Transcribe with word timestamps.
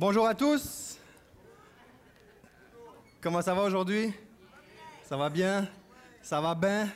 Bonjour 0.00 0.26
à 0.26 0.34
tous. 0.34 0.96
Comment 3.20 3.42
ça 3.42 3.52
va 3.52 3.64
aujourd'hui? 3.64 4.10
Ça 5.02 5.14
va 5.14 5.28
bien? 5.28 5.68
Ça 6.22 6.40
va 6.40 6.54
bien? 6.54 6.88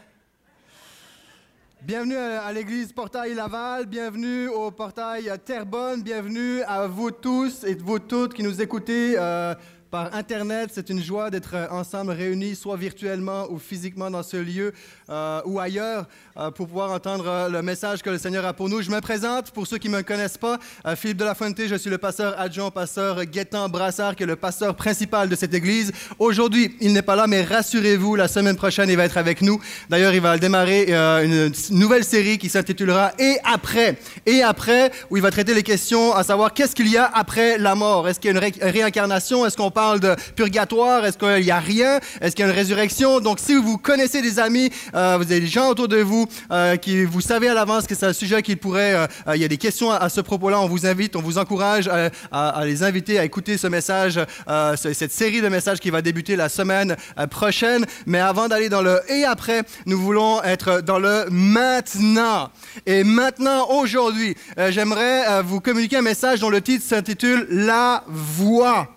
Bienvenue 1.82 2.16
à 2.16 2.50
l'église 2.50 2.94
Portail 2.94 3.34
Laval, 3.34 3.84
bienvenue 3.84 4.48
au 4.48 4.70
Portail 4.70 5.30
Terrebonne, 5.44 6.02
bienvenue 6.02 6.62
à 6.62 6.86
vous 6.86 7.10
tous 7.10 7.64
et 7.64 7.74
vous 7.74 7.98
toutes 7.98 8.32
qui 8.32 8.42
nous 8.42 8.62
écoutez 8.62 9.16
euh, 9.18 9.54
par 9.94 10.12
Internet. 10.12 10.70
C'est 10.74 10.90
une 10.90 11.00
joie 11.00 11.30
d'être 11.30 11.54
ensemble 11.70 12.10
réunis, 12.10 12.56
soit 12.56 12.76
virtuellement 12.76 13.46
ou 13.48 13.60
physiquement 13.60 14.10
dans 14.10 14.24
ce 14.24 14.36
lieu 14.36 14.72
euh, 15.08 15.40
ou 15.44 15.60
ailleurs, 15.60 16.08
euh, 16.36 16.50
pour 16.50 16.66
pouvoir 16.66 16.90
entendre 16.90 17.26
euh, 17.28 17.48
le 17.48 17.62
message 17.62 18.02
que 18.02 18.10
le 18.10 18.18
Seigneur 18.18 18.44
a 18.44 18.52
pour 18.52 18.68
nous. 18.68 18.82
Je 18.82 18.90
me 18.90 19.00
présente, 19.00 19.52
pour 19.52 19.68
ceux 19.68 19.78
qui 19.78 19.88
ne 19.88 19.98
me 19.98 20.02
connaissent 20.02 20.36
pas, 20.36 20.58
Philippe 20.96 21.18
de 21.18 21.24
la 21.24 21.36
Fuente, 21.36 21.60
je 21.64 21.76
suis 21.76 21.90
le 21.90 21.98
pasteur 21.98 22.34
adjoint, 22.40 22.72
pasteur 22.72 23.24
Guétan 23.24 23.68
Brassard, 23.68 24.16
qui 24.16 24.24
est 24.24 24.26
le 24.26 24.34
pasteur 24.34 24.74
principal 24.74 25.28
de 25.28 25.36
cette 25.36 25.54
église. 25.54 25.92
Aujourd'hui, 26.18 26.76
il 26.80 26.92
n'est 26.92 27.02
pas 27.02 27.14
là, 27.14 27.28
mais 27.28 27.42
rassurez-vous, 27.44 28.16
la 28.16 28.26
semaine 28.26 28.56
prochaine, 28.56 28.90
il 28.90 28.96
va 28.96 29.04
être 29.04 29.16
avec 29.16 29.42
nous. 29.42 29.60
D'ailleurs, 29.90 30.12
il 30.12 30.20
va 30.20 30.36
démarrer 30.38 30.92
une 31.24 31.52
nouvelle 31.70 32.02
série 32.02 32.38
qui 32.38 32.48
s'intitulera 32.48 33.12
Et 33.20 33.36
après. 33.44 33.96
Et 34.26 34.42
après, 34.42 34.90
où 35.10 35.16
il 35.16 35.22
va 35.22 35.30
traiter 35.30 35.54
les 35.54 35.62
questions 35.62 36.12
à 36.12 36.24
savoir 36.24 36.52
qu'est-ce 36.52 36.74
qu'il 36.74 36.88
y 36.88 36.96
a 36.96 37.08
après 37.14 37.58
la 37.58 37.76
mort? 37.76 38.08
Est-ce 38.08 38.18
qu'il 38.18 38.32
y 38.32 38.34
a 38.34 38.36
une 38.36 38.44
ré- 38.44 38.54
réincarnation? 38.60 39.46
Est-ce 39.46 39.56
qu'on 39.56 39.70
parle 39.70 39.83
de 40.00 40.14
purgatoire? 40.36 41.04
Est-ce 41.04 41.18
qu'il 41.18 41.44
n'y 41.44 41.50
a 41.50 41.58
rien? 41.60 42.00
Est-ce 42.20 42.34
qu'il 42.34 42.44
y 42.44 42.48
a 42.48 42.50
une 42.50 42.56
résurrection? 42.56 43.20
Donc, 43.20 43.38
si 43.40 43.54
vous 43.54 43.78
connaissez 43.78 44.22
des 44.22 44.38
amis, 44.38 44.70
euh, 44.94 45.16
vous 45.18 45.24
avez 45.30 45.40
des 45.40 45.46
gens 45.46 45.68
autour 45.68 45.88
de 45.88 45.98
vous 45.98 46.26
euh, 46.50 46.76
qui 46.76 47.04
vous 47.04 47.20
savez 47.20 47.48
à 47.48 47.54
l'avance 47.54 47.86
que 47.86 47.94
c'est 47.94 48.06
un 48.06 48.12
sujet 48.12 48.42
qui 48.42 48.56
pourrait, 48.56 48.94
euh, 48.94 49.34
il 49.34 49.40
y 49.40 49.44
a 49.44 49.48
des 49.48 49.58
questions 49.58 49.90
à, 49.90 50.08
ce 50.08 50.20
propos-là, 50.20 50.60
on 50.60 50.66
vous 50.68 50.86
invite, 50.86 51.16
on 51.16 51.20
vous 51.22 51.38
encourage 51.38 51.88
à, 52.32 52.64
les 52.64 52.82
inviter 52.82 53.18
à 53.18 53.24
écouter 53.24 53.58
ce 53.58 53.66
message, 53.66 54.18
ce- 54.48 54.92
cette 54.92 55.12
série 55.12 55.40
de 55.40 55.48
messages 55.48 55.80
qui 55.80 55.90
va 55.90 56.02
débuter 56.02 56.36
la 56.36 56.48
semaine 56.48 56.96
prochaine. 57.30 57.84
Mais 58.06 58.20
avant 58.20 58.48
d'aller 58.48 58.68
dans 58.68 58.82
le 58.82 59.00
et 59.08 59.24
après, 59.24 59.62
nous 59.86 59.98
voulons 60.00 60.42
être 60.42 60.80
dans 60.80 60.98
le 60.98 61.26
maintenant. 61.30 62.50
Et 62.86 63.04
maintenant, 63.04 63.68
aujourd'hui, 63.70 64.36
j'aimerais 64.70 65.42
vous 65.42 65.60
communiquer 65.60 65.96
un 65.98 66.02
message 66.02 66.40
dont 66.40 66.50
le 66.50 66.60
titre 66.60 66.84
s'intitule 66.84 67.46
La 67.50 68.04
voix. 68.08 68.88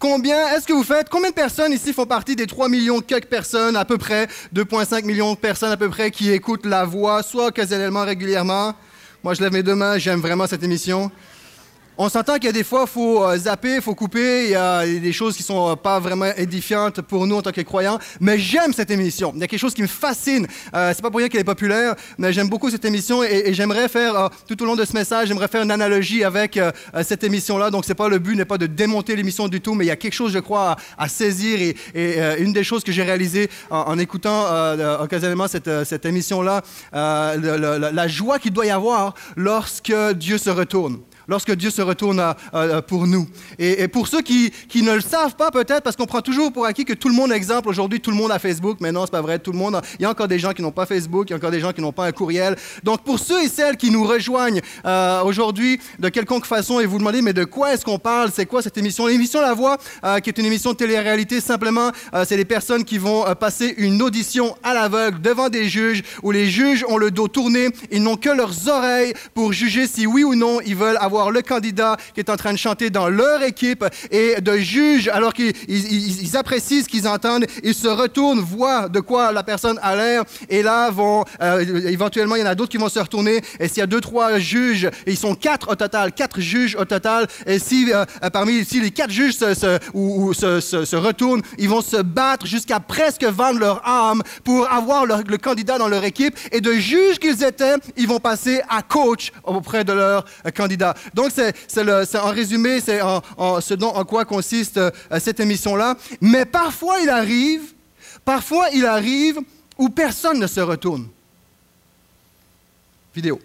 Combien 0.00 0.48
est-ce 0.56 0.66
que 0.66 0.72
vous 0.72 0.82
faites? 0.82 1.10
Combien 1.10 1.28
de 1.28 1.34
personnes 1.34 1.74
ici 1.74 1.92
font 1.92 2.06
partie 2.06 2.34
des 2.34 2.46
3 2.46 2.70
millions 2.70 3.00
quelques 3.00 3.26
personnes, 3.26 3.76
à 3.76 3.84
peu 3.84 3.98
près, 3.98 4.28
2,5 4.54 5.04
millions 5.04 5.34
de 5.34 5.38
personnes 5.38 5.72
à 5.72 5.76
peu 5.76 5.90
près, 5.90 6.10
qui 6.10 6.30
écoutent 6.30 6.64
la 6.64 6.86
voix, 6.86 7.22
soit 7.22 7.48
occasionnellement, 7.48 8.06
régulièrement? 8.06 8.72
Moi, 9.22 9.34
je 9.34 9.42
lève 9.42 9.52
mes 9.52 9.62
deux 9.62 9.74
mains, 9.74 9.98
j'aime 9.98 10.20
vraiment 10.20 10.46
cette 10.46 10.62
émission. 10.62 11.10
On 11.98 12.08
s'entend 12.08 12.36
qu'il 12.36 12.44
y 12.44 12.48
a 12.48 12.52
des 12.52 12.64
fois, 12.64 12.84
il 12.86 12.90
faut 12.90 13.24
euh, 13.24 13.36
zapper, 13.36 13.74
il 13.76 13.82
faut 13.82 13.94
couper, 13.94 14.44
il 14.44 14.50
y 14.52 14.54
a 14.54 14.86
des 14.86 15.12
choses 15.12 15.36
qui 15.36 15.42
sont 15.42 15.70
euh, 15.70 15.76
pas 15.76 16.00
vraiment 16.00 16.32
édifiantes 16.36 17.02
pour 17.02 17.26
nous 17.26 17.36
en 17.36 17.42
tant 17.42 17.52
que 17.52 17.60
croyants, 17.60 17.98
mais 18.20 18.38
j'aime 18.38 18.72
cette 18.72 18.90
émission. 18.90 19.32
Il 19.34 19.40
y 19.40 19.44
a 19.44 19.46
quelque 19.46 19.60
chose 19.60 19.74
qui 19.74 19.82
me 19.82 19.86
fascine. 19.86 20.46
Euh, 20.74 20.92
c'est 20.94 21.02
pas 21.02 21.10
pour 21.10 21.18
rien 21.18 21.28
qu'elle 21.28 21.42
est 21.42 21.44
populaire, 21.44 21.94
mais 22.16 22.32
j'aime 22.32 22.48
beaucoup 22.48 22.70
cette 22.70 22.84
émission 22.86 23.22
et, 23.22 23.52
j'aimerais 23.52 23.88
faire, 23.88 24.16
euh, 24.18 24.28
tout 24.48 24.62
au 24.62 24.66
long 24.66 24.76
de 24.76 24.84
ce 24.86 24.94
message, 24.94 25.28
j'aimerais 25.28 25.48
faire 25.48 25.62
une 25.62 25.70
analogie 25.70 26.24
avec 26.24 26.58
cette 27.02 27.24
émission-là. 27.24 27.70
Donc, 27.70 27.84
c'est 27.84 27.94
pas 27.94 28.08
le 28.08 28.18
but 28.18 28.34
n'est 28.34 28.44
pas 28.44 28.58
de 28.58 28.66
démonter 28.66 29.14
l'émission 29.14 29.48
du 29.48 29.60
tout, 29.60 29.74
mais 29.74 29.84
il 29.84 29.88
y 29.88 29.92
a 29.92 29.96
quelque 29.96 30.14
chose, 30.14 30.32
je 30.32 30.38
crois, 30.38 30.76
à, 30.96 31.08
saisir 31.08 31.74
et, 31.94 32.18
une 32.38 32.52
des 32.52 32.64
choses 32.64 32.82
que 32.82 32.92
j'ai 32.92 33.02
réalisées 33.02 33.50
en, 33.70 33.98
écoutant 33.98 34.46
occasionnellement 35.00 35.48
cette, 35.48 36.04
émission-là, 36.04 36.62
la 36.92 38.08
joie 38.08 38.38
qu'il 38.38 38.52
doit 38.52 38.66
y 38.66 38.70
avoir 38.70 39.14
lorsque 39.36 39.92
Dieu 40.14 40.38
se 40.38 40.50
retourne 40.50 41.00
lorsque 41.30 41.52
Dieu 41.52 41.70
se 41.70 41.80
retourne 41.80 42.34
pour 42.86 43.06
nous. 43.06 43.26
Et, 43.58 43.88
pour 43.88 44.08
ceux 44.08 44.20
qui, 44.20 44.52
ne 44.74 44.92
le 44.92 45.00
savent 45.00 45.36
pas 45.36 45.50
peut-être, 45.50 45.82
parce 45.82 45.96
qu'on 45.96 46.06
prend 46.06 46.20
toujours 46.20 46.52
pour 46.52 46.66
acquis 46.66 46.84
que 46.84 46.92
tout 46.92 47.08
le 47.08 47.14
monde, 47.14 47.32
exemple, 47.32 47.68
aujourd'hui, 47.68 48.00
tout 48.00 48.10
le 48.10 48.16
monde 48.16 48.32
a 48.32 48.38
Facebook, 48.38 48.78
mais 48.80 48.92
non, 48.92 49.06
c'est 49.06 49.12
pas 49.12 49.22
vrai, 49.22 49.38
tout 49.38 49.52
le 49.52 49.58
monde, 49.58 49.80
il 49.98 50.02
y 50.02 50.04
a 50.04 50.10
encore 50.10 50.28
des 50.28 50.38
gens 50.38 50.52
qui 50.52 50.62
n'ont 50.62 50.72
pas 50.72 50.86
Facebook, 50.86 51.28
il 51.28 51.30
y 51.30 51.34
a 51.34 51.36
encore 51.36 51.50
des 51.50 51.60
gens 51.60 51.72
qui 51.72 51.80
n'ont 51.80 51.92
pas 51.92 52.06
un 52.06 52.12
courriel. 52.12 52.56
Donc 52.82 53.02
pour 53.04 53.18
ceux 53.18 53.42
et 53.42 53.48
celles 53.48 53.76
qui 53.76 53.90
nous 53.90 54.04
rejoignent 54.04 54.60
euh, 54.84 55.22
aujourd'hui 55.22 55.80
de 55.98 56.08
quelconque 56.08 56.46
façon 56.46 56.80
et 56.80 56.86
vous 56.86 56.98
demandez, 56.98 57.22
mais 57.22 57.32
de 57.32 57.44
quoi 57.44 57.72
est-ce 57.72 57.84
qu'on 57.84 57.98
parle, 57.98 58.30
c'est 58.34 58.46
quoi 58.46 58.62
cette 58.62 58.76
émission? 58.78 59.06
L'émission 59.06 59.40
La 59.40 59.54
Voix, 59.54 59.78
euh, 60.04 60.18
qui 60.20 60.30
est 60.30 60.38
une 60.38 60.46
émission 60.46 60.72
de 60.72 60.76
télé-réalité, 60.76 61.40
simplement, 61.40 61.90
euh, 62.14 62.24
c'est 62.26 62.36
des 62.36 62.44
personnes 62.44 62.84
qui 62.84 62.98
vont 62.98 63.24
passer 63.38 63.74
une 63.78 64.02
audition 64.02 64.56
à 64.62 64.74
l'aveugle 64.74 65.20
devant 65.20 65.48
des 65.48 65.68
juges, 65.68 66.02
où 66.22 66.30
les 66.30 66.48
juges 66.48 66.84
ont 66.88 66.96
le 66.96 67.10
dos 67.10 67.28
tourné, 67.28 67.68
ils 67.90 68.02
n'ont 68.02 68.16
que 68.16 68.30
leurs 68.30 68.68
oreilles 68.68 69.14
pour 69.34 69.52
juger 69.52 69.86
si 69.86 70.06
oui 70.06 70.24
ou 70.24 70.34
non 70.34 70.60
ils 70.64 70.76
veulent 70.76 70.98
avoir 71.00 71.19
le 71.28 71.42
candidat 71.42 71.98
qui 72.14 72.20
est 72.20 72.30
en 72.30 72.36
train 72.36 72.52
de 72.54 72.58
chanter 72.58 72.88
dans 72.88 73.08
leur 73.10 73.42
équipe 73.42 73.84
et 74.10 74.40
de 74.40 74.56
juges, 74.56 75.08
alors 75.08 75.34
qu'ils 75.34 75.52
ils- 75.68 75.92
ils- 75.92 76.22
ils 76.22 76.36
apprécient 76.38 76.82
ce 76.82 76.88
qu'ils 76.88 77.06
entendent, 77.06 77.44
ils 77.62 77.74
se 77.74 77.88
retournent, 77.88 78.40
voient 78.40 78.88
de 78.88 79.00
quoi 79.00 79.32
la 79.32 79.42
personne 79.42 79.78
a 79.82 79.94
l'air, 79.94 80.24
et 80.48 80.62
là 80.62 80.90
vont, 80.90 81.24
euh, 81.42 81.82
éventuellement, 81.88 82.36
il 82.36 82.40
y 82.40 82.42
en 82.42 82.46
a 82.46 82.54
d'autres 82.54 82.70
qui 82.70 82.78
vont 82.78 82.88
se 82.88 82.98
retourner, 82.98 83.42
et 83.58 83.68
s'il 83.68 83.78
y 83.78 83.82
a 83.82 83.86
deux, 83.86 84.00
trois 84.00 84.38
juges, 84.38 84.86
et 85.06 85.10
ils 85.10 85.18
sont 85.18 85.34
quatre 85.34 85.70
au 85.72 85.74
total, 85.74 86.12
quatre 86.12 86.40
juges 86.40 86.76
au 86.76 86.84
total, 86.86 87.26
et 87.46 87.58
si 87.58 87.92
euh, 87.92 88.04
euh, 88.24 88.30
parmi 88.30 88.64
si 88.64 88.80
les 88.80 88.90
quatre 88.92 89.10
juges 89.10 89.34
se, 89.36 89.52
se- 89.54 89.78
ou, 89.92 90.28
ou 90.28 90.32
se, 90.34 90.60
se- 90.60 90.84
se 90.84 90.96
retournent, 90.96 91.42
ils 91.58 91.68
vont 91.68 91.82
se 91.82 92.00
battre 92.00 92.46
jusqu'à 92.46 92.80
presque 92.80 93.24
vendre 93.24 93.58
leur 93.58 93.86
âme 93.86 94.22
pour 94.44 94.70
avoir 94.72 95.04
le 95.06 95.36
candidat 95.38 95.76
dans 95.78 95.88
leur 95.88 96.04
équipe, 96.04 96.36
et 96.52 96.60
de 96.60 96.72
juges 96.74 97.18
qu'ils 97.18 97.42
étaient, 97.44 97.74
ils 97.96 98.06
vont 98.06 98.20
passer 98.20 98.62
à 98.68 98.82
coach 98.82 99.32
auprès 99.44 99.82
de 99.84 99.92
leur 99.92 100.24
candidat. 100.56 100.94
Donc, 101.14 101.30
c'est 101.34 101.54
c'est 101.68 101.84
c'est 102.06 102.18
en 102.18 102.30
résumé, 102.30 102.80
c'est 102.80 103.00
en, 103.00 103.22
en- 103.36 103.60
ce 103.60 103.74
dont 103.74 103.90
en 103.94 104.04
quoi 104.04 104.24
consiste 104.24 104.76
euh, 104.78 104.90
cette 105.18 105.40
émission-là. 105.40 105.96
Mais 106.20 106.44
parfois, 106.44 106.98
il 107.00 107.08
arrive, 107.10 107.62
parfois, 108.24 108.68
il 108.72 108.84
arrive 108.86 109.38
où 109.78 109.88
personne 109.88 110.38
ne 110.38 110.46
se 110.46 110.60
retourne. 110.60 111.08
Vidéo. 113.14 113.40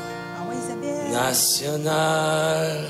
Ah 0.00 0.42
oui, 0.48 0.56
Isabelle. 0.56 1.12
National. 1.12 2.86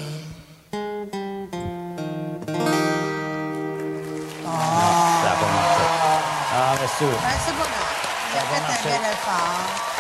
Ah, 5.47 6.75
bien 6.79 6.89
sûr. 6.99 7.09
Ben, 7.09 7.39
c'est 7.45 7.53
pas 7.53 7.59
grave. 7.59 7.97
J'ai 8.33 8.39
fait 8.41 8.91
un 8.91 8.99
bel 8.99 9.11
effort. 9.13 9.94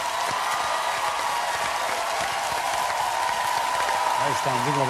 Ouais, 4.25 4.31
je 4.33 4.45
t'en 4.45 4.57
dis 4.65 4.73
qu'on 4.73 4.87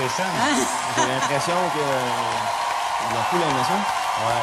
J'ai 0.96 1.08
l'impression 1.12 1.54
que. 1.74 1.80
Il 3.10 3.14
y 3.14 3.18
a 3.18 3.24
plus 3.30 3.38
l'impression. 3.38 3.74
Ouais. 3.74 4.42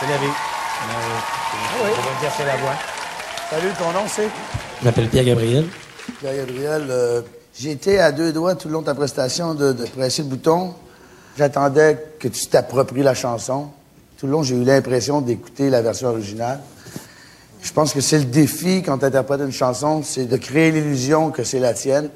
C'est 0.00 0.06
la 0.06 0.16
vie. 0.16 0.32
On 1.80 1.84
va 1.84 2.20
dire 2.20 2.30
c'est 2.34 2.46
la 2.46 2.56
voix. 2.56 2.74
Salut, 3.50 3.72
ton 3.78 3.92
nom 3.92 4.06
c'est? 4.08 4.28
Je 4.80 4.84
m'appelle 4.86 5.08
Pierre-Gabriel. 5.08 5.66
Pierre-Gabriel. 6.20 6.86
euh, 6.90 7.20
j'ai 7.58 7.72
été 7.72 7.98
à 8.00 8.10
deux 8.12 8.32
doigts 8.32 8.54
tout 8.54 8.68
le 8.68 8.74
long 8.74 8.80
de 8.80 8.86
ta 8.86 8.94
prestation 8.94 9.54
de, 9.54 9.72
de 9.72 9.84
presser 9.86 10.22
le 10.22 10.28
bouton. 10.28 10.74
J'attendais 11.36 12.12
que 12.18 12.28
tu 12.28 12.46
t'appropries 12.46 13.02
la 13.02 13.14
chanson. 13.14 13.70
Tout 14.18 14.26
le 14.26 14.32
long, 14.32 14.42
j'ai 14.42 14.54
eu 14.54 14.64
l'impression 14.64 15.20
d'écouter 15.20 15.68
la 15.68 15.82
version 15.82 16.08
originale. 16.08 16.60
Je 17.66 17.72
pense 17.72 17.92
que 17.92 18.00
c'est 18.00 18.18
le 18.18 18.24
défi 18.26 18.80
quand 18.86 18.98
tu 18.98 19.06
interprètes 19.06 19.40
une 19.40 19.50
chanson, 19.50 20.00
c'est 20.04 20.26
de 20.26 20.36
créer 20.36 20.70
l'illusion 20.70 21.32
que 21.32 21.42
c'est 21.42 21.58
la 21.58 21.74
tienne. 21.74 22.10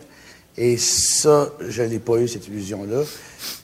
Et 0.56 0.78
ça, 0.78 1.48
je 1.58 1.82
n'ai 1.82 1.98
pas 1.98 2.18
eu 2.18 2.28
cette 2.28 2.46
illusion-là. 2.46 3.02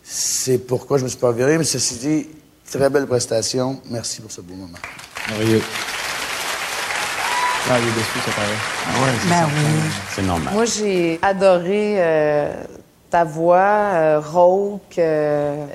C'est 0.02 0.58
pourquoi 0.58 0.98
je 0.98 1.04
me 1.04 1.08
suis 1.08 1.18
pas 1.18 1.30
viré. 1.30 1.56
Mais 1.58 1.62
ceci 1.62 1.94
dit, 1.94 2.28
très 2.72 2.90
belle 2.90 3.06
prestation. 3.06 3.80
Merci 3.88 4.20
pour 4.20 4.32
ce 4.32 4.40
beau 4.40 4.54
moment. 4.54 4.76
Merveilleux. 5.28 5.62
Ah, 7.70 7.78
il 7.78 7.86
est 7.86 7.92
déçu, 7.92 8.18
c'est 8.24 8.34
pareil. 8.34 8.56
Ah 8.88 9.02
ouais, 9.04 9.10
c'est 9.22 9.28
Ben 9.28 9.40
ça. 9.42 9.46
oui. 9.46 9.90
C'est 10.16 10.22
normal. 10.22 10.54
Moi, 10.54 10.64
j'ai 10.64 11.18
adoré 11.22 11.94
euh, 11.98 12.64
ta 13.10 13.22
voix 13.22 13.58
euh, 13.58 14.18
rauque, 14.20 14.98
euh, 14.98 15.66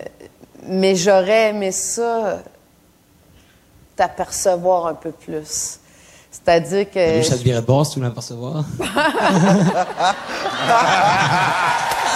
mais 0.67 0.93
j'aurais 0.97 1.51
aimé 1.51 1.71
ça 1.71 2.43
t'apercevoir 3.95 4.87
un 4.87 4.93
peu 4.93 5.11
plus. 5.11 5.77
C'est-à-dire 6.43 6.89
que 6.89 7.17
Lui, 7.17 7.23
ça 7.25 7.37
te 7.37 7.43
virait 7.43 7.61
de 7.61 7.65
bord 7.65 7.85
si 7.85 7.93
tu 7.93 7.99
voulais 7.99 8.09
m'apercevoir. 8.09 8.63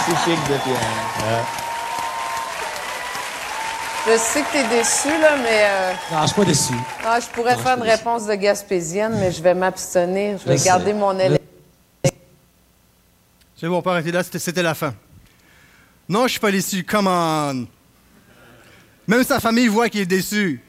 Typique 0.05 0.43
de 0.49 0.57
Pierre. 0.63 1.45
je 4.07 4.17
sais 4.17 4.41
que 4.41 4.51
t'es 4.51 4.67
déçu, 4.67 5.09
là, 5.19 5.35
mais 5.41 5.63
euh, 5.65 5.93
Non, 6.11 6.21
je 6.21 6.27
suis 6.27 6.35
pas 6.35 6.45
déçu. 6.45 6.73
ah, 7.05 7.19
je 7.19 7.25
pourrais 7.27 7.55
Non, 7.55 7.61
faire 7.61 7.73
je 7.73 7.77
une 7.77 7.83
déçu. 7.85 7.95
réponse 7.97 8.25
de 8.27 8.35
gaspésienne, 8.35 9.17
mais 9.19 9.31
je 9.31 9.41
vais 9.41 9.53
m'abstenir. 9.55 10.37
Je 10.39 10.45
vais 10.47 10.57
Je 10.57 10.61
sais. 10.63 10.65
garder 10.69 10.93
mon 10.93 11.17
élève. 11.17 11.39
C'est 13.57 13.67
bon, 13.67 13.77
on 13.77 13.81
peut 13.81 13.89
arrêter 13.91 14.11
là, 14.11 14.21
c'était- 14.23 14.37
c'était 14.39 14.61
la 14.63 14.73
fin. 14.75 14.93
Non, 16.09 16.23
je 16.27 16.31
suis 16.31 16.39
pas 16.39 16.51
déçu, 16.51 16.83
come 16.83 17.07
on. 17.07 17.65
Même 19.07 19.23
sa 19.23 19.39
famille 19.39 19.67
voit 19.67 19.89
qu'il 19.89 20.01
est 20.01 20.05
déçu. 20.05 20.61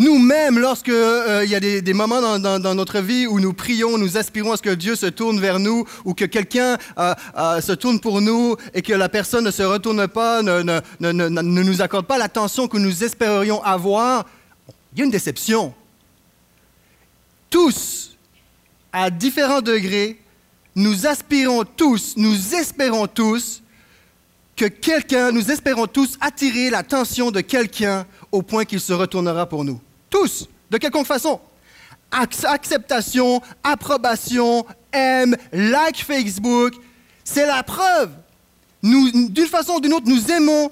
Nous-mêmes, 0.00 0.60
lorsque 0.60 0.90
euh, 0.90 1.42
il 1.44 1.50
y 1.50 1.56
a 1.56 1.60
des, 1.60 1.92
moments 1.92 2.38
dans, 2.38 2.74
notre 2.76 3.00
vie 3.00 3.26
où 3.26 3.40
nous 3.40 3.52
prions, 3.52 3.98
nous 3.98 4.16
aspirons 4.16 4.52
à 4.52 4.56
ce 4.56 4.62
que 4.62 4.70
Dieu 4.70 4.94
se 4.94 5.06
tourne 5.06 5.40
vers 5.40 5.58
nous 5.58 5.84
ou 6.04 6.14
que 6.14 6.24
quelqu'un 6.24 6.78
euh, 6.98 7.14
euh, 7.36 7.60
se 7.60 7.72
tourne 7.72 7.98
pour 7.98 8.20
nous 8.20 8.54
et 8.74 8.82
que 8.82 8.92
la 8.92 9.08
personne 9.08 9.44
ne 9.44 9.50
se 9.50 9.64
retourne 9.64 10.06
pas, 10.06 10.40
ne- 10.42 10.62
ne 11.00 11.62
nous 11.62 11.82
accorde 11.82 12.06
pas 12.06 12.16
l'attention 12.16 12.68
que 12.68 12.78
nous 12.78 13.02
espérions 13.02 13.60
avoir, 13.64 14.24
il 14.92 14.98
y 15.00 15.02
a 15.02 15.04
une 15.04 15.10
déception. 15.10 15.74
Tous, 17.50 18.16
à 18.92 19.10
différents 19.10 19.62
degrés, 19.62 20.20
nous 20.76 21.08
aspirons 21.08 21.64
tous, 21.64 22.14
nous 22.16 22.54
espérons 22.54 23.08
tous 23.08 23.62
que 24.54 24.66
quelqu'un, 24.66 25.32
nous 25.32 25.50
espérons 25.50 25.88
tous 25.88 26.16
attirer 26.20 26.70
l'attention 26.70 27.32
de 27.32 27.40
quelqu'un 27.40 28.06
au 28.30 28.42
point 28.42 28.64
qu'il 28.64 28.80
se 28.80 28.92
retournera 28.92 29.48
pour 29.48 29.64
nous. 29.64 29.80
Tous, 30.10 30.48
de 30.70 30.78
quelconque 30.78 31.06
façon. 31.06 31.40
Ac- 32.10 32.46
acceptation, 32.46 33.42
approbation, 33.62 34.64
aime, 34.92 35.36
like 35.52 36.02
Facebook, 36.04 36.74
c'est 37.24 37.46
la 37.46 37.62
preuve. 37.62 38.10
D'une 38.82 39.46
façon 39.50 39.74
ou 39.74 39.80
d'une 39.80 39.92
autre, 39.92 40.08
nous 40.08 40.30
aimons, 40.30 40.70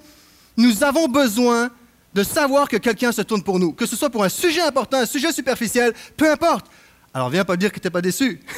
nous 0.56 0.82
avons 0.84 1.08
besoin 1.08 1.70
de 2.14 2.22
savoir 2.22 2.68
que 2.68 2.76
quelqu'un 2.78 3.12
se 3.12 3.20
tourne 3.22 3.42
pour 3.42 3.58
nous, 3.58 3.72
que 3.72 3.84
ce 3.84 3.94
soit 3.96 4.08
pour 4.08 4.24
un 4.24 4.28
sujet 4.30 4.62
important, 4.62 4.96
un 4.98 5.06
sujet 5.06 5.32
superficiel, 5.32 5.92
peu 6.16 6.30
importe. 6.30 6.66
Alors 7.12 7.28
viens 7.28 7.44
pas 7.44 7.56
dire 7.56 7.70
que 7.70 7.78
tu 7.78 7.86
n'es 7.86 7.90
pas 7.90 8.00
déçu. 8.00 8.40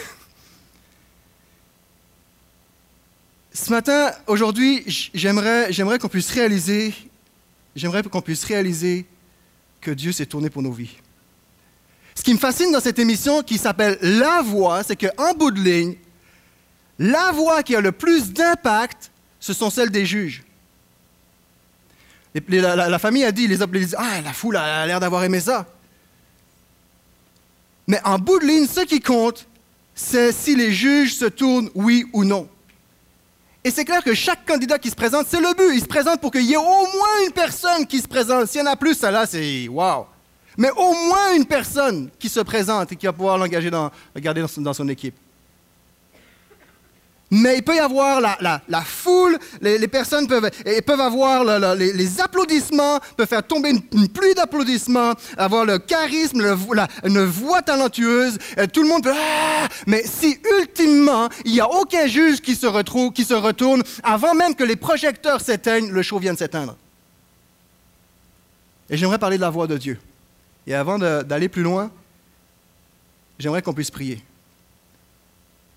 Ce 3.53 3.71
matin, 3.71 4.13
aujourd'hui, 4.29 4.85
j'aimerais, 5.15 5.73
j'aimerais 5.73 5.99
qu'on 5.99 6.09
puisse 6.09 6.31
réaliser, 6.31 6.95
j'aimerais 7.75 8.05
qu'on 8.05 8.21
puisse 8.23 8.45
réaliser 8.45 9.05
que 9.81 9.91
Dieu 9.91 10.13
s'est 10.13 10.27
tourné 10.27 10.51
pour 10.51 10.63
nos 10.63 10.73
vies. 10.73 10.97
Ce 12.15 12.23
qui 12.23 12.33
me 12.33 12.39
fascine 12.39 12.73
dans 12.73 12.81
cette 12.81 12.99
émission 12.99 13.43
qui 13.43 13.59
s'appelle 13.59 13.99
La 14.03 14.43
Voix, 14.43 14.83
c'est 14.83 14.97
qu'en 14.97 15.35
bout 15.35 15.51
de 15.51 15.61
ligne, 15.61 15.97
la 16.99 17.31
voix 17.31 17.63
qui 17.63 17.77
a 17.77 17.81
le 17.81 17.93
plus 17.93 18.33
d'impact, 18.33 19.13
ce 19.39 19.53
sont 19.53 19.71
celles 19.71 19.91
des 19.91 20.05
juges. 20.05 20.43
La, 22.35 22.99
famille 22.99 23.25
a 23.25 23.33
dit, 23.33 23.47
les 23.47 23.63
ils 23.63 23.71
disent, 23.71 23.97
ah, 23.99 24.21
la 24.21 24.33
foule 24.33 24.57
a 24.57 24.87
l'air 24.87 25.01
d'avoir 25.01 25.25
aimé 25.25 25.41
ça. 25.41 25.67
Mais 27.87 28.01
en 28.05 28.19
bout 28.19 28.39
de 28.39 28.47
ligne, 28.47 28.67
ce 28.67 28.81
qui 28.81 29.01
compte, 29.01 29.47
c'est 29.95 30.33
si 30.33 30.55
les 30.55 30.73
juges 30.73 31.15
se 31.15 31.25
tournent 31.25 31.71
oui 31.75 32.07
ou 32.13 32.25
non. 32.25 32.49
Et 33.65 33.71
c'est 33.71 33.85
clair 33.85 34.03
que 34.03 34.15
chaque 34.15 34.47
candidat 34.47 34.79
qui 34.79 34.89
se 34.89 34.95
présente, 34.95 35.27
c'est 35.29 35.41
le 35.41 35.55
but. 35.55 35.75
Il 35.75 35.81
se 35.81 35.87
présente 35.87 36.21
pour 36.21 36.31
qu'il 36.31 36.45
y 36.45 36.53
ait 36.53 36.57
au 36.57 36.63
moins 36.63 37.27
une 37.27 37.33
personne 37.33 37.87
qui 37.87 37.99
se 37.99 38.09
présente. 38.09 38.47
S'il 38.47 38.61
y 38.61 38.65
en 38.65 38.67
a 38.67 38.77
plus, 38.77 38.95
ça 38.95 39.11
là, 39.11 39.27
c'est 39.27 39.69
wow. 39.69 40.07
Mais 40.57 40.71
au 40.71 40.93
moins 40.93 41.35
une 41.37 41.47
personne 41.47 42.11
qui 42.19 42.29
se 42.29 42.41
présente 42.41 42.93
et 42.93 42.97
qui 42.97 43.07
va 43.07 43.13
pouvoir 43.13 43.39
l'engager 43.39 43.71
dans, 43.71 43.91
garder 44.17 44.45
dans 44.59 44.73
son 44.73 44.89
équipe. 44.89 45.15
Mais 47.31 47.59
il 47.59 47.63
peut 47.63 47.77
y 47.77 47.79
avoir 47.79 48.21
la, 48.23 48.81
foule, 48.83 49.39
les, 49.61 49.87
personnes 49.89 50.27
peuvent, 50.27 50.51
peuvent 50.87 51.01
avoir 51.01 51.45
le- 51.45 51.59
le- 51.59 51.93
les, 51.93 52.21
applaudissements, 52.21 53.01
peuvent 53.17 53.29
faire 53.29 53.47
tomber 53.47 53.71
une, 53.71 54.09
pluie 54.09 54.35
d'applaudissements, 54.35 55.13
avoir 55.37 55.67
le 55.67 55.79
charisme, 55.79 56.41
une 57.05 57.25
voix 57.25 57.61
talentueuse, 57.61 58.39
tout 58.73 58.83
le 58.83 58.89
monde 58.89 59.03
peut... 59.03 59.13
Ah! 59.15 59.69
Mais 59.87 60.05
si 60.07 60.39
ultimement, 60.59 61.29
il 61.45 61.53
n'y 61.53 61.61
a 61.61 61.71
aucun 61.71 62.07
juge 62.07 62.41
qui 62.41 62.55
se, 62.55 62.67
retrouve, 62.67 63.13
qui 63.13 63.25
se 63.25 63.35
retourne, 63.35 63.83
avant 64.03 64.35
même 64.35 64.55
que 64.55 64.65
les 64.65 64.77
projecteurs 64.77 65.43
s'éteignent, 65.43 65.91
le 65.91 66.03
show 66.03 66.19
vient 66.19 66.33
de 66.33 66.39
s'éteindre. 66.39 66.77
Et 68.89 68.97
j'aimerais 68.97 69.19
parler 69.19 69.37
de 69.37 69.43
la 69.43 69.51
voix 69.51 69.67
de 69.67 69.77
Dieu. 69.77 69.99
Et 70.67 70.75
avant 70.75 70.99
d'aller 70.99 71.49
plus 71.51 71.63
loin, 71.63 71.91
j'aimerais 73.39 73.61
qu'on 73.61 73.75
puisse 73.75 73.91
prier. 73.91 74.25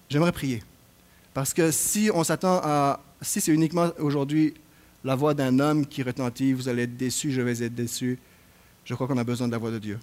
J'aimerais 0.10 0.32
prier. 0.32 0.64
Parce 1.34 1.54
que 1.54 1.72
si 1.72 2.10
on 2.14 2.24
s'attend 2.24 2.62
à. 2.64 3.00
Si 3.22 3.40
c'est 3.40 3.54
uniquement 3.54 3.92
aujourd'hui 4.00 4.56
la 5.04 5.16
voix 5.16 5.34
d'un 5.34 5.60
homme 5.60 5.86
qui 5.86 6.04
retentit, 6.04 6.54
vous 6.54 6.68
allez 6.70 6.84
être 6.84 6.98
déçu, 6.98 7.32
je 7.32 7.42
vais 7.42 7.64
être 7.64 7.76
déçu, 7.76 8.20
je 8.86 8.94
crois 8.96 9.08
qu'on 9.08 9.18
a 9.18 9.24
besoin 9.24 9.48
de 9.48 9.52
la 9.52 9.58
voix 9.58 9.72
de 9.72 9.80
Dieu. 9.80 10.00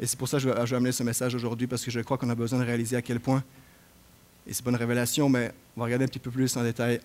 Et 0.00 0.06
c'est 0.06 0.18
pour 0.18 0.28
ça 0.28 0.38
que 0.38 0.44
je 0.44 0.48
vais, 0.48 0.76
amener 0.76 0.92
ce 0.92 1.02
message 1.02 1.34
aujourd'hui, 1.34 1.66
parce 1.66 1.84
que 1.84 1.90
je 1.90 2.00
crois 2.00 2.18
qu'on 2.18 2.30
a 2.30 2.34
besoin 2.34 2.58
de 2.60 2.64
réaliser 2.64 2.96
à 2.96 3.02
quel 3.02 3.20
point, 3.20 3.42
et 4.46 4.52
c'est 4.52 4.64
pas 4.64 4.70
une 4.70 4.76
révélation, 4.76 5.28
mais 5.28 5.52
on 5.76 5.80
va 5.80 5.86
regarder 5.86 6.04
un 6.04 6.08
petit 6.08 6.20
peu 6.20 6.30
plus 6.30 6.56
en 6.56 6.62
détail, 6.62 7.00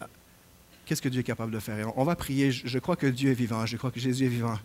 qu'est-ce 0.86 1.02
que 1.02 1.10
Dieu 1.10 1.22
est 1.22 1.24
capable 1.24 1.52
de 1.52 1.60
faire. 1.60 1.80
Et 1.80 1.86
on, 1.96 2.04
va 2.04 2.16
prier, 2.16 2.52
je, 2.52 2.80
crois 2.80 2.96
que 2.96 3.08
Dieu 3.08 3.32
est 3.32 3.36
vivant, 3.36 3.66
je 3.66 3.78
crois 3.78 3.90
que 3.90 4.00
Jésus 4.00 4.26
est 4.26 4.30
vivant, 4.30 4.58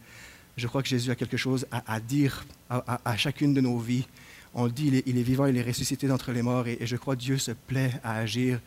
je 0.57 0.67
crois 0.67 0.83
que 0.83 0.89
Jésus 0.89 1.11
a 1.11 1.15
quelque 1.15 1.37
chose 1.37 1.67
à, 1.71 2.01
dire 2.01 2.45
à 2.69 3.17
chacune 3.17 3.55
de 3.55 3.61
nos 3.61 3.79
vies. 3.79 4.07
On 4.55 4.65
le 4.65 4.71
dit, 4.71 5.03
il 5.07 5.19
est, 5.19 5.23
vivant, 5.23 5.47
il 5.47 5.57
est 5.57 5.63
ressuscité 5.63 6.07
d'entre 6.07 6.33
les 6.33 6.43
morts, 6.43 6.67
et, 6.67 6.79
je 6.81 6.97
crois 6.97 7.17
que 7.17 7.21
Dieu 7.21 7.39
se 7.39 7.53
plaît 7.53 7.93
à 8.03 8.17
agir 8.17 8.61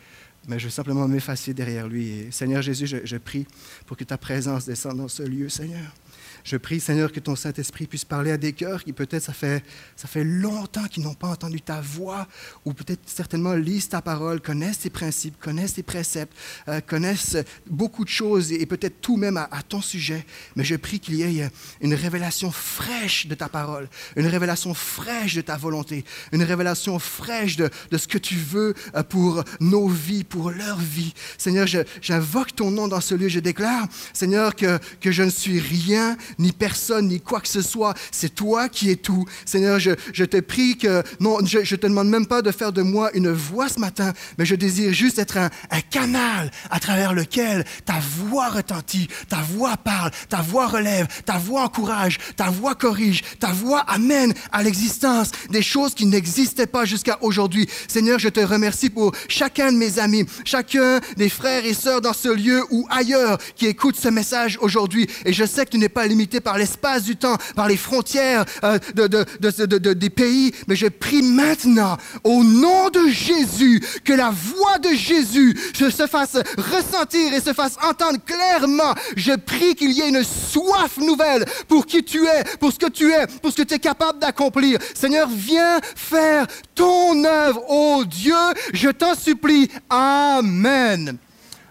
mais 0.47 0.57
je 0.57 0.65
vais 0.65 0.71
simplement 0.71 1.07
m'effacer 1.07 1.53
derrière 1.53 1.87
lui. 1.87 2.09
Et 2.09 2.31
Seigneur 2.31 2.63
Jésus, 2.63 2.87
je, 2.87 2.97
je 3.03 3.17
prie 3.17 3.45
pour 3.85 3.95
que 3.95 4.03
ta 4.03 4.17
présence 4.17 4.65
descende 4.65 4.97
dans 4.97 5.07
ce 5.07 5.21
lieu, 5.21 5.49
Seigneur. 5.49 5.93
Je 6.43 6.57
prie, 6.57 6.79
Seigneur, 6.79 7.11
que 7.11 7.19
ton 7.19 7.35
Saint-Esprit 7.35 7.87
puisse 7.87 8.05
parler 8.05 8.31
à 8.31 8.37
des 8.37 8.53
cœurs 8.53 8.83
qui 8.83 8.93
peut-être 8.93 9.23
ça 9.23 9.33
fait, 9.33 9.63
ça 9.95 10.07
fait 10.07 10.23
longtemps 10.23 10.85
qu'ils 10.85 11.03
n'ont 11.03 11.13
pas 11.13 11.27
entendu 11.27 11.61
ta 11.61 11.81
voix, 11.81 12.27
ou 12.65 12.73
peut-être 12.73 13.01
certainement 13.05 13.53
lisent 13.53 13.89
ta 13.89 14.01
parole, 14.01 14.41
connaissent 14.41 14.79
tes 14.79 14.89
principes, 14.89 15.39
connaissent 15.39 15.75
tes 15.75 15.83
préceptes, 15.83 16.33
euh, 16.67 16.81
connaissent 16.81 17.37
beaucoup 17.69 18.03
de 18.03 18.09
choses 18.09 18.51
et, 18.51 18.65
peut-être 18.65 19.01
tout 19.01 19.17
même 19.17 19.37
à, 19.37 19.49
ton 19.67 19.81
sujet. 19.81 20.25
Mais 20.55 20.63
je 20.63 20.75
prie 20.75 20.99
qu'il 20.99 21.15
y 21.15 21.21
ait 21.23 21.49
une 21.81 21.93
révélation 21.93 22.51
fraîche 22.51 23.27
de 23.27 23.35
ta 23.35 23.49
parole, 23.49 23.89
une 24.15 24.27
révélation 24.27 24.73
fraîche 24.73 25.35
de 25.35 25.41
ta 25.41 25.57
volonté, 25.57 26.05
une 26.31 26.43
révélation 26.43 26.99
fraîche 26.99 27.57
de, 27.57 27.69
de 27.91 27.97
ce 27.97 28.07
que 28.07 28.17
tu 28.17 28.35
veux 28.35 28.73
euh, 28.95 29.03
pour 29.03 29.43
nos 29.59 29.87
vies, 29.87 30.23
pour 30.23 30.51
leur 30.51 30.77
vie. 30.79 31.13
Seigneur, 31.37 31.67
j'invoque 32.01 32.55
ton 32.55 32.71
nom 32.71 32.87
dans 32.87 33.01
ce 33.01 33.15
lieu. 33.15 33.27
Je 33.27 33.39
déclare, 33.39 33.87
Seigneur, 34.13 34.55
que, 34.55 34.79
que 34.99 35.11
je 35.11 35.23
ne 35.23 35.29
suis 35.29 35.59
rien, 35.59 36.17
ni 36.39 36.51
personne, 36.51 37.07
ni 37.07 37.19
quoi 37.19 37.41
que 37.41 37.47
ce 37.47 37.61
soit. 37.61 37.93
C'est 38.11 38.35
toi 38.35 38.69
qui 38.69 38.89
es 38.89 38.95
tout. 38.95 39.25
Seigneur, 39.45 39.79
je, 39.79 40.23
te 40.25 40.39
prie 40.39 40.77
que, 40.77 41.03
non, 41.19 41.39
je 41.45 41.59
ne 41.59 41.63
te 41.63 41.87
demande 41.87 42.09
même 42.09 42.25
pas 42.25 42.41
de 42.41 42.51
faire 42.51 42.71
de 42.71 42.81
moi 42.81 43.11
une 43.13 43.31
voix 43.31 43.69
ce 43.69 43.79
matin, 43.79 44.13
mais 44.37 44.45
je 44.45 44.55
désire 44.55 44.93
juste 44.93 45.19
être 45.19 45.37
un, 45.37 45.49
un 45.69 45.81
canal 45.81 46.51
à 46.69 46.79
travers 46.79 47.13
lequel 47.13 47.65
ta 47.85 47.99
voix 47.99 48.49
retentit, 48.49 49.07
ta 49.29 49.41
voix 49.41 49.77
parle, 49.77 50.11
ta 50.29 50.41
voix 50.41 50.67
relève, 50.67 51.07
ta 51.25 51.37
voix 51.37 51.63
encourage, 51.63 52.17
ta 52.35 52.49
voix 52.49 52.75
corrige, 52.75 53.23
ta 53.39 53.51
voix 53.51 53.79
amène 53.81 54.33
à 54.51 54.63
l'existence 54.63 55.31
des 55.49 55.61
choses 55.61 55.93
qui 55.93 56.05
n'existaient 56.05 56.67
pas 56.67 56.85
jusqu'à 56.85 57.17
aujourd'hui. 57.21 57.67
Seigneur, 57.87 58.19
je 58.19 58.29
te 58.29 58.39
remercie 58.39 58.89
pour 58.89 59.11
chacun 59.27 59.71
de 59.71 59.77
mes 59.77 59.99
amis, 59.99 60.25
chacun 60.45 60.99
des 61.17 61.29
frères 61.29 61.65
et 61.65 61.73
sœurs 61.73 62.01
dans 62.01 62.13
ce 62.13 62.29
lieu 62.29 62.63
ou 62.71 62.87
ailleurs 62.89 63.37
qui 63.55 63.67
écoutent 63.67 63.99
ce 63.99 64.09
message 64.09 64.57
aujourd'hui. 64.61 65.07
Et 65.25 65.33
je 65.33 65.45
sais 65.45 65.65
que 65.65 65.71
tu 65.71 65.77
n'es 65.77 65.89
pas 65.89 66.07
limité 66.07 66.20
par 66.27 66.57
l'espace 66.57 67.03
du 67.03 67.15
temps, 67.15 67.37
par 67.55 67.67
les 67.67 67.77
frontières 67.77 68.45
euh, 68.63 68.77
de, 68.95 69.07
de- 69.07 69.25
de- 69.39 69.65
de- 69.65 69.77
de- 69.77 69.93
des 69.93 70.09
pays, 70.09 70.51
mais 70.67 70.75
je 70.75 70.87
prie 70.87 71.21
maintenant, 71.21 71.97
au 72.23 72.43
nom 72.43 72.89
de 72.89 73.07
Jésus, 73.09 73.81
que 74.03 74.13
la 74.13 74.29
voix 74.31 74.77
de 74.79 74.89
Jésus 74.95 75.57
se, 75.77 75.89
se 75.89 76.07
fasse 76.07 76.37
ressentir 76.57 77.33
et 77.33 77.39
se 77.41 77.53
fasse 77.53 77.75
entendre 77.83 78.19
clairement. 78.25 78.93
Je 79.15 79.33
prie 79.35 79.75
qu'il 79.75 79.91
y 79.91 80.01
ait 80.01 80.09
une 80.09 80.23
soif 80.23 80.97
nouvelle 80.97 81.45
pour 81.67 81.85
qui 81.85 82.03
tu 82.03 82.25
es, 82.25 82.43
pour 82.59 82.71
ce 82.71 82.79
que 82.79 82.89
tu 82.89 83.11
es, 83.11 83.27
pour 83.41 83.51
ce 83.51 83.57
que 83.57 83.63
tu 83.63 83.73
es 83.75 83.79
capable 83.79 84.19
d'accomplir. 84.19 84.79
Seigneur, 84.93 85.27
viens 85.31 85.79
faire 85.95 86.47
ton 86.75 87.23
œuvre, 87.25 87.61
ô 87.69 88.03
Dieu, 88.05 88.35
je 88.73 88.89
t'en 88.89 89.15
supplie. 89.15 89.69
Amen. 89.89 91.17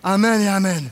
Amen 0.02 0.40
et 0.40 0.48
Amen. 0.48 0.90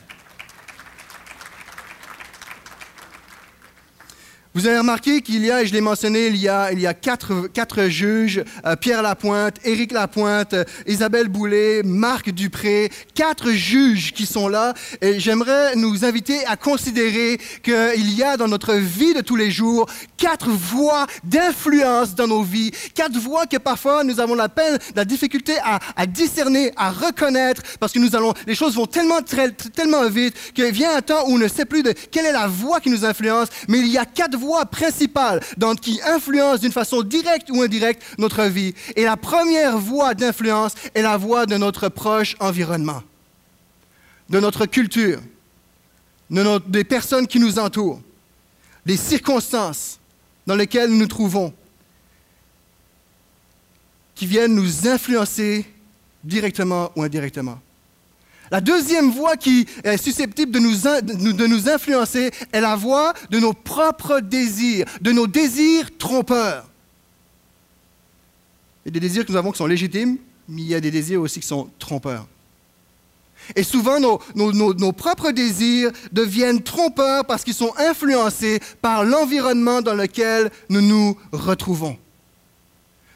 Vous 4.59 4.67
avez 4.67 4.79
remarqué 4.79 5.21
qu'il 5.21 5.45
y 5.45 5.51
a, 5.51 5.61
et 5.61 5.67
je 5.67 5.71
l'ai 5.71 5.79
mentionné, 5.79 6.27
il 6.27 6.35
y 6.35 6.49
a, 6.49 6.73
il 6.73 6.81
y 6.81 6.85
a 6.85 6.93
quatre, 6.93 7.47
quatre 7.47 7.85
juges, 7.85 8.43
euh, 8.65 8.75
Pierre 8.75 9.01
Lapointe, 9.01 9.55
Éric 9.63 9.93
Lapointe, 9.93 10.53
euh, 10.53 10.65
Isabelle 10.85 11.29
Boulay, 11.29 11.81
Marc 11.85 12.29
Dupré, 12.31 12.91
quatre 13.15 13.51
juges 13.51 14.11
qui 14.11 14.25
sont 14.25 14.49
là. 14.49 14.73
Et 14.99 15.17
j'aimerais 15.17 15.77
nous 15.77 16.03
inviter 16.03 16.45
à 16.45 16.57
considérer 16.57 17.39
qu'il 17.63 18.13
y 18.13 18.21
a 18.21 18.35
dans 18.35 18.49
notre 18.49 18.73
vie 18.73 19.13
de 19.13 19.21
tous 19.21 19.37
les 19.37 19.49
jours 19.49 19.89
quatre 20.17 20.49
voies 20.49 21.07
d'influence 21.23 22.13
dans 22.13 22.27
nos 22.27 22.43
vies, 22.43 22.71
quatre 22.93 23.17
voies 23.17 23.45
que 23.45 23.55
parfois 23.55 24.03
nous 24.03 24.19
avons 24.19 24.35
la 24.35 24.49
peine, 24.49 24.77
la 24.93 25.05
difficulté 25.05 25.53
à, 25.63 26.05
discerner, 26.05 26.73
à 26.75 26.91
reconnaître, 26.91 27.61
parce 27.79 27.93
que 27.93 27.99
nous 27.99 28.13
allons, 28.13 28.33
les 28.45 28.55
choses 28.55 28.75
vont 28.75 28.87
tellement, 28.87 29.21
tellement 29.21 30.09
vite 30.09 30.35
qu'il 30.53 30.65
vient 30.65 30.97
un 30.97 31.01
temps 31.01 31.23
où 31.27 31.35
on 31.35 31.37
ne 31.37 31.47
sait 31.47 31.63
plus 31.63 31.81
de 31.81 31.93
quelle 32.11 32.25
est 32.25 32.33
la 32.33 32.47
voie 32.47 32.81
qui 32.81 32.89
nous 32.89 33.05
influence, 33.05 33.47
mais 33.69 33.79
il 33.79 33.87
y 33.87 33.97
a 33.97 34.03
quatre 34.03 34.37
voies 34.37 34.48
principales 34.65 35.41
dans, 35.57 35.75
qui 35.75 35.99
influencent 36.05 36.61
d'une 36.61 36.71
façon 36.71 37.01
directe 37.03 37.49
ou 37.51 37.61
indirecte 37.61 38.01
notre 38.17 38.43
vie. 38.45 38.73
Et 38.95 39.03
la 39.03 39.17
première 39.17 39.77
voie 39.77 40.13
d'influence 40.13 40.73
est 40.93 41.01
la 41.01 41.17
voie 41.17 41.45
de 41.45 41.57
notre 41.57 41.89
proche 41.89 42.35
environnement, 42.39 43.03
de 44.29 44.39
notre 44.39 44.65
culture, 44.65 45.19
de 46.29 46.43
notre- 46.43 46.67
des 46.67 46.83
personnes 46.83 47.27
qui 47.27 47.39
nous 47.39 47.57
entourent, 47.59 48.01
des 48.85 48.97
circonstances, 48.97 49.99
dans 50.47 50.55
lequel 50.55 50.89
nous 50.89 50.97
nous 50.97 51.07
trouvons 51.07 51.53
qui 54.15 54.25
viennent 54.25 54.55
nous 54.55 54.87
influencer 54.87 55.65
directement 56.23 56.91
ou 56.95 57.03
indirectement. 57.03 57.59
La 58.51 58.61
deuxième 58.61 59.11
voix 59.11 59.37
qui 59.37 59.67
est 59.83 59.97
susceptible 59.97 60.51
de 60.51 60.59
nous, 61.47 61.69
influencer 61.69 62.31
est 62.51 62.61
la 62.61 62.75
voix 62.75 63.13
de 63.29 63.39
nos 63.39 63.53
propres 63.53 64.19
désirs, 64.19 64.85
de 65.01 65.11
nos 65.11 65.27
désirs 65.27 65.89
trompeurs. 65.97 66.67
Il 68.85 68.89
y 68.89 68.97
a 68.97 68.99
des 68.99 69.07
désirs 69.07 69.25
que 69.25 69.31
nous 69.31 69.37
avons 69.37 69.51
qui 69.51 69.57
sont 69.57 69.67
légitimes, 69.67 70.17
mais 70.47 70.61
il 70.61 70.67
y 70.67 70.75
a 70.75 70.79
des 70.79 70.91
désirs 70.91 71.21
aussi 71.21 71.39
qui 71.39 71.47
sont 71.47 71.69
trompeurs. 71.77 72.27
Et 73.55 73.63
souvent, 73.63 73.99
nos, 73.99 74.91
propres 74.93 75.31
désirs 75.31 75.91
deviennent 76.11 76.61
trompeurs 76.61 77.25
parce 77.25 77.43
qu'ils 77.43 77.53
sont 77.53 77.73
influencés 77.77 78.59
par 78.81 79.03
l'environnement 79.03 79.81
dans 79.81 79.95
lequel 79.95 80.51
nous 80.69 80.81
nous 80.81 81.17
retrouvons. 81.31 81.97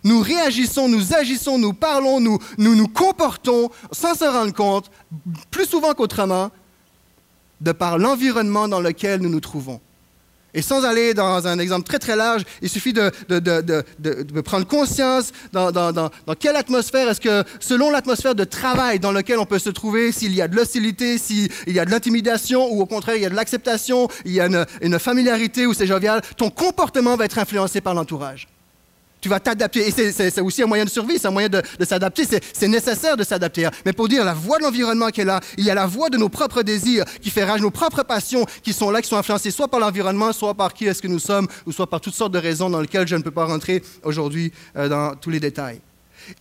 Nous 0.03 0.19
réagissons, 0.21 0.89
nous 0.89 1.13
agissons, 1.13 1.57
nous 1.57 1.73
parlons, 1.73 2.19
nous 2.19 2.39
nous, 2.57 2.75
nous 2.75 2.87
comportons 2.87 3.69
sans 3.91 4.15
se 4.15 4.25
rendre 4.25 4.53
compte, 4.53 4.91
plus 5.51 5.65
souvent 5.65 5.93
qu'autrement, 5.93 6.51
de 7.61 7.71
par 7.71 7.97
l'environnement 7.97 8.67
dans 8.67 8.81
lequel 8.81 9.21
nous 9.21 9.29
nous 9.29 9.39
trouvons. 9.39 9.79
Et 10.55 10.61
sans 10.61 10.85
aller 10.85 11.15
dans 11.15 11.47
un 11.47 11.57
exemple 11.57 11.87
très 11.87 11.97
très 11.97 12.15
large, 12.15 12.43
il 12.61 12.69
suffit 12.69 12.93
de, 12.93 13.11
de, 13.27 13.39
de, 13.39 14.41
prendre 14.41 14.67
conscience 14.67 15.31
dans, 15.51 15.71
dans, 15.71 15.91
dans, 15.91 16.11
dans 16.27 16.35
quelle 16.35 16.55
atmosphère 16.55 17.09
est-ce 17.09 17.21
que, 17.21 17.43
selon 17.59 17.89
l'atmosphère 17.89 18.35
de 18.35 18.43
travail 18.43 18.99
dans 18.99 19.11
laquelle 19.11 19.39
on 19.39 19.47
peut 19.47 19.57
se 19.57 19.71
trouver, 19.71 20.11
s'il 20.11 20.35
y 20.35 20.43
a 20.43 20.47
de 20.47 20.55
l'hostilité, 20.55 21.17
s'il 21.17 21.49
y 21.65 21.79
a 21.79 21.85
de 21.85 21.89
l'intimidation 21.89 22.71
ou 22.71 22.81
au 22.81 22.85
contraire 22.85 23.15
il 23.15 23.23
y 23.23 23.25
a 23.25 23.29
de 23.31 23.35
l'acceptation, 23.35 24.07
il 24.25 24.33
y 24.33 24.41
a 24.41 24.45
une, 24.45 24.65
une 24.81 24.99
familiarité 24.99 25.65
ou 25.65 25.73
c'est 25.73 25.87
jovial, 25.87 26.21
ton 26.37 26.51
comportement 26.51 27.15
va 27.15 27.25
être 27.25 27.39
influencé 27.39 27.81
par 27.81 27.95
l'entourage 27.95 28.47
tu 29.23 29.29
vas 29.29 29.39
t'adapter. 29.39 29.87
Et 29.87 30.11
c'est 30.11 30.41
aussi 30.41 30.61
un 30.61 30.65
moyen 30.65 30.83
de 30.83 30.89
survie, 30.89 31.17
c'est 31.17 31.27
un 31.27 31.31
moyen 31.31 31.47
de, 31.47 31.61
s'adapter. 31.85 32.25
C'est 32.25 32.67
nécessaire 32.67 33.15
de 33.15 33.23
s'adapter. 33.23 33.69
Mais 33.85 33.93
pour 33.93 34.09
dire 34.09 34.25
la 34.25 34.33
voix 34.33 34.57
de 34.57 34.63
l'environnement 34.63 35.07
qui 35.09 35.21
est 35.21 35.25
là, 35.25 35.39
il 35.57 35.63
y 35.63 35.69
a 35.71 35.73
la 35.73 35.85
voix 35.85 36.09
de 36.09 36.17
nos 36.17 36.27
propres 36.27 36.61
désirs 36.61 37.05
qui 37.21 37.29
fait 37.29 37.45
rage, 37.45 37.61
nos 37.61 37.71
propres 37.71 38.03
passions 38.03 38.45
qui 38.61 38.73
sont 38.73 38.91
là, 38.91 39.01
qui 39.01 39.07
sont 39.07 39.15
influencées 39.15 39.49
soit 39.49 39.69
par 39.69 39.79
l'environnement, 39.79 40.33
soit 40.33 40.53
par 40.53 40.73
qui 40.73 40.87
est-ce 40.87 41.01
que 41.01 41.07
nous 41.07 41.19
sommes, 41.19 41.47
ou 41.65 41.71
soit 41.71 41.89
par 41.89 42.01
toutes 42.01 42.13
sortes 42.13 42.33
de 42.33 42.37
raisons 42.37 42.69
dans 42.69 42.81
lesquelles 42.81 43.07
je 43.07 43.15
ne 43.15 43.21
peux 43.21 43.31
pas 43.31 43.45
rentrer 43.45 43.81
aujourd'hui 44.03 44.51
euh, 44.75 44.89
dans 44.89 45.15
tous 45.15 45.29
les 45.29 45.39
détails. 45.39 45.79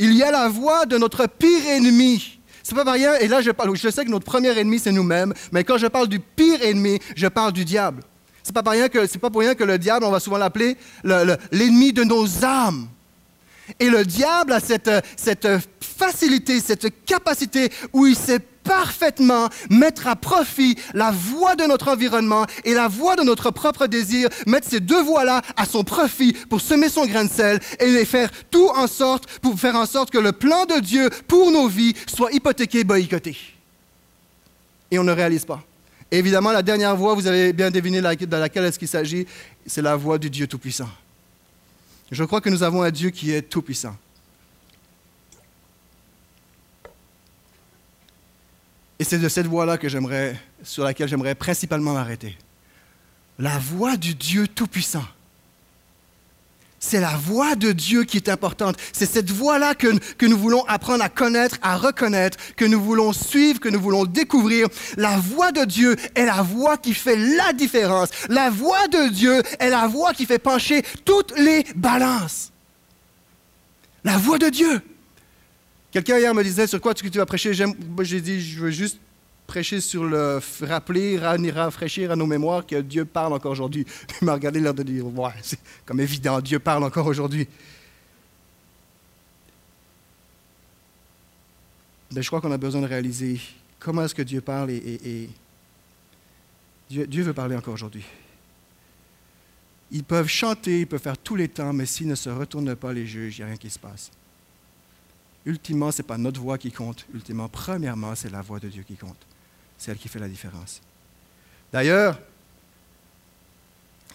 Il 0.00 0.14
y 0.14 0.24
a 0.24 0.32
la 0.32 0.48
voix 0.48 0.84
de 0.84 0.98
notre 0.98 1.28
pire 1.28 1.64
ennemi. 1.68 2.40
C'est 2.64 2.74
pas 2.74 2.90
rien, 2.90 3.14
et 3.14 3.28
là 3.28 3.40
je 3.42 3.50
je 3.74 3.90
sais 3.90 4.04
que 4.04 4.10
notre 4.10 4.24
premier 4.24 4.56
ennemi 4.58 4.80
c'est 4.80 4.92
nous-mêmes, 4.92 5.34
mais 5.52 5.62
quand 5.62 5.78
je 5.78 5.86
parle 5.86 6.08
du 6.08 6.18
pire 6.18 6.62
ennemi, 6.62 6.98
je 7.14 7.28
parle 7.28 7.52
du 7.52 7.64
diable. 7.64 8.02
C'est 8.42 8.52
pas, 8.52 8.62
pas 8.62 9.30
pour 9.30 9.40
rien 9.40 9.54
que 9.54 9.64
le 9.64 9.78
diable, 9.78 10.04
on 10.04 10.11
va 10.11 10.20
souvent 10.20 10.38
l'appeler 10.38 10.76
l'ennemi 11.04 11.92
de 11.92 12.04
nos 12.04 12.44
âmes. 12.44 12.88
Et 13.78 13.88
le 13.88 14.04
diable 14.04 14.52
a 14.52 14.61
cette, 14.61 14.90
facilité, 15.80 16.61
cette 16.61 17.04
capacité 17.04 17.70
où 17.92 18.06
il 18.06 18.16
sait 18.16 18.40
parfaitement 18.40 19.49
mettre 19.70 20.06
à 20.06 20.16
profit 20.16 20.76
la 20.94 21.11
voix 21.11 21.56
de 21.56 21.64
notre 21.64 21.88
environnement 21.88 22.46
et 22.64 22.75
la 22.75 22.88
voix 22.88 23.16
de 23.16 23.22
notre 23.22 23.50
propre 23.50 23.87
désir, 23.87 24.28
mettre 24.46 24.68
ces 24.68 24.80
deux 24.80 25.02
voix-là 25.02 25.42
à 25.56 25.64
son 25.64 25.84
profit 25.84 26.32
pour 26.32 26.61
semer 26.61 26.88
son 26.88 27.06
grain 27.06 27.25
de 27.25 27.30
sel 27.30 27.61
et 27.80 27.90
les 27.90 28.04
faire 28.04 28.30
tout 28.50 28.68
en 28.68 28.87
sorte, 28.87 29.26
pour 29.40 29.58
faire 29.58 29.76
en 29.76 29.87
sorte 29.87 30.11
que 30.11 30.18
le 30.18 30.32
plan 30.32 30.64
de 30.64 30.80
Dieu 30.80 31.11
pour 31.26 31.50
nos 31.50 31.68
vies 31.68 31.94
soit 32.06 32.32
hypothéqué, 32.32 32.84
boycotté. 32.84 33.37
Et 34.90 34.99
on 34.99 35.04
ne 35.04 35.12
réalise 35.12 35.44
pas. 35.44 35.62
Évidemment, 36.19 36.52
la 36.52 36.62
dernière 36.62 36.95
voix, 36.95 37.14
vous 37.14 37.26
avez 37.26 37.52
bien 37.52 37.71
deviné 37.71 38.00
de 38.00 38.37
laquelle 38.37 38.64
est-ce 38.64 38.78
qu'il 38.78 38.88
s'agit, 38.88 39.26
c'est 39.66 39.83
la 39.83 39.97
voix 39.97 40.19
du 40.19 40.31
Dieu 40.31 40.47
Tout-Puissant. 40.47 40.88
Je 42.11 42.25
crois 42.25 42.42
que 42.42 42.50
nous 42.50 42.62
avons 42.62 42.83
un 42.83 42.90
Dieu 42.90 43.09
qui 43.11 43.33
est 43.33 43.40
tout-puissant. 43.40 43.97
Et 48.99 49.04
c'est 49.04 49.19
de 49.19 49.28
cette 49.28 49.47
voie-là 49.47 49.78
que 49.78 49.88
j'aimerais, 49.88 50.38
sur 50.62 50.85
laquelle 50.85 51.09
j'aimerais 51.09 51.35
principalement 51.35 51.95
m'arrêter. 51.95 52.37
La 53.38 53.59
voix 53.59 53.97
du 53.97 54.14
Dieu 54.14 54.47
tout-puissant. 54.47 55.04
C'est 56.84 56.98
la 56.98 57.16
voix 57.16 57.54
de 57.54 57.70
Dieu 57.70 58.02
qui 58.02 58.16
est 58.16 58.28
importante. 58.28 58.76
C'est 58.92 59.06
cette 59.06 59.30
voix-là 59.30 59.76
que, 59.76 59.96
que, 60.16 60.26
nous 60.26 60.36
voulons 60.36 60.64
apprendre 60.64 61.04
à 61.04 61.08
connaître, 61.08 61.56
à 61.62 61.76
reconnaître, 61.76 62.36
que 62.56 62.64
nous 62.64 62.82
voulons 62.82 63.12
suivre, 63.12 63.60
que 63.60 63.68
nous 63.68 63.80
voulons 63.80 64.04
découvrir. 64.04 64.66
La 64.96 65.16
voix 65.16 65.52
de 65.52 65.64
Dieu 65.64 65.94
est 66.16 66.26
la 66.26 66.42
voix 66.42 66.76
qui 66.76 66.92
fait 66.92 67.14
la 67.14 67.52
différence. 67.52 68.08
La 68.28 68.50
voix 68.50 68.88
de 68.88 69.10
Dieu 69.10 69.44
est 69.60 69.70
la 69.70 69.86
voix 69.86 70.12
qui 70.12 70.26
fait 70.26 70.40
pencher 70.40 70.82
toutes 71.04 71.38
les 71.38 71.64
balances. 71.76 72.50
La 74.02 74.18
voix 74.18 74.38
de 74.38 74.48
Dieu. 74.48 74.82
Quelqu'un 75.92 76.18
hier 76.18 76.34
me 76.34 76.42
disait 76.42 76.66
sur 76.66 76.80
quoi 76.80 76.94
tu 76.94 77.08
vas 77.08 77.26
prêcher? 77.26 77.54
J'ai 77.54 78.20
dit, 78.20 78.40
je 78.40 78.58
veux 78.58 78.70
juste 78.72 78.98
rappeler, 80.62 81.18
rafraîchir 81.18 82.11
à 82.11 82.16
nos 82.16 82.26
mémoires 82.26 82.66
que 82.66 82.80
Dieu 82.80 83.04
parle 83.04 83.32
encore 83.32 83.52
aujourd'hui. 83.52 83.87
Il 84.21 84.25
m'a 84.25 84.35
regardé 84.35 84.61
l'air 84.61 84.75
de 84.75 84.82
dire, 84.82 85.06
ouais, 85.06 85.32
c'est 85.42 85.59
comme 85.85 86.00
évident, 86.00 86.40
Dieu 86.40 86.59
parle 86.59 86.85
encore 86.85 87.06
aujourd'hui. 87.06 87.47
Mais 92.14 92.23
je 92.23 92.26
crois 92.26 92.40
qu'on 92.40 92.52
a 92.52 92.59
besoin 92.59 92.82
de 92.82 92.87
réaliser 92.87 93.40
comment 93.78 94.04
est-ce 94.04 94.14
que 94.14 94.23
Dieu 94.23 94.40
parle 94.40 94.71
et, 94.71 95.28
Dieu, 96.90 97.06
Dieu 97.06 97.23
veut 97.23 97.32
parler 97.32 97.56
encore 97.56 97.75
aujourd'hui. 97.75 98.04
Ils 99.90 100.04
peuvent 100.04 100.28
chanter, 100.28 100.80
ils 100.80 100.87
peuvent 100.87 101.00
faire 101.00 101.18
tous 101.18 101.37
les 101.37 101.49
temps, 101.49 101.73
mais 101.73 101.87
s'ils 101.87 102.09
ne 102.09 102.14
se 102.14 102.28
retournent 102.30 102.75
pas 102.75 102.92
les 102.92 103.06
juges, 103.06 103.38
il 103.38 103.40
n'y 103.40 103.44
a 103.44 103.47
rien 103.49 103.56
qui 103.56 103.71
se 103.71 103.78
passe. 103.78 104.11
Ultimement, 105.44 105.90
ce 105.90 106.00
n'est 106.00 106.06
pas 106.06 106.18
notre 106.18 106.40
voix 106.40 106.59
qui 106.59 106.71
compte. 106.71 107.06
Ultimement, 107.14 107.49
premièrement, 107.49 108.14
c'est 108.14 108.30
la 108.30 108.42
voix 108.42 108.61
de 108.61 108.68
Dieu 108.68 108.82
qui 108.82 108.97
compte 108.97 109.26
c'est 109.82 109.90
elle 109.90 109.98
qui 109.98 110.08
fait 110.08 110.20
la 110.20 110.28
différence. 110.28 110.80
D'ailleurs, 111.72 112.18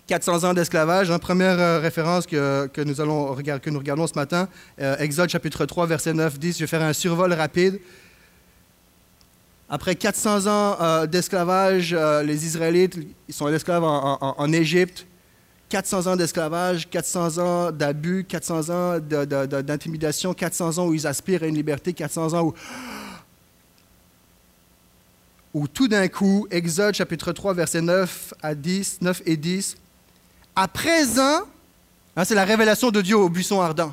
400 0.08 0.46
ans 0.46 0.54
d'esclavage, 0.54 1.12
hein, 1.12 1.20
première 1.20 1.60
euh, 1.60 1.80
référence 1.80 2.26
que, 2.26 2.70
nous 2.84 3.80
regardons 3.80 4.08
ce 4.08 4.14
matin, 4.16 4.48
euh, 4.80 4.96
Exode 4.98 5.30
chapitre 5.30 5.66
3, 5.66 5.86
verset 5.86 6.14
9, 6.14 6.40
10, 6.40 6.54
je 6.54 6.64
vais 6.64 6.68
faire 6.68 6.82
un 6.82 6.94
survol 6.94 7.34
rapide. 7.34 7.82
Après 9.70 9.96
400 9.96 10.48
ans 10.48 10.78
euh, 10.80 11.06
d'esclavage, 11.06 11.94
les 12.24 12.46
Israélites 12.46 12.98
ils 13.28 13.34
sont 13.34 13.50
esclaves 13.50 13.84
en, 13.84 14.18
en, 14.22 14.54
Égypte. 14.54 15.06
400 15.68 16.08
ans 16.08 16.16
d'esclavage, 16.16 16.90
400 16.90 17.40
ans 17.40 17.72
d'abus, 17.74 18.24
400 18.24 18.70
ans 18.70 19.00
d'intimidation, 19.02 20.34
400 20.34 20.78
ans 20.78 20.88
où 20.88 20.94
ils 20.94 21.06
aspirent 21.06 21.44
à 21.44 21.48
une 21.48 21.56
liberté, 21.56 21.92
400 21.92 22.34
ans 22.36 22.44
où 22.46 22.54
où 25.58 25.68
tout 25.68 25.88
d'un 25.88 26.08
coup, 26.08 26.46
Exode 26.52 26.94
chapitre 26.94 27.32
3, 27.32 27.56
versets 27.56 27.82
9 27.82 28.36
à 28.44 28.54
10, 28.54 29.00
9 29.02 29.24
et 29.26 29.38
10, 29.38 29.76
à 30.56 30.68
présent, 30.68 31.42
hein, 32.16 32.26
c'est 32.26 32.36
la 32.36 32.46
révélation 32.46 32.92
de 32.92 33.02
Dieu 33.02 33.18
au 33.18 33.28
buisson 33.28 33.60
ardent. 33.60 33.92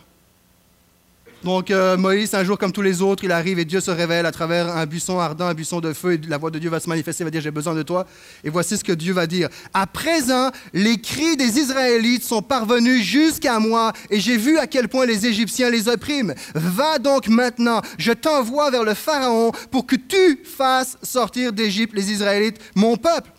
Donc 1.44 1.70
euh, 1.70 1.98
Moïse, 1.98 2.32
un 2.32 2.42
jour 2.42 2.56
comme 2.56 2.72
tous 2.72 2.80
les 2.80 3.02
autres, 3.02 3.22
il 3.22 3.30
arrive 3.30 3.58
et 3.58 3.66
Dieu 3.66 3.80
se 3.80 3.90
révèle 3.90 4.24
à 4.24 4.32
travers 4.32 4.74
un 4.74 4.86
buisson 4.86 5.18
ardent, 5.18 5.44
un 5.44 5.52
buisson 5.52 5.78
de 5.80 5.92
feu, 5.92 6.14
et 6.14 6.20
la 6.26 6.38
voix 6.38 6.50
de 6.50 6.58
Dieu 6.58 6.70
va 6.70 6.80
se 6.80 6.88
manifester, 6.88 7.22
va 7.22 7.28
dire 7.28 7.42
j'ai 7.42 7.50
besoin 7.50 7.74
de 7.74 7.82
toi. 7.82 8.06
Et 8.44 8.48
voici 8.48 8.78
ce 8.78 8.82
que 8.82 8.92
Dieu 8.92 9.12
va 9.12 9.26
dire. 9.26 9.50
À 9.74 9.86
présent, 9.86 10.50
les 10.72 10.98
cris 10.98 11.36
des 11.36 11.58
Israélites 11.58 12.24
sont 12.24 12.40
parvenus 12.40 13.04
jusqu'à 13.04 13.58
moi, 13.58 13.92
et 14.08 14.20
j'ai 14.20 14.38
vu 14.38 14.56
à 14.56 14.66
quel 14.66 14.88
point 14.88 15.04
les 15.04 15.26
Égyptiens 15.26 15.68
les 15.68 15.86
oppriment. 15.86 16.32
Va 16.54 16.98
donc 16.98 17.28
maintenant, 17.28 17.82
je 17.98 18.12
t'envoie 18.12 18.70
vers 18.70 18.84
le 18.84 18.94
Pharaon 18.94 19.52
pour 19.70 19.84
que 19.84 19.96
tu 19.96 20.40
fasses 20.44 20.96
sortir 21.02 21.52
d'Égypte 21.52 21.92
les 21.94 22.10
Israélites, 22.10 22.58
mon 22.74 22.96
peuple. 22.96 23.33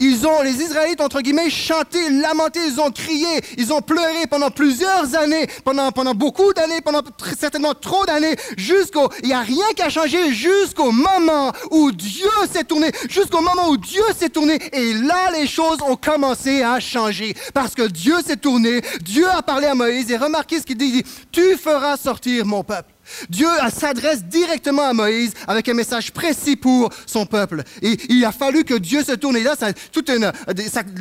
Ils 0.00 0.26
ont, 0.26 0.40
les 0.42 0.62
Israélites, 0.62 1.00
entre 1.00 1.20
guillemets, 1.20 1.50
chanté, 1.50 2.10
lamenté, 2.10 2.60
ils 2.66 2.80
ont 2.80 2.90
crié, 2.90 3.40
ils 3.58 3.70
ont 3.72 3.82
pleuré 3.82 4.26
pendant 4.28 4.50
plusieurs 4.50 5.14
années, 5.14 5.46
pendant, 5.62 5.92
pendant 5.92 6.14
beaucoup 6.14 6.52
d'années, 6.54 6.80
pendant 6.80 7.02
certainement 7.38 7.74
trop 7.74 8.06
d'années, 8.06 8.34
jusqu'au, 8.56 9.10
il 9.22 9.28
n'y 9.28 9.34
a 9.34 9.40
rien 9.40 9.66
qui 9.76 9.82
a 9.82 9.90
changé 9.90 10.32
jusqu'au 10.32 10.90
moment 10.90 11.52
où 11.70 11.92
Dieu 11.92 12.30
s'est 12.50 12.64
tourné, 12.64 12.90
jusqu'au 13.10 13.42
moment 13.42 13.68
où 13.68 13.76
Dieu 13.76 14.02
s'est 14.18 14.30
tourné, 14.30 14.58
et 14.72 14.94
là, 14.94 15.30
les 15.32 15.46
choses 15.46 15.82
ont 15.82 15.96
commencé 15.96 16.62
à 16.62 16.80
changer. 16.80 17.34
Parce 17.52 17.74
que 17.74 17.82
Dieu 17.82 18.16
s'est 18.26 18.36
tourné, 18.36 18.80
Dieu 19.02 19.28
a 19.28 19.42
parlé 19.42 19.66
à 19.66 19.74
Moïse, 19.74 20.10
et 20.10 20.16
remarquez 20.16 20.60
ce 20.60 20.64
qu'il 20.64 20.78
dit, 20.78 20.86
il 20.86 21.02
dit, 21.02 21.10
tu 21.30 21.56
feras 21.58 21.98
sortir 21.98 22.46
mon 22.46 22.64
peuple. 22.64 22.90
Dieu 23.28 23.48
s'adresse 23.74 24.24
directement 24.24 24.82
à 24.88 24.92
Moïse 24.92 25.32
avec 25.46 25.68
un 25.68 25.74
message 25.74 26.12
précis 26.12 26.56
pour 26.56 26.90
son 27.06 27.26
peuple. 27.26 27.62
Et 27.82 27.96
il 28.08 28.24
a 28.24 28.32
fallu 28.32 28.64
que 28.64 28.74
Dieu 28.74 29.02
se 29.04 29.12
tourne. 29.12 29.36
Et 29.36 29.42
là, 29.42 29.54
toute 29.92 30.08
une, 30.10 30.32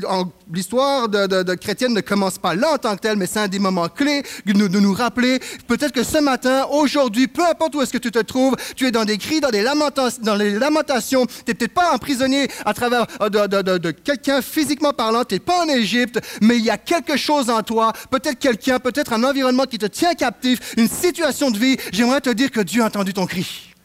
en- 0.07 0.31
l'histoire 0.53 1.07
de, 1.09 1.53
chrétienne 1.55 1.93
ne 1.93 2.01
commence 2.01 2.37
pas 2.37 2.55
là 2.55 2.73
en 2.73 2.77
tant 2.77 2.95
que 2.95 3.01
telle, 3.01 3.17
mais 3.17 3.25
c'est 3.27 3.39
un 3.39 3.47
des 3.47 3.59
moments 3.59 3.89
clés 3.89 4.23
de 4.45 4.53
nous, 4.53 4.93
rappeler. 4.93 5.39
Peut-être 5.67 5.91
que 5.91 6.03
ce 6.03 6.17
matin, 6.17 6.65
aujourd'hui, 6.71 7.27
peu 7.27 7.45
importe 7.45 7.75
où 7.75 7.81
est-ce 7.81 7.93
que 7.93 7.97
tu 7.97 8.11
te 8.11 8.19
trouves, 8.19 8.55
tu 8.75 8.87
es 8.87 8.91
dans 8.91 9.05
des 9.05 9.17
cris, 9.17 9.39
dans 9.39 9.49
des 9.49 9.61
lamentations, 9.61 10.21
dans 10.23 10.35
lamentations. 10.35 11.25
Tu 11.25 11.33
n'es 11.47 11.53
peut-être 11.53 11.73
pas 11.73 11.93
emprisonné 11.93 12.47
à 12.65 12.73
travers 12.73 13.05
euh, 13.21 13.29
de 13.29 13.91
quelqu'un 13.91 14.41
physiquement 14.41 14.93
parlant. 14.93 15.23
Tu 15.23 15.35
n'es 15.35 15.39
pas 15.39 15.63
en 15.63 15.69
Égypte, 15.69 16.19
mais 16.41 16.57
il 16.57 16.63
y 16.63 16.69
a 16.69 16.77
quelque 16.77 17.17
chose 17.17 17.49
en 17.49 17.61
toi. 17.61 17.93
Peut-être 18.09 18.39
quelqu'un, 18.39 18.79
peut-être 18.79 19.13
un 19.13 19.23
environnement 19.23 19.65
qui 19.65 19.77
te 19.77 19.85
tient 19.85 20.13
captif, 20.13 20.73
une 20.77 20.89
situation 20.89 21.51
de 21.51 21.57
vie. 21.57 21.77
J'aimerais 21.99 22.21
te 22.21 22.29
dire 22.29 22.49
que 22.49 22.61
Dieu 22.61 22.81
a 22.81 22.85
entendu 22.85 23.11
ton 23.11 23.25
cri. 23.25 23.75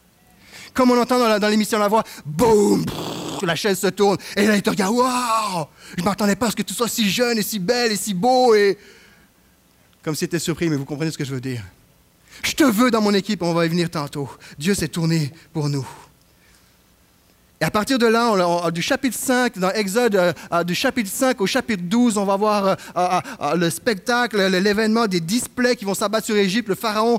Comme 0.73 0.89
on 0.89 0.97
entend 0.97 1.37
dans 1.37 1.49
l'émission 1.49 1.77
La 1.77 1.89
Voix, 1.89 2.01
boum, 2.25 2.85
la 3.41 3.57
chaise 3.57 3.77
se 3.77 3.87
tourne. 3.87 4.15
Et 4.37 4.47
là, 4.47 4.55
il 4.55 4.61
te 4.61 4.69
regarde, 4.69 4.95
waouh, 4.95 5.65
je 5.97 6.01
m'attendais 6.01 6.37
pas 6.37 6.47
à 6.47 6.51
ce 6.51 6.55
que 6.55 6.61
tu 6.61 6.73
sois 6.73 6.87
si 6.87 7.09
jeune 7.09 7.37
et 7.37 7.41
si 7.41 7.59
belle 7.59 7.91
et 7.91 7.97
si 7.97 8.13
beau. 8.13 8.55
Et... 8.55 8.77
Comme 10.01 10.15
si 10.15 10.19
tu 10.19 10.25
étais 10.27 10.39
surpris, 10.39 10.69
mais 10.69 10.77
vous 10.77 10.85
comprenez 10.85 11.11
ce 11.11 11.17
que 11.17 11.25
je 11.25 11.33
veux 11.33 11.41
dire. 11.41 11.61
Je 12.41 12.53
te 12.53 12.63
veux 12.63 12.89
dans 12.89 13.01
mon 13.01 13.13
équipe, 13.13 13.41
on 13.41 13.53
va 13.53 13.65
y 13.65 13.69
venir 13.69 13.89
tantôt. 13.89 14.29
Dieu 14.57 14.73
s'est 14.75 14.87
tourné 14.87 15.33
pour 15.51 15.67
nous. 15.67 15.85
Et 17.65 17.67
à 17.67 17.71
partir 17.71 17.97
de 17.97 18.05
là, 18.05 18.31
du 18.69 18.83
chapitre 18.83 19.17
5, 19.17 19.57
dans 19.57 19.71
Exode, 19.71 20.15
euh, 20.15 20.33
euh, 20.53 20.63
du 20.63 20.75
chapitre 20.75 21.09
5 21.11 21.41
au 21.41 21.47
chapitre 21.47 21.81
12, 21.83 22.15
on 22.19 22.23
va 22.23 22.35
voir 22.35 22.77
euh, 22.95 23.55
le 23.55 23.71
spectacle, 23.71 24.37
le- 24.37 24.59
l'événement 24.59 25.07
des 25.07 25.19
displays 25.19 25.75
qui 25.75 25.83
vont 25.83 25.95
s'abattre 25.95 26.27
sur 26.27 26.35
Égypte. 26.35 26.69
Le 26.69 26.75
pharaon 26.75 27.17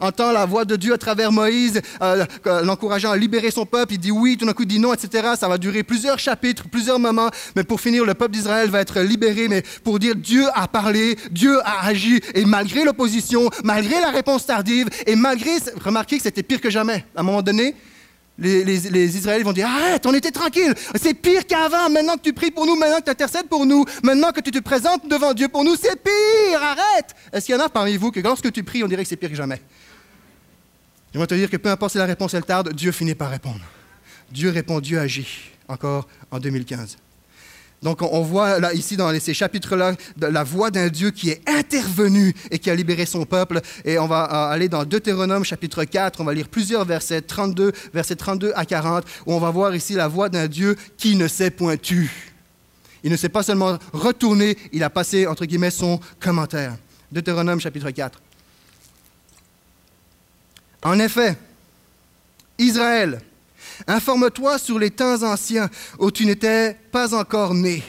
entend 0.00 0.32
la 0.32 0.46
voix 0.46 0.64
de 0.64 0.76
Dieu 0.76 0.94
à 0.94 0.96
travers 0.96 1.30
Moïse, 1.30 1.82
l'encourageant 2.64 3.10
à 3.10 3.18
libérer 3.18 3.50
son 3.50 3.66
peuple. 3.66 3.92
Il 3.92 3.98
dit 3.98 4.10
oui, 4.10 4.38
tout 4.38 4.46
d'un 4.46 4.54
coup 4.54 4.62
il 4.62 4.68
dit 4.68 4.78
non, 4.78 4.94
etc. 4.94 5.34
Ça 5.38 5.46
va 5.46 5.58
durer 5.58 5.82
plusieurs 5.82 6.18
chapitres, 6.18 6.64
plusieurs 6.70 6.98
moments. 6.98 7.28
Mais 7.54 7.62
pour 7.62 7.78
finir, 7.78 8.06
le 8.06 8.14
peuple 8.14 8.32
d'Israël 8.32 8.70
va 8.70 8.80
être 8.80 8.98
libéré. 9.00 9.48
Mais 9.48 9.62
pour 9.84 9.98
dire 9.98 10.14
Dieu 10.16 10.46
a 10.54 10.68
parlé, 10.68 11.18
Dieu 11.30 11.60
a 11.66 11.84
agi. 11.86 12.18
Et 12.34 12.46
malgré 12.46 12.84
l'opposition, 12.84 13.50
malgré 13.62 14.00
la 14.00 14.08
réponse 14.10 14.46
tardive, 14.46 14.88
et 15.06 15.16
malgré, 15.16 15.50
remarquez 15.84 16.16
que 16.16 16.22
c'était 16.22 16.42
pire 16.42 16.62
que 16.62 16.70
jamais. 16.70 17.04
À 17.14 17.20
un 17.20 17.24
moment 17.24 17.42
donné, 17.42 17.74
les, 18.38 19.16
Israéliens 19.16 19.44
vont 19.44 19.52
dire 19.52 19.66
Arrête, 19.66 20.06
on 20.06 20.14
était 20.14 20.30
tranquille. 20.30 20.74
C'est 20.94 21.14
pire 21.14 21.46
qu'avant. 21.46 21.90
Maintenant 21.90 22.16
que 22.16 22.22
tu 22.22 22.32
pries 22.32 22.50
pour 22.50 22.66
nous, 22.66 22.76
maintenant 22.76 22.98
que 22.98 23.04
tu 23.04 23.10
intercèdes 23.10 23.48
pour 23.48 23.66
nous, 23.66 23.84
maintenant 24.02 24.32
que 24.32 24.40
tu 24.40 24.50
te 24.50 24.58
présentes 24.58 25.06
devant 25.08 25.34
Dieu 25.34 25.48
pour 25.48 25.64
nous, 25.64 25.76
c'est 25.76 25.96
pire. 26.02 26.62
Arrête. 26.62 27.14
Est-ce 27.32 27.46
qu'il 27.46 27.54
y 27.54 27.58
en 27.58 27.64
a 27.64 27.68
parmi 27.68 27.96
vous 27.96 28.10
que 28.10 28.20
lorsque 28.20 28.50
tu 28.52 28.62
pries, 28.62 28.82
on 28.82 28.88
dirait 28.88 29.02
que 29.02 29.08
c'est 29.08 29.16
pire 29.16 29.30
que 29.30 29.36
jamais? 29.36 29.60
J'aimerais 31.12 31.26
te 31.26 31.34
dire 31.34 31.50
que 31.50 31.58
peu 31.58 31.70
importe 31.70 31.92
si 31.92 31.98
la 31.98 32.06
réponse 32.06 32.32
elle 32.34 32.44
tarde, 32.44 32.72
Dieu 32.72 32.90
finit 32.90 33.14
par 33.14 33.30
répondre. 33.30 33.60
Dieu 34.30 34.50
répond, 34.50 34.80
Dieu 34.80 34.98
agit. 34.98 35.50
Encore 35.68 36.08
en 36.30 36.38
2015. 36.38 36.96
Donc, 37.82 38.00
on, 38.00 38.22
voit 38.22 38.60
là, 38.60 38.72
ici, 38.74 38.96
dans 38.96 39.12
ces 39.18 39.34
chapitres-là, 39.34 39.94
la 40.20 40.44
voix 40.44 40.70
d'un 40.70 40.88
Dieu 40.88 41.10
qui 41.10 41.30
est 41.30 41.42
intervenu 41.48 42.32
et 42.52 42.60
qui 42.60 42.70
a 42.70 42.74
libéré 42.76 43.06
son 43.06 43.24
peuple. 43.24 43.60
Et 43.84 43.98
on 43.98 44.06
va 44.06 44.24
euh, 44.24 44.54
aller 44.54 44.68
dans 44.68 44.84
Deutéronome, 44.84 45.44
chapitre 45.44 45.82
4. 45.82 46.20
On 46.20 46.24
va 46.24 46.32
lire 46.32 46.48
plusieurs 46.48 46.84
versets, 46.84 47.22
32, 47.22 47.72
versets 47.92 48.14
32 48.14 48.52
à 48.54 48.64
40, 48.64 49.04
où 49.26 49.32
on 49.32 49.40
va 49.40 49.50
voir 49.50 49.74
ici 49.74 49.94
la 49.94 50.06
voix 50.06 50.28
d'un 50.28 50.46
Dieu 50.46 50.76
qui 50.96 51.16
ne 51.16 51.26
s'est 51.26 51.50
point 51.50 51.76
tu. 51.76 52.32
Il 53.02 53.10
ne 53.10 53.16
s'est 53.16 53.28
pas 53.28 53.42
seulement 53.42 53.78
retourné, 53.92 54.56
il 54.72 54.84
a 54.84 54.90
passé, 54.90 55.26
entre 55.26 55.44
guillemets, 55.44 55.72
son 55.72 55.98
commentaire. 56.20 56.76
Deutéronome, 57.10 57.60
chapitre 57.60 57.90
4. 57.90 58.20
En 60.84 60.98
effet, 61.00 61.36
Israël, 62.58 63.20
informe-toi 63.86 64.58
sur 64.58 64.78
les 64.78 64.90
temps 64.90 65.22
anciens 65.22 65.68
où 65.98 66.10
tu 66.10 66.26
n'étais 66.26 66.76
pas 66.90 67.14
encore 67.14 67.54
né. 67.54 67.82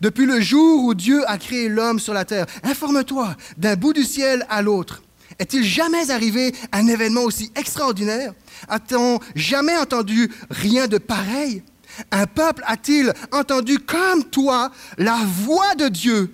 Depuis 0.00 0.26
le 0.26 0.40
jour 0.40 0.84
où 0.84 0.94
Dieu 0.94 1.28
a 1.28 1.38
créé 1.38 1.68
l'homme 1.68 1.98
sur 1.98 2.12
la 2.14 2.24
terre, 2.24 2.46
informe-toi 2.62 3.34
d'un 3.56 3.76
bout 3.76 3.92
du 3.92 4.04
ciel 4.04 4.46
à 4.48 4.62
l'autre. 4.62 5.02
Est-il 5.38 5.64
jamais 5.64 6.10
arrivé 6.10 6.54
un 6.72 6.86
événement 6.86 7.22
aussi 7.22 7.50
extraordinaire? 7.54 8.32
A-t-on 8.68 9.18
jamais 9.34 9.76
entendu 9.76 10.30
rien 10.50 10.86
de 10.86 10.98
pareil? 10.98 11.62
Un 12.10 12.26
peuple 12.26 12.62
a-t-il 12.66 13.12
entendu 13.32 13.78
comme 13.78 14.24
toi 14.24 14.70
la 14.98 15.18
voix 15.24 15.74
de 15.74 15.88
Dieu 15.88 16.32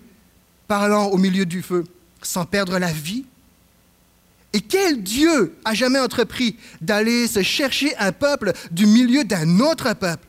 parlant 0.66 1.06
au 1.06 1.18
milieu 1.18 1.47
du 1.47 1.62
feu 1.62 1.85
sans 2.21 2.44
perdre 2.44 2.78
la 2.78 2.92
vie? 2.92 3.25
Et 4.52 4.61
quel 4.61 5.02
Dieu 5.02 5.54
a 5.64 5.75
jamais 5.75 5.99
entrepris 5.99 6.56
d'aller 6.80 7.26
se 7.26 7.42
chercher 7.42 7.97
un 7.97 8.12
peuple 8.12 8.52
du 8.71 8.87
milieu 8.87 9.24
d'un 9.24 9.61
autre 9.61 9.94
peuple? 9.94 10.27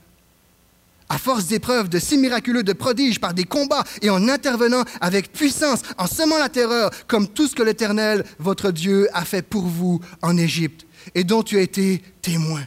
À 1.09 1.17
force 1.17 1.47
d'épreuves, 1.47 1.89
de 1.89 1.99
si 1.99 2.17
miraculeux, 2.17 2.63
de 2.63 2.73
prodiges, 2.73 3.19
par 3.19 3.33
des 3.33 3.43
combats 3.43 3.83
et 4.01 4.09
en 4.09 4.27
intervenant 4.29 4.83
avec 5.01 5.31
puissance, 5.31 5.81
en 5.97 6.07
semant 6.07 6.39
la 6.39 6.49
terreur, 6.49 6.89
comme 7.07 7.27
tout 7.27 7.47
ce 7.47 7.55
que 7.55 7.61
l'Éternel, 7.61 8.23
votre 8.39 8.71
Dieu, 8.71 9.09
a 9.13 9.25
fait 9.25 9.41
pour 9.41 9.63
vous 9.63 9.99
en 10.21 10.37
Égypte 10.37 10.87
et 11.13 11.23
dont 11.23 11.43
tu 11.43 11.57
as 11.57 11.61
été 11.61 12.01
témoin. 12.21 12.63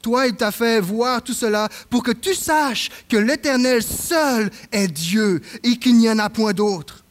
Toi, 0.00 0.26
il 0.26 0.34
t'a 0.34 0.50
fait 0.50 0.80
voir 0.80 1.22
tout 1.22 1.34
cela 1.34 1.68
pour 1.90 2.02
que 2.02 2.12
tu 2.12 2.34
saches 2.34 2.88
que 3.08 3.16
l'Éternel 3.16 3.82
seul 3.82 4.50
est 4.72 4.88
Dieu 4.88 5.42
et 5.62 5.76
qu'il 5.76 5.96
n'y 5.98 6.08
en 6.08 6.18
a 6.18 6.30
point 6.30 6.52
d'autre. 6.52 7.04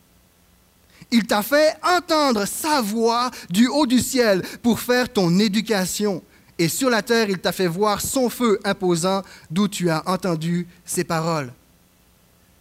Il 1.12 1.26
t'a 1.26 1.42
fait 1.42 1.76
entendre 1.84 2.46
sa 2.46 2.82
voix 2.82 3.32
du 3.50 3.68
haut 3.68 3.86
du 3.86 4.00
ciel 4.00 4.42
pour 4.62 4.80
faire 4.80 5.12
ton 5.12 5.40
éducation. 5.40 6.22
Et 6.60 6.68
sur 6.68 6.90
la 6.90 7.02
terre, 7.02 7.30
il 7.30 7.38
t'a 7.38 7.52
fait 7.52 7.68
voir 7.68 8.02
son 8.02 8.30
feu 8.30 8.60
imposant 8.64 9.22
d'où 9.50 9.68
tu 9.68 9.90
as 9.90 10.04
entendu 10.08 10.68
ses 10.86 11.04
paroles. 11.04 11.52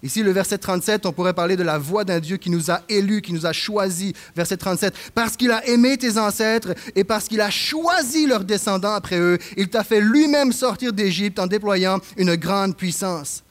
Ici, 0.02 0.22
le 0.22 0.30
verset 0.30 0.59
37, 0.59 1.06
on 1.06 1.12
pourrait 1.12 1.32
parler 1.32 1.56
de 1.56 1.62
la 1.62 1.78
voix 1.78 2.04
d'un 2.04 2.20
Dieu 2.20 2.37
qui 2.37 2.50
nous 2.50 2.70
a 2.70 2.82
élus, 2.88 3.22
qui 3.22 3.32
nous 3.32 3.46
a 3.46 3.52
choisis. 3.52 4.12
Verset 4.37 4.59
37, 4.59 4.94
parce 5.14 5.37
qu'il 5.37 5.50
a 5.50 5.66
aimé 5.66 5.96
tes 5.96 6.18
ancêtres 6.18 6.74
et 6.94 7.02
parce 7.02 7.26
qu'il 7.26 7.40
a 7.40 7.50
choisi 7.50 8.26
leurs 8.26 8.44
descendants 8.44 8.92
après 8.92 9.18
eux, 9.18 9.38
il 9.56 9.68
t'a 9.68 9.82
fait 9.82 10.00
lui-même 10.00 10.52
sortir 10.52 10.92
d'Égypte 10.92 11.38
en 11.38 11.46
déployant 11.46 11.98
une 12.18 12.37
grande 12.37 12.76
puissance 12.76 13.42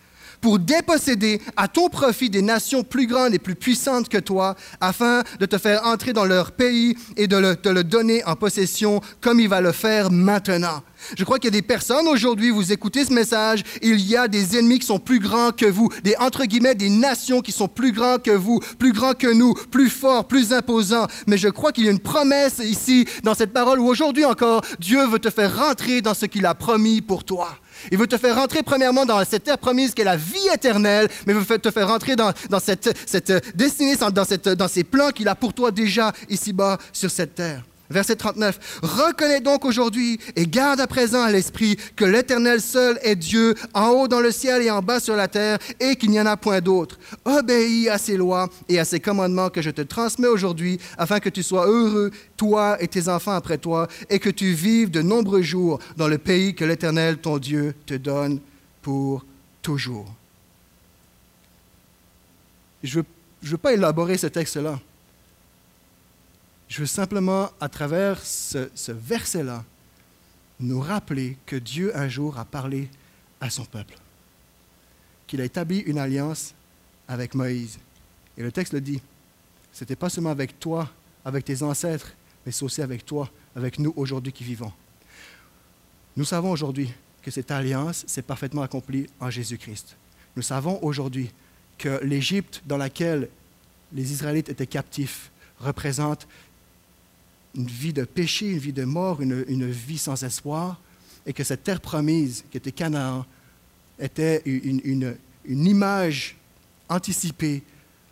pour 0.45 0.59
déposséder 0.59 1.41
à 1.57 1.67
ton 1.67 1.89
profit 1.89 2.29
des 2.29 2.43
nations 2.43 2.83
plus 2.83 3.07
grandes 3.07 3.33
et 3.33 3.39
plus 3.39 3.55
puissantes 3.55 4.09
que 4.09 4.19
toi, 4.19 4.53
afin 4.79 5.23
de 5.39 5.47
te 5.47 5.57
faire 5.57 5.83
entrer 5.87 6.13
dans 6.13 6.23
leur 6.23 6.51
pays 6.51 6.95
et 7.17 7.25
de 7.25 7.55
te 7.55 7.67
le 7.67 7.83
donner 7.83 8.23
en 8.25 8.35
possession 8.35 9.01
comme 9.21 9.39
il 9.39 9.49
va 9.49 9.59
le 9.59 9.71
faire 9.71 10.11
maintenant. 10.11 10.83
Je 11.17 11.23
crois 11.23 11.39
qu'il 11.39 11.45
y 11.45 11.57
a 11.57 11.59
des 11.59 11.63
personnes 11.63 12.07
aujourd'hui, 12.07 12.51
vous 12.51 12.71
écoutez 12.71 13.05
ce 13.05 13.13
message, 13.13 13.63
il 13.81 13.99
y 13.99 14.15
a 14.15 14.27
des 14.27 14.55
ennemis 14.55 14.77
qui 14.77 14.85
sont 14.85 14.99
plus 14.99 15.17
grands 15.17 15.51
que 15.51 15.65
vous, 15.65 15.89
des 16.03 16.15
entre 16.19 16.45
guillemets 16.45 16.75
des 16.75 16.89
nations 16.89 17.41
qui 17.41 17.51
sont 17.51 17.67
plus 17.67 17.91
grands 17.91 18.19
que 18.19 18.29
vous, 18.29 18.59
plus 18.77 18.93
grands 18.93 19.15
que 19.15 19.33
nous, 19.33 19.55
plus 19.71 19.89
forts, 19.89 20.27
plus 20.27 20.53
imposants. 20.53 21.07
Mais 21.25 21.39
je 21.39 21.47
crois 21.47 21.71
qu'il 21.71 21.85
y 21.85 21.87
a 21.87 21.91
une 21.91 21.97
promesse 21.97 22.59
ici 22.59 23.07
dans 23.23 23.33
cette 23.33 23.51
parole 23.51 23.79
où 23.79 23.87
aujourd'hui 23.87 24.25
encore 24.25 24.61
Dieu 24.79 25.07
veut 25.07 25.17
te 25.17 25.31
faire 25.31 25.57
rentrer 25.57 26.03
dans 26.03 26.13
ce 26.13 26.27
qu'il 26.27 26.45
a 26.45 26.53
promis 26.53 27.01
pour 27.01 27.23
toi. 27.23 27.57
Il 27.91 27.97
veut 27.97 28.07
te 28.07 28.17
faire 28.17 28.35
rentrer 28.35 28.63
premièrement 28.63 29.05
dans 29.05 29.23
cette 29.25 29.43
terre 29.43 29.57
promise 29.57 29.93
qui 29.93 30.01
est 30.01 30.05
la 30.05 30.17
vie 30.17 30.47
éternelle, 30.53 31.07
mais 31.25 31.33
il 31.33 31.39
veut 31.39 31.59
te 31.59 31.71
faire 31.71 31.87
rentrer 31.87 32.15
dans, 32.15 32.33
cette, 32.59 32.97
cette 33.05 33.55
destinée, 33.55 33.95
dans 33.95 34.67
ces 34.67 34.83
plans 34.83 35.09
qu'il 35.09 35.27
a 35.27 35.35
pour 35.35 35.53
toi 35.53 35.71
déjà 35.71 36.11
ici-bas 36.29 36.77
sur 36.91 37.11
cette 37.11 37.35
terre. 37.35 37.63
Verset 37.89 38.15
39. 38.15 38.79
Reconnais 38.81 39.41
donc 39.41 39.63
aujourd'hui 39.63 40.19
et 40.35 40.47
garde 40.47 40.79
à 40.79 40.87
présent 40.87 41.21
à 41.21 41.31
l'esprit 41.31 41.77
que 41.95 42.05
l'Éternel 42.05 42.59
seul 42.59 42.99
est 43.03 43.15
Dieu, 43.15 43.53
en 43.73 43.89
haut 43.89 44.07
dans 44.07 44.19
le 44.19 44.31
ciel 44.31 44.63
et 44.63 44.71
en 44.71 44.81
bas 44.81 44.99
sur 44.99 45.15
la 45.15 45.27
terre, 45.27 45.59
et 45.79 45.95
qu'il 45.95 46.09
n'y 46.09 46.19
en 46.19 46.25
a 46.25 46.35
point 46.35 46.61
d'autre. 46.61 46.97
Obéis 47.25 47.89
à 47.89 47.97
ses 47.97 48.17
lois 48.17 48.49
et 48.69 48.79
à 48.79 48.85
ses 48.85 48.99
commandements 48.99 49.49
que 49.49 49.61
je 49.61 49.69
te 49.69 49.81
transmets 49.81 50.27
aujourd'hui, 50.27 50.79
afin 50.97 51.19
que 51.19 51.29
tu 51.29 51.43
sois 51.43 51.67
heureux, 51.67 52.11
toi 52.37 52.81
et 52.81 52.87
tes 52.87 53.07
enfants 53.07 53.33
après 53.33 53.59
toi, 53.59 53.87
et 54.09 54.17
que 54.19 54.29
tu 54.29 54.53
vives 54.53 54.89
de 54.89 55.01
nombreux 55.01 55.43
jours 55.43 55.79
dans 55.95 56.07
le 56.07 56.17
pays 56.17 56.55
que 56.55 56.65
l'Éternel, 56.65 57.17
ton 57.17 57.37
Dieu, 57.37 57.75
te 57.85 57.93
donne 57.93 58.39
pour 58.81 59.25
toujours. 59.61 60.11
Je 62.83 62.99
ne 62.99 63.05
veux 63.43 63.57
pas 63.57 63.73
élaborer 63.73 64.17
ce 64.17 64.27
texte-là. 64.27 64.79
Je 66.67 66.79
veux 66.79 66.87
simplement, 66.87 67.51
à 67.59 67.69
travers 67.69 68.23
ce, 68.23 68.91
verset-là, 68.91 69.63
nous 70.59 70.79
rappeler 70.79 71.37
que 71.45 71.55
Dieu 71.55 71.95
un 71.95 72.07
jour 72.07 72.39
a 72.39 72.45
parlé 72.45 72.89
à 73.39 73.49
son 73.49 73.65
peuple, 73.65 73.97
qu'il 75.27 75.41
a 75.41 75.45
établi 75.45 75.79
une 75.79 75.99
alliance 75.99 76.53
avec 77.07 77.35
Moïse. 77.35 77.77
Et 78.37 78.43
le 78.43 78.51
texte 78.51 78.73
le 78.73 78.81
dit, 78.81 79.01
ce 79.73 79.83
n'était 79.83 79.95
pas 79.95 80.09
seulement 80.09 80.31
avec 80.31 80.59
toi, 80.59 80.89
avec 81.23 81.45
tes 81.45 81.61
ancêtres, 81.61 82.13
mais 82.45 82.51
c'est 82.51 82.63
aussi 82.63 82.81
avec 82.81 83.05
toi, 83.05 83.29
avec 83.55 83.79
nous 83.79 83.93
aujourd'hui 83.95 84.31
qui 84.31 84.43
vivons. 84.43 84.71
Nous 86.17 86.25
savons 86.25 86.51
aujourd'hui 86.51 86.91
que 87.21 87.31
cette 87.31 87.51
alliance 87.51 88.05
s'est 88.07 88.21
parfaitement 88.21 88.61
accomplie 88.61 89.07
en 89.19 89.29
Jésus-Christ. 89.29 89.95
Nous 90.35 90.41
savons 90.41 90.79
aujourd'hui 90.81 91.31
que 91.77 91.99
l'Égypte 92.03 92.61
dans 92.65 92.77
laquelle 92.77 93.29
les 93.91 94.11
Israélites 94.11 94.49
étaient 94.49 94.67
captifs 94.67 95.31
représente 95.59 96.27
une 97.55 97.67
vie 97.67 97.93
de 97.93 98.03
péché, 98.03 98.49
une 98.51 98.57
vie 98.59 98.73
de 98.73 98.83
mort, 98.83 99.21
une, 99.21 99.45
une 99.47 99.69
vie 99.69 99.97
sans 99.97 100.21
espoir, 100.23 100.79
et 101.25 101.33
que 101.33 101.43
cette 101.43 101.63
terre 101.63 101.81
promise, 101.81 102.43
qui 102.51 102.57
était 102.57 102.71
Canaan, 102.71 103.25
était 103.99 104.41
une, 104.45 104.81
une- 104.83 105.17
une 105.45 105.65
image 105.65 106.35
anticipée 106.89 107.63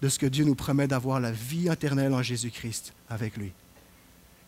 de 0.02 0.10
ce 0.10 0.18
que 0.20 0.26
Dieu 0.26 0.46
nous 0.46 0.56
promet 0.56 0.88
d'avoir 0.88 1.20
la 1.20 1.32
vie 1.32 1.68
éternelle 1.68 2.14
en 2.14 2.22
Jésus-Christ 2.24 2.94
avec 3.10 3.38
lui. 3.38 3.52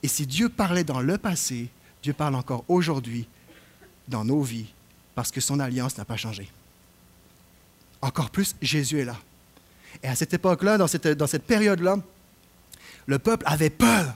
Et 0.04 0.08
si 0.08 0.26
Dieu 0.26 0.50
parlait 0.50 0.84
dans 0.84 1.02
le 1.02 1.18
passé, 1.18 1.68
Dieu 2.04 2.14
parle 2.14 2.36
encore 2.36 2.64
aujourd'hui 2.68 3.28
dans 4.08 4.24
nos 4.24 4.42
vies 4.42 4.68
parce 5.16 5.32
que 5.32 5.42
son 5.42 5.60
alliance 5.60 5.98
n'a 5.98 6.06
pas 6.06 6.18
changé. 6.18 6.50
Encore 8.02 8.30
plus, 8.30 8.56
Jésus 8.62 9.00
est 9.00 9.06
là. 9.06 9.18
Et 10.04 10.08
à 10.08 10.16
cette 10.16 10.34
époque-là, 10.34 10.78
dans 10.78 10.88
cette, 10.88 11.08
dans 11.08 11.28
cette 11.28 11.46
période-là, 11.46 11.98
le 13.08 13.20
peuple 13.20 13.46
avait 13.48 13.70
peur. 13.70 14.14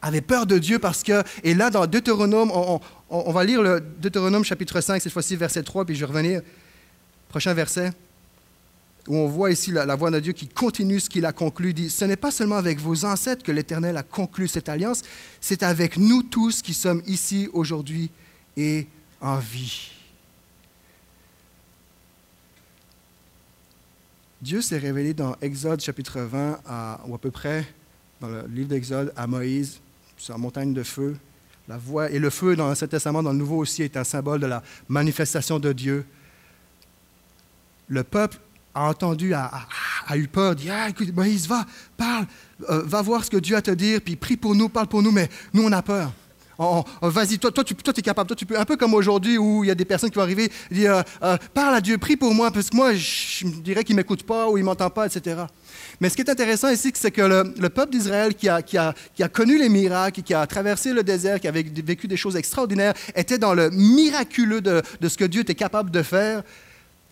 Avait 0.00 0.20
peur 0.20 0.46
de 0.46 0.58
Dieu 0.58 0.78
parce 0.78 1.02
que, 1.02 1.22
et 1.42 1.54
là 1.54 1.70
dans 1.70 1.86
Deutéronome, 1.86 2.50
on, 2.52 2.80
on- 3.10 3.32
va 3.32 3.44
lire 3.44 3.62
le 3.62 3.80
Deutéronome 3.80 4.44
chapitre 4.44 4.80
5, 4.80 5.02
cette 5.02 5.12
fois-ci 5.12 5.34
verset 5.34 5.62
3, 5.64 5.84
puis 5.84 5.94
je 5.96 6.00
vais 6.00 6.06
revenir, 6.12 6.40
prochain 7.28 7.52
verset, 7.52 7.92
où 9.08 9.16
on 9.16 9.26
voit 9.26 9.50
ici 9.50 9.72
la, 9.72 9.84
la 9.86 9.96
voix 9.96 10.10
de 10.12 10.20
Dieu 10.20 10.32
qui 10.34 10.46
continue 10.46 11.00
ce 11.00 11.10
qu'il 11.10 11.26
a 11.26 11.32
conclu, 11.32 11.74
dit, 11.74 11.90
ce 11.90 12.04
n'est 12.04 12.16
pas 12.16 12.30
seulement 12.30 12.56
avec 12.56 12.78
vos 12.78 13.04
ancêtres 13.04 13.42
que 13.42 13.50
l'Éternel 13.50 13.96
a 13.96 14.02
conclu 14.04 14.46
cette 14.46 14.68
alliance, 14.68 15.02
c'est 15.40 15.62
avec 15.64 15.96
nous 15.96 16.22
tous 16.22 16.62
qui 16.62 16.74
sommes 16.74 17.02
ici 17.06 17.48
aujourd'hui 17.52 18.10
et 18.56 18.86
en 19.20 19.38
vie. 19.38 19.90
Dieu 24.40 24.62
s'est 24.62 24.78
révélé 24.78 25.14
dans 25.14 25.34
Exode 25.40 25.80
chapitre 25.80 26.20
20, 26.20 26.60
à- 26.66 27.00
ou 27.08 27.14
à 27.14 27.18
peu 27.18 27.30
près, 27.32 27.66
dans 28.20 28.28
le 28.28 28.46
livre 28.46 28.68
d'Exode, 28.68 29.12
à 29.16 29.26
Moïse, 29.26 29.80
sur 30.18 30.38
montagne 30.38 30.74
de 30.74 30.82
feu. 30.82 31.16
La 31.68 31.78
voix, 31.78 32.10
et 32.10 32.18
le 32.18 32.30
feu 32.30 32.56
dans 32.56 32.66
l'Ancien 32.66 32.88
Testament, 32.88 33.22
dans 33.22 33.32
le 33.32 33.38
Nouveau 33.38 33.58
aussi, 33.58 33.82
est 33.82 33.96
un 33.96 34.04
symbole 34.04 34.40
de 34.40 34.46
la 34.46 34.62
manifestation 34.88 35.58
de 35.58 35.72
Dieu. 35.72 36.04
Le 37.88 38.04
peuple 38.04 38.38
a 38.74 38.88
entendu, 38.88 39.34
a 39.34 39.66
eu 40.14 40.28
peur, 40.28 40.54
dit 40.54 40.70
Ah, 40.70 40.88
écoute, 40.88 41.14
Moïse, 41.14 41.46
va, 41.46 41.66
parle, 41.96 42.26
euh, 42.70 42.82
va 42.84 43.02
voir 43.02 43.24
ce 43.24 43.30
que 43.30 43.36
Dieu 43.36 43.54
a 43.54 43.58
à 43.58 43.62
te 43.62 43.70
dire, 43.70 44.00
puis 44.00 44.16
prie 44.16 44.36
pour 44.36 44.54
nous, 44.54 44.68
parle 44.68 44.88
pour 44.88 45.02
nous, 45.02 45.10
mais 45.10 45.28
nous, 45.52 45.62
on 45.62 45.72
a 45.72 45.82
peur. 45.82 46.12
On- 46.58 46.82
on- 47.02 47.08
Vas-y, 47.08 47.38
toi, 47.38 47.52
toi, 47.52 47.62
tu 47.62 47.74
toi, 47.76 47.94
es 47.96 48.02
capable, 48.02 48.26
toi, 48.26 48.36
tu 48.36 48.44
peux. 48.44 48.58
Un 48.58 48.64
peu 48.64 48.76
comme 48.76 48.92
aujourd'hui 48.94 49.38
où 49.38 49.62
il 49.62 49.68
y 49.68 49.70
a 49.70 49.76
des 49.76 49.84
personnes 49.84 50.10
qui 50.10 50.16
vont 50.16 50.22
arriver, 50.22 50.50
dire 50.70 50.96
euh, 50.96 51.02
euh, 51.22 51.36
Parle 51.54 51.76
à 51.76 51.80
Dieu, 51.80 51.98
prie 51.98 52.16
pour 52.16 52.34
moi, 52.34 52.50
parce 52.50 52.70
que 52.70 52.76
moi, 52.76 52.94
je, 52.94 53.46
dirais 53.46 53.84
qu'il 53.84 53.94
ne 53.94 54.00
m'écoute 54.00 54.24
pas 54.24 54.48
ou 54.50 54.58
il 54.58 54.62
ne 54.62 54.66
m'entend 54.66 54.90
pas, 54.90 55.06
etc. 55.06 55.42
Mais 56.00 56.08
ce 56.08 56.16
qui 56.16 56.22
est 56.22 56.30
intéressant 56.30 56.68
ici, 56.68 56.90
c'est 56.94 57.12
que 57.12 57.22
le, 57.22 57.54
le 57.58 57.68
peuple 57.68 57.92
d'Israël 57.92 58.34
qui 58.34 58.48
a, 58.48 58.60
qui, 58.62 58.76
a, 58.76 58.92
qui 59.14 59.22
a 59.22 59.28
connu 59.28 59.56
les 59.56 59.68
miracles, 59.68 60.22
qui 60.22 60.34
a 60.34 60.46
traversé 60.48 60.92
le 60.92 61.04
désert, 61.04 61.38
qui 61.38 61.46
avait 61.46 61.62
vécu 61.62 62.08
des 62.08 62.16
choses 62.16 62.34
extraordinaires, 62.34 62.94
était 63.14 63.38
dans 63.38 63.54
le 63.54 63.70
miraculeux 63.70 64.60
de, 64.60 64.82
de 65.00 65.08
ce 65.08 65.16
que 65.16 65.24
Dieu 65.24 65.42
était 65.42 65.54
capable 65.54 65.92
de 65.92 66.02
faire, 66.02 66.42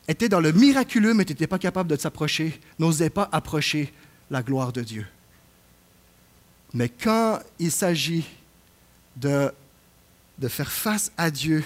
était 0.08 0.28
dans 0.28 0.40
le 0.40 0.50
miraculeux, 0.50 1.14
mais 1.14 1.24
n'était 1.24 1.46
pas 1.46 1.58
capable 1.58 1.88
de 1.90 1.96
s'approcher, 1.96 2.60
n'osait 2.80 3.10
pas 3.10 3.28
approcher 3.30 3.92
la 4.30 4.42
gloire 4.42 4.72
de 4.72 4.82
Dieu. 4.82 5.06
Mais 6.74 6.88
quand 6.88 7.38
il 7.60 7.70
s'agit 7.70 8.24
de, 9.16 9.52
de 10.38 10.48
faire 10.48 10.70
face 10.70 11.10
à 11.16 11.30
Dieu, 11.30 11.64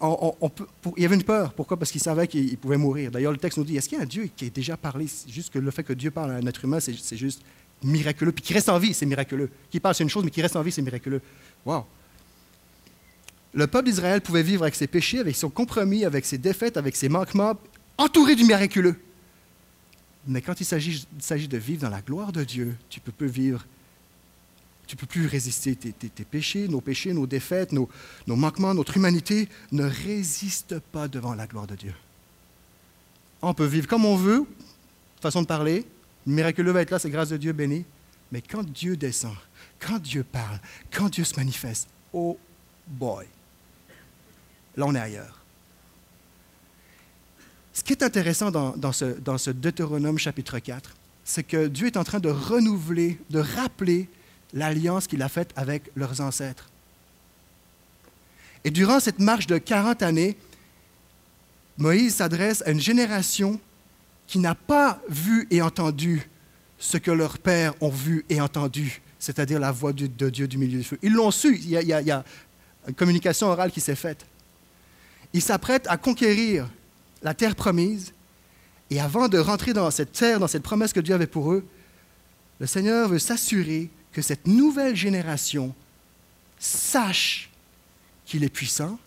on- 0.00 0.34
on- 0.40 0.48
peut- 0.48 0.66
il 0.96 1.02
y 1.02 1.06
avait 1.06 1.16
une 1.16 1.24
peur. 1.24 1.52
Pourquoi? 1.54 1.76
Parce 1.76 1.90
qu'il 1.90 2.00
savait 2.00 2.28
qu'il 2.28 2.48
il 2.48 2.56
pouvait 2.56 2.76
mourir. 2.76 3.10
D'ailleurs, 3.10 3.32
le 3.32 3.38
texte 3.38 3.58
nous 3.58 3.64
dit 3.64 3.76
est-ce 3.76 3.88
qu'il 3.88 3.98
y 3.98 4.00
a 4.00 4.04
un 4.04 4.06
Dieu 4.06 4.28
qui 4.36 4.46
a 4.46 4.50
déjà 4.50 4.76
parlé? 4.76 5.06
Juste 5.28 5.52
que 5.52 5.58
le 5.58 5.70
fait 5.70 5.82
que 5.82 5.92
Dieu 5.92 6.10
parle 6.10 6.30
à 6.30 6.34
un 6.34 6.46
être 6.46 6.64
humain, 6.64 6.78
c'est 6.80 7.16
juste 7.16 7.42
miraculeux. 7.82 8.32
Puis 8.32 8.44
qu'il 8.44 8.54
reste 8.54 8.68
en 8.68 8.78
vie, 8.78 8.94
c'est 8.94 9.06
miraculeux. 9.06 9.50
Qu'il 9.70 9.80
parle, 9.80 9.94
c'est 9.96 10.04
une 10.04 10.10
chose, 10.10 10.24
mais 10.24 10.30
qu'il 10.30 10.42
reste 10.42 10.54
en 10.56 10.62
vie, 10.62 10.70
c'est 10.72 10.82
miraculeux. 10.82 11.20
Wow 11.64 11.84
le 13.54 13.66
peuple 13.66 13.86
d'Israël 13.86 14.20
pouvait 14.20 14.42
vivre 14.42 14.62
avec 14.62 14.74
ses 14.74 14.86
péchés, 14.86 15.18
avec 15.18 15.34
son 15.34 15.48
compromis, 15.48 16.04
avec 16.04 16.26
ses 16.26 16.36
défaites, 16.38 16.76
avec 16.76 16.94
ses 16.94 17.08
manquements, 17.08 17.54
entouré 17.96 18.36
du 18.36 18.44
miraculeux. 18.44 18.94
Mais 20.28 20.42
quand 20.42 20.60
il 20.60 20.64
s'agit 20.64 21.48
de 21.48 21.56
vivre 21.56 21.80
dans 21.82 21.88
la 21.88 22.02
gloire 22.02 22.30
de 22.30 22.44
Dieu, 22.44 22.76
tu 22.90 23.00
peux 23.00 23.10
plus 23.10 23.26
vivre, 23.26 23.64
tu 24.88 24.96
peux 24.96 25.06
plus 25.06 25.26
résister. 25.26 25.76
Tes, 25.76 26.24
péchés, 26.24 26.66
nos 26.66 26.80
péchés, 26.80 27.12
nos 27.12 27.26
défaites, 27.26 27.72
nos, 27.72 27.88
manquements, 28.26 28.74
notre 28.74 28.96
humanité 28.96 29.48
ne 29.70 29.84
résistent 29.84 30.80
pas 30.80 31.06
devant 31.06 31.34
la 31.34 31.46
gloire 31.46 31.66
de 31.66 31.76
Dieu. 31.76 31.94
On 33.42 33.54
peut 33.54 33.66
vivre 33.66 33.86
comme 33.86 34.06
on 34.06 34.16
veut, 34.16 34.44
façon 35.20 35.42
de 35.42 35.46
parler. 35.46 35.86
Le 36.26 36.32
miraculeux 36.32 36.72
va 36.72 36.80
être 36.80 36.90
là, 36.90 36.98
c'est 36.98 37.10
grâce 37.10 37.28
de 37.28 37.36
Dieu 37.36 37.52
béni. 37.52 37.84
Mais 38.32 38.40
quand 38.40 38.64
Dieu 38.64 38.96
descend, 38.96 39.36
quand 39.78 39.98
Dieu 39.98 40.24
parle, 40.24 40.58
quand 40.90 41.10
Dieu 41.10 41.24
se 41.24 41.36
manifeste, 41.36 41.88
oh 42.12 42.38
boy, 42.86 43.26
là 44.76 44.86
on 44.86 44.94
est 44.94 45.00
ailleurs. 45.00 45.42
Ce 47.74 47.84
qui 47.84 47.92
est 47.92 48.02
intéressant 48.02 48.50
dans, 48.50 48.76
dans 48.76 48.92
ce, 48.92 49.04
dans 49.04 49.38
ce 49.38 49.50
Deutéronome 49.50 50.18
chapitre 50.18 50.58
4, 50.58 50.94
c'est 51.24 51.44
que 51.44 51.68
Dieu 51.68 51.86
est 51.86 51.96
en 51.96 52.04
train 52.04 52.20
de 52.20 52.30
renouveler, 52.30 53.18
de 53.30 53.38
rappeler 53.38 54.08
l'alliance 54.52 55.06
qu'il 55.06 55.22
a 55.22 55.28
faite 55.28 55.50
avec 55.56 55.90
leurs 55.94 56.20
ancêtres. 56.20 56.68
Et 58.64 58.70
durant 58.70 59.00
cette 59.00 59.18
marche 59.18 59.46
de 59.46 59.58
40 59.58 60.02
années, 60.02 60.36
Moïse 61.76 62.16
s'adresse 62.16 62.62
à 62.66 62.70
une 62.70 62.80
génération 62.80 63.60
qui 64.26 64.38
n'a 64.38 64.54
pas 64.54 65.00
vu 65.08 65.46
et 65.50 65.62
entendu 65.62 66.28
ce 66.78 66.96
que 66.96 67.10
leurs 67.10 67.38
pères 67.38 67.74
ont 67.80 67.88
vu 67.88 68.24
et 68.28 68.40
entendu, 68.40 69.00
c'est-à-dire 69.18 69.60
la 69.60 69.72
voix 69.72 69.92
de, 69.92 70.06
Dieu 70.28 70.48
du 70.48 70.58
milieu 70.58 70.78
du 70.78 70.84
feu. 70.84 70.98
Ils 71.02 71.12
l'ont 71.12 71.30
su, 71.30 71.56
il 71.56 71.70
y 71.70 71.92
a 71.92 72.24
une 72.86 72.94
communication 72.94 73.48
orale 73.48 73.70
qui 73.70 73.80
s'est 73.80 73.96
faite. 73.96 74.26
Ils 75.32 75.42
s'apprêtent 75.42 75.86
à 75.88 75.96
conquérir 75.96 76.68
la 77.22 77.34
terre 77.34 77.54
promise, 77.54 78.12
et 78.90 79.00
avant 79.00 79.28
de 79.28 79.38
rentrer 79.38 79.72
dans 79.72 79.90
cette 79.90 80.12
terre, 80.12 80.40
dans 80.40 80.48
cette 80.48 80.62
promesse 80.62 80.92
que 80.92 81.00
Dieu 81.00 81.14
avait 81.14 81.26
pour 81.26 81.52
eux, 81.52 81.64
le 82.58 82.66
Seigneur 82.66 83.08
veut 83.08 83.18
s'assurer 83.18 83.90
que 84.18 84.22
cette 84.22 84.48
nouvelle 84.48 84.96
génération 84.96 85.72
sache 86.58 87.50
qu'il 88.26 88.42
est 88.42 88.48
puissant, 88.48 88.98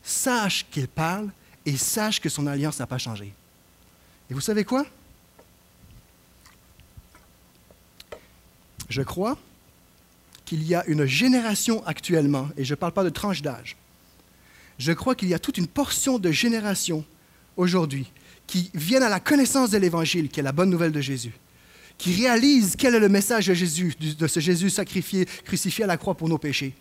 sache 0.00 0.64
qu'il 0.70 0.86
parle 0.86 1.28
et 1.66 1.76
sache 1.76 2.20
que 2.20 2.28
son 2.28 2.46
alliance 2.46 2.78
n'a 2.78 2.86
pas 2.86 2.96
changé. 2.96 3.34
Et 4.30 4.34
vous 4.34 4.40
savez 4.40 4.62
quoi? 4.62 4.86
Je 8.88 9.02
crois 9.02 9.36
qu'il 10.44 10.62
y 10.62 10.76
a 10.76 10.86
une 10.86 11.04
génération 11.04 11.84
actuellement, 11.84 12.48
et 12.56 12.64
je 12.64 12.74
ne 12.74 12.76
parle 12.76 12.92
pas 12.92 13.02
de 13.02 13.10
tranche 13.10 13.42
d'âge, 13.42 13.76
je 14.78 14.92
crois 14.92 15.16
qu'il 15.16 15.30
y 15.30 15.34
a 15.34 15.40
toute 15.40 15.58
une 15.58 15.66
portion 15.66 16.20
de 16.20 16.30
génération 16.30 17.04
aujourd'hui 17.56 18.08
qui 18.46 18.70
viennent 18.74 19.02
à 19.02 19.08
la 19.08 19.18
connaissance 19.18 19.70
de 19.70 19.78
l'Évangile, 19.78 20.28
qui 20.28 20.38
est 20.38 20.44
la 20.44 20.52
bonne 20.52 20.70
nouvelle 20.70 20.92
de 20.92 21.00
Jésus, 21.00 21.34
qui 22.00 22.14
réalisent 22.14 22.76
quel 22.78 22.94
est 22.94 22.98
le 22.98 23.10
message 23.10 23.48
de 23.48 23.54
Jésus, 23.54 23.94
de 24.00 24.26
ce 24.26 24.40
Jésus 24.40 24.70
sacrifié, 24.70 25.26
crucifié 25.44 25.84
à 25.84 25.86
la 25.86 25.98
croix 25.98 26.14
pour 26.14 26.30
nos 26.30 26.38
péchés. 26.38 26.72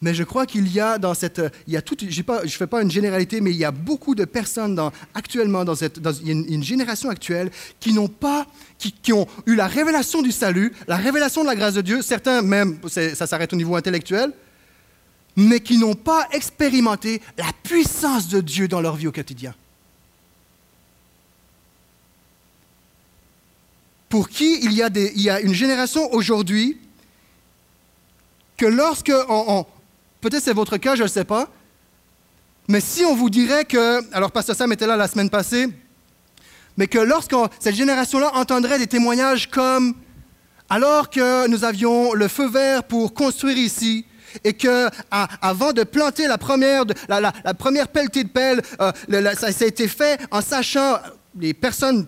Mais 0.00 0.14
je 0.14 0.24
crois 0.24 0.46
qu'il 0.46 0.66
y 0.72 0.80
a 0.80 0.98
dans 0.98 1.12
cette, 1.12 1.42
il 1.66 1.74
y 1.74 1.76
a 1.76 1.82
pas, 1.82 2.40
je 2.40 2.46
ne 2.46 2.50
fais 2.50 2.66
pas 2.66 2.80
une 2.80 2.90
généralité, 2.90 3.42
mais 3.42 3.50
il 3.50 3.56
y 3.58 3.66
a 3.66 3.70
beaucoup 3.70 4.14
de 4.14 4.24
personnes 4.24 4.80
actuellement 5.14 5.64
dans 5.64 5.74
cette, 5.74 5.98
dans, 5.98 6.12
une, 6.12 6.46
une 6.48 6.64
génération 6.64 7.10
actuelle 7.10 7.50
qui 7.80 7.92
n'ont 7.92 8.08
pas, 8.08 8.46
qui, 8.78 8.92
qui 8.92 9.12
ont 9.12 9.26
eu 9.44 9.54
la 9.56 9.66
révélation 9.66 10.22
du 10.22 10.32
salut, 10.32 10.72
la 10.88 10.96
révélation 10.96 11.42
de 11.42 11.48
la 11.48 11.54
grâce 11.54 11.74
de 11.74 11.82
Dieu. 11.82 12.00
Certains 12.00 12.40
même, 12.40 12.78
ça 12.86 13.26
s'arrête 13.26 13.52
au 13.52 13.56
niveau 13.56 13.76
intellectuel, 13.76 14.32
mais 15.36 15.60
qui 15.60 15.76
n'ont 15.76 15.94
pas 15.94 16.28
expérimenté 16.32 17.20
la 17.36 17.50
puissance 17.62 18.28
de 18.28 18.40
Dieu 18.40 18.68
dans 18.68 18.80
leur 18.80 18.96
vie 18.96 19.06
au 19.06 19.12
quotidien. 19.12 19.54
Pour 24.14 24.28
qui 24.28 24.60
il 24.62 24.72
y 24.72 25.28
a, 25.28 25.40
une 25.40 25.54
génération 25.54 26.08
aujourd'hui 26.14 26.78
que 28.56 28.64
lorsque 28.64 29.10
peut-être 30.20 30.40
c'est 30.40 30.52
votre 30.52 30.76
cas, 30.76 30.94
je 30.94 31.02
ne 31.02 31.08
sais 31.08 31.24
pas, 31.24 31.48
mais 32.68 32.78
si 32.78 33.04
on 33.04 33.16
vous 33.16 33.28
dirait 33.28 33.64
que, 33.64 34.08
alors 34.14 34.30
Pasteur 34.30 34.54
Sam 34.54 34.72
était 34.72 34.86
là 34.86 34.94
la 34.96 35.08
semaine 35.08 35.30
passée, 35.30 35.66
mais 36.76 36.86
que 36.86 37.00
lorsque 37.00 37.34
cette 37.58 37.74
génération-là 37.74 38.30
entendrait 38.36 38.78
des 38.78 38.86
témoignages 38.86 39.50
comme 39.50 39.94
alors 40.68 41.10
que 41.10 41.48
nous 41.48 41.64
avions 41.64 42.12
le 42.12 42.28
feu 42.28 42.48
vert 42.48 42.84
pour 42.84 43.14
construire 43.14 43.58
ici, 43.58 44.06
et 44.44 44.52
que 44.52 44.90
avant 45.10 45.72
de 45.72 45.82
planter 45.82 46.28
la 46.28 46.38
première, 46.38 46.84
la, 47.08 47.32
première 47.54 47.88
pelletée 47.88 48.22
de 48.22 48.28
pelle, 48.28 48.62
euh, 48.80 48.92
ça 49.34 49.48
a 49.48 49.66
été 49.66 49.88
fait 49.88 50.20
en 50.30 50.40
sachant, 50.40 51.00
les 51.36 51.52
personnes 51.52 52.06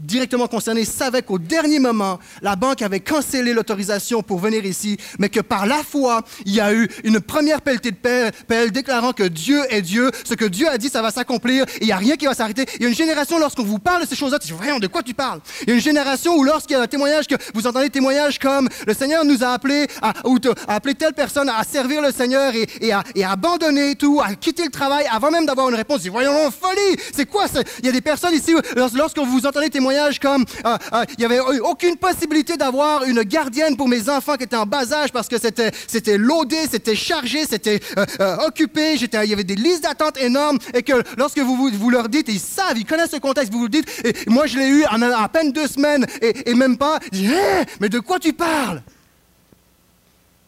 directement 0.00 0.48
concernés 0.48 0.84
savaient 0.84 1.22
qu'au 1.22 1.38
dernier 1.38 1.78
moment, 1.78 2.18
la 2.42 2.56
banque 2.56 2.82
avait 2.82 3.00
cancellé 3.00 3.52
l'autorisation 3.52 4.22
pour 4.22 4.38
venir 4.38 4.64
ici, 4.64 4.96
mais 5.18 5.28
que 5.28 5.40
par 5.40 5.66
la 5.66 5.82
foi, 5.82 6.22
il 6.44 6.54
y 6.54 6.60
a 6.60 6.72
eu 6.72 6.88
une 7.04 7.20
première 7.20 7.62
pelletée 7.62 7.90
de 7.90 7.96
pelle, 7.96 8.70
déclarant 8.70 9.12
que 9.12 9.24
Dieu 9.24 9.60
est 9.70 9.82
Dieu, 9.82 10.10
ce 10.24 10.34
que 10.34 10.44
Dieu 10.44 10.68
a 10.68 10.78
dit, 10.78 10.88
ça 10.88 11.02
va 11.02 11.10
s'accomplir, 11.10 11.64
et 11.76 11.82
il 11.82 11.86
n'y 11.86 11.92
a 11.92 11.96
rien 11.96 12.16
qui 12.16 12.26
va 12.26 12.34
s'arrêter. 12.34 12.66
Il 12.76 12.82
y 12.82 12.86
a 12.86 12.88
une 12.88 12.94
génération, 12.94 13.38
lorsqu'on 13.38 13.64
vous 13.64 13.78
parle 13.78 14.02
de 14.02 14.08
ces 14.08 14.16
choses-là, 14.16 14.38
tu 14.38 14.48
dis, 14.48 14.52
voyons, 14.52 14.78
de 14.78 14.86
quoi 14.86 15.02
tu 15.02 15.14
parles? 15.14 15.40
Il 15.62 15.68
y 15.68 15.72
a 15.72 15.74
une 15.74 15.80
génération 15.80 16.36
où 16.36 16.44
lorsqu'il 16.44 16.76
y 16.76 16.78
a 16.78 16.82
un 16.82 16.86
témoignage, 16.86 17.26
que 17.26 17.36
vous 17.54 17.66
entendez 17.66 17.86
des 17.86 17.92
témoignages 17.92 18.38
comme 18.38 18.68
le 18.86 18.94
Seigneur 18.94 19.24
nous 19.24 19.42
a 19.44 19.48
appelé 19.48 19.86
à, 20.02 20.12
ou 20.24 20.38
a 20.68 20.74
appelé 20.74 20.94
telle 20.94 21.14
personne 21.14 21.48
à 21.48 21.62
servir 21.64 22.02
le 22.02 22.10
Seigneur 22.10 22.52
et, 22.54 22.92
à, 22.92 23.02
abandonner 23.30 23.94
tout, 23.94 24.20
à 24.22 24.34
quitter 24.34 24.64
le 24.64 24.70
travail 24.70 25.06
avant 25.10 25.30
même 25.30 25.46
d'avoir 25.46 25.68
une 25.68 25.74
réponse. 25.74 25.98
Tu 25.98 26.04
dis, 26.04 26.08
voyons, 26.08 26.50
folie! 26.50 27.00
C'est 27.12 27.26
quoi? 27.26 27.46
Il 27.80 27.86
y 27.86 27.88
a 27.88 27.92
des 27.92 28.00
personnes 28.00 28.34
ici, 28.34 28.52
lorsque 28.94 29.18
vous 29.18 29.46
entendez 29.46 29.68
des 29.68 29.83
comme 30.20 30.44
euh, 30.64 30.76
euh, 30.92 31.04
il 31.10 31.18
n'y 31.18 31.24
avait 31.24 31.40
aucune 31.40 31.96
possibilité 31.96 32.56
d'avoir 32.56 33.04
une 33.04 33.22
gardienne 33.22 33.76
pour 33.76 33.88
mes 33.88 34.08
enfants 34.08 34.36
qui 34.36 34.44
étaient 34.44 34.56
en 34.56 34.66
bas 34.66 34.92
âge 34.92 35.12
parce 35.12 35.28
que 35.28 35.38
c'était 35.38 35.70
c'était 35.86 36.16
loadé, 36.18 36.56
c'était 36.70 36.94
chargé, 36.94 37.44
c'était 37.46 37.80
euh, 38.20 38.36
occupé, 38.46 38.96
j'étais- 38.96 39.24
il 39.24 39.30
y 39.30 39.32
avait 39.32 39.44
des 39.44 39.54
listes 39.56 39.82
d'attente 39.82 40.16
énormes 40.18 40.58
et 40.72 40.82
que 40.82 40.94
lorsque 41.16 41.38
vous, 41.38 41.70
vous, 41.72 41.90
leur 41.90 42.08
dites, 42.08 42.28
ils 42.28 42.40
savent, 42.40 42.76
ils 42.76 42.84
connaissent 42.84 43.10
ce 43.10 43.16
contexte, 43.18 43.52
vous 43.52 43.58
vous 43.58 43.64
le 43.64 43.70
dites, 43.70 43.88
et 44.04 44.14
moi 44.28 44.46
je 44.46 44.58
l'ai 44.58 44.68
eu 44.68 44.84
à 44.84 45.28
peine 45.28 45.52
deux 45.52 45.66
semaines 45.66 46.06
et, 46.20 46.54
même 46.54 46.76
pas, 46.76 46.98
je 47.12 47.24
Hein? 47.34 47.64
mais 47.80 47.88
de 47.88 47.98
quoi 47.98 48.18
tu 48.18 48.32
parles? 48.32 48.82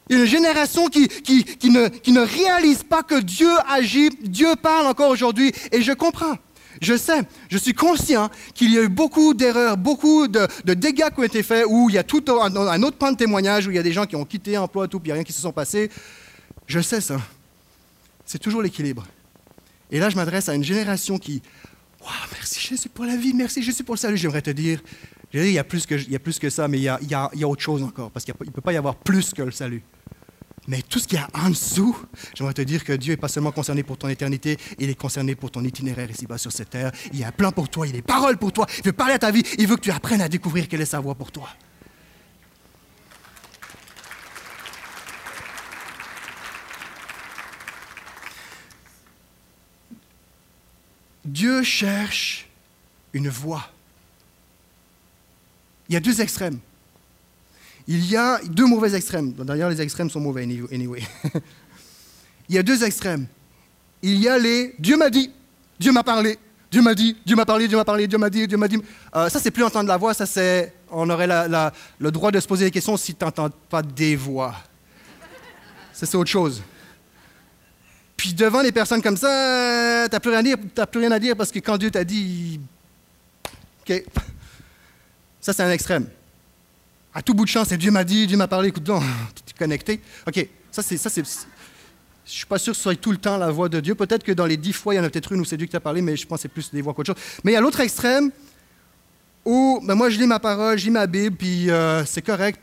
Une 0.08 0.24
génération 0.24 0.86
qui, 0.86 1.08
qui, 1.08 1.44
qui, 1.44 1.72
qui 2.02 2.12
ne 2.12 2.20
réalise 2.20 2.84
pas 2.84 3.02
que 3.02 3.18
Dieu 3.20 3.50
agit, 3.68 4.10
Dieu 4.22 4.54
parle 4.60 4.86
encore 4.86 5.10
aujourd'hui, 5.10 5.52
et 5.72 5.82
je 5.82 5.92
comprends. 5.92 6.36
Je 6.80 6.96
sais, 6.96 7.22
je 7.48 7.58
suis 7.58 7.74
conscient 7.74 8.30
qu'il 8.54 8.72
y 8.72 8.78
a 8.78 8.82
eu 8.82 8.88
beaucoup 8.88 9.34
d'erreurs, 9.34 9.76
beaucoup 9.76 10.28
de, 10.28 10.46
dégâts 10.74 11.10
qui 11.14 11.20
ont 11.20 11.24
été 11.24 11.42
faits, 11.42 11.64
où 11.68 11.88
il 11.88 11.94
y 11.94 11.98
a 11.98 12.04
tout 12.04 12.24
un, 12.28 12.54
un 12.54 12.82
autre 12.82 12.96
pan 12.96 13.12
de 13.12 13.16
témoignage, 13.16 13.66
où 13.66 13.70
il 13.70 13.76
y 13.76 13.80
a 13.80 13.82
des 13.82 13.92
gens 13.92 14.06
qui 14.06 14.16
ont 14.16 14.24
quitté 14.24 14.58
emploi, 14.58 14.88
tout, 14.88 15.00
puis 15.00 15.08
il 15.08 15.10
n'y 15.10 15.12
a 15.12 15.14
rien 15.16 15.24
qui 15.24 15.32
se 15.32 15.40
sont 15.40 15.52
passés. 15.52 15.90
Je 16.66 16.80
sais 16.80 17.00
ça. 17.00 17.16
C'est 18.24 18.38
toujours 18.38 18.62
l'équilibre. 18.62 19.06
Et 19.90 20.00
là, 20.00 20.10
je 20.10 20.16
m'adresse 20.16 20.48
à 20.48 20.54
une 20.54 20.64
génération 20.64 21.18
qui, 21.18 21.42
Waouh, 22.00 22.12
merci 22.32 22.60
Jésus 22.60 22.88
pour 22.88 23.04
la 23.04 23.16
vie, 23.16 23.34
merci 23.34 23.62
Jésus 23.62 23.82
pour 23.82 23.94
le 23.94 23.98
salut. 23.98 24.16
J'aimerais 24.16 24.42
te 24.42 24.50
dire, 24.50 24.80
il 25.32 25.50
y 25.50 25.58
a 25.58 25.64
plus 25.64 25.86
que, 25.86 26.50
ça, 26.50 26.68
mais 26.68 26.78
il 26.78 26.84
y 26.84 26.88
a 26.88 27.48
autre 27.48 27.62
chose 27.62 27.82
encore, 27.82 28.10
parce 28.10 28.24
qu'il 28.24 28.34
ne 28.40 28.50
peut 28.50 28.60
pas 28.60 28.72
y 28.72 28.76
avoir 28.76 28.94
plus 28.96 29.32
que 29.32 29.42
le 29.42 29.50
salut. 29.50 29.82
Mais 30.68 30.82
tout 30.82 30.98
ce 30.98 31.06
qu'il 31.06 31.18
y 31.18 31.20
a 31.20 31.28
en 31.34 31.50
dessous, 31.50 31.96
j'aimerais 32.34 32.54
te 32.54 32.62
dire 32.62 32.84
que 32.84 32.92
Dieu 32.92 33.12
n'est 33.12 33.16
pas 33.16 33.28
seulement 33.28 33.52
concerné 33.52 33.82
pour 33.82 33.96
ton 33.98 34.08
éternité, 34.08 34.58
il 34.78 34.90
est 34.90 34.94
concerné 34.94 35.34
pour 35.34 35.50
ton 35.50 35.62
itinéraire 35.62 36.10
ici-bas 36.10 36.38
sur 36.38 36.52
cette 36.52 36.70
terre. 36.70 36.92
Il 37.12 37.18
y 37.18 37.24
a 37.24 37.28
un 37.28 37.32
plan 37.32 37.52
pour 37.52 37.68
toi, 37.68 37.86
il 37.86 37.90
y 37.90 37.92
a 37.92 37.96
des 37.96 38.02
paroles 38.02 38.36
pour 38.36 38.52
toi, 38.52 38.66
il 38.78 38.84
veut 38.84 38.92
parler 38.92 39.14
à 39.14 39.18
ta 39.18 39.30
vie, 39.30 39.42
il 39.58 39.66
veut 39.66 39.76
que 39.76 39.82
tu 39.82 39.90
apprennes 39.90 40.20
à 40.20 40.28
découvrir 40.28 40.68
quelle 40.68 40.80
est 40.80 40.86
sa 40.86 41.00
voie 41.00 41.14
pour 41.14 41.30
toi. 41.30 41.48
Dieu 51.24 51.62
cherche 51.64 52.48
une 53.12 53.28
voie. 53.28 53.68
Il 55.88 55.94
y 55.94 55.96
a 55.96 56.00
deux 56.00 56.20
extrêmes. 56.20 56.60
Il 57.88 58.04
y 58.06 58.16
a 58.16 58.40
deux 58.44 58.66
mauvais 58.66 58.94
extrêmes. 58.94 59.32
D'ailleurs, 59.32 59.70
les 59.70 59.80
extrêmes 59.80 60.10
sont 60.10 60.20
mauvais, 60.20 60.42
anyway. 60.42 61.02
Il 62.48 62.54
y 62.54 62.58
a 62.58 62.62
deux 62.62 62.82
extrêmes. 62.84 63.26
Il 64.02 64.18
y 64.18 64.28
a 64.28 64.38
les 64.38 64.74
Dieu 64.78 64.96
m'a 64.96 65.10
dit, 65.10 65.32
Dieu 65.78 65.92
m'a 65.92 66.04
parlé, 66.04 66.38
Dieu 66.70 66.82
m'a 66.82 66.94
dit, 66.94 67.16
Dieu 67.24 67.36
m'a 67.36 67.46
parlé, 67.46 67.68
Dieu 67.68 67.76
m'a 67.76 67.84
parlé, 67.84 68.06
Dieu 68.06 68.18
m'a 68.18 68.30
dit, 68.30 68.46
Dieu 68.46 68.56
m'a 68.56 68.68
dit. 68.68 68.80
Euh, 69.14 69.28
ça, 69.28 69.40
c'est 69.40 69.50
plus 69.50 69.64
entendre 69.64 69.88
la 69.88 69.96
voix, 69.96 70.14
ça, 70.14 70.26
c'est. 70.26 70.72
On 70.90 71.08
aurait 71.10 71.26
le 71.26 72.10
droit 72.10 72.30
de 72.30 72.38
se 72.38 72.46
poser 72.46 72.66
des 72.66 72.70
questions 72.70 72.96
si 72.96 73.14
tu 73.14 73.24
n'entends 73.24 73.50
pas 73.68 73.82
des 73.82 74.14
voix. 74.14 74.54
Ça, 75.92 76.06
c'est 76.06 76.16
autre 76.16 76.30
chose. 76.30 76.62
Puis 78.16 78.34
devant 78.34 78.62
les 78.62 78.72
personnes 78.72 79.02
comme 79.02 79.16
ça, 79.16 80.06
tu 80.08 80.12
n'as 80.14 80.20
plus, 80.20 80.30
rien 80.30 80.56
t'as 80.74 80.86
plus 80.86 81.00
rien 81.00 81.12
à 81.12 81.18
dire 81.18 81.36
parce 81.36 81.50
que 81.50 81.58
quand 81.58 81.76
Dieu 81.76 81.90
t'a 81.90 82.04
dit. 82.04 82.60
OK. 83.80 84.04
Ça, 85.40 85.52
c'est 85.52 85.62
un 85.62 85.70
extrême. 85.70 86.08
À 87.16 87.22
tout 87.22 87.32
bout 87.32 87.46
de 87.46 87.48
champ, 87.48 87.64
c'est 87.64 87.78
Dieu 87.78 87.90
m'a 87.90 88.04
dit, 88.04 88.26
Dieu 88.26 88.36
m'a 88.36 88.46
parlé, 88.46 88.68
écoute 88.68 88.82
donc, 88.82 89.02
tu 89.46 89.54
es 89.54 89.58
connecté? 89.58 90.02
OK, 90.28 90.46
ça, 90.70 90.82
c'est. 90.82 90.98
Je 90.98 91.20
ne 91.20 91.24
suis 92.26 92.44
pas 92.44 92.58
sûr 92.58 92.74
que 92.74 92.76
ce 92.76 92.82
soit 92.82 92.94
tout 92.94 93.10
le 93.10 93.16
temps 93.16 93.38
la 93.38 93.50
voix 93.50 93.70
de 93.70 93.80
Dieu. 93.80 93.94
Peut-être 93.94 94.22
que 94.22 94.32
dans 94.32 94.44
les 94.44 94.58
dix 94.58 94.74
fois, 94.74 94.92
il 94.92 94.98
y 94.98 95.00
en 95.00 95.04
a 95.04 95.08
peut-être 95.08 95.32
une 95.32 95.40
où 95.40 95.44
c'est 95.46 95.56
Dieu 95.56 95.64
qui 95.64 95.72
t'a 95.72 95.80
parlé, 95.80 96.02
mais 96.02 96.14
je 96.14 96.26
pense 96.26 96.36
que 96.36 96.42
c'est 96.42 96.48
plus 96.50 96.70
des 96.70 96.82
voix 96.82 96.92
qu'autre 96.92 97.14
chose. 97.14 97.22
Mais 97.42 97.52
il 97.52 97.54
y 97.54 97.56
a 97.56 97.62
l'autre 97.62 97.80
extrême 97.80 98.30
où 99.46 99.80
ben, 99.82 99.94
moi, 99.94 100.10
je 100.10 100.18
lis 100.18 100.26
ma 100.26 100.38
parole, 100.38 100.76
je 100.76 100.84
lis 100.84 100.90
ma 100.90 101.06
Bible, 101.06 101.36
puis 101.36 101.70
euh, 101.70 102.04
c'est 102.04 102.20
correct. 102.20 102.60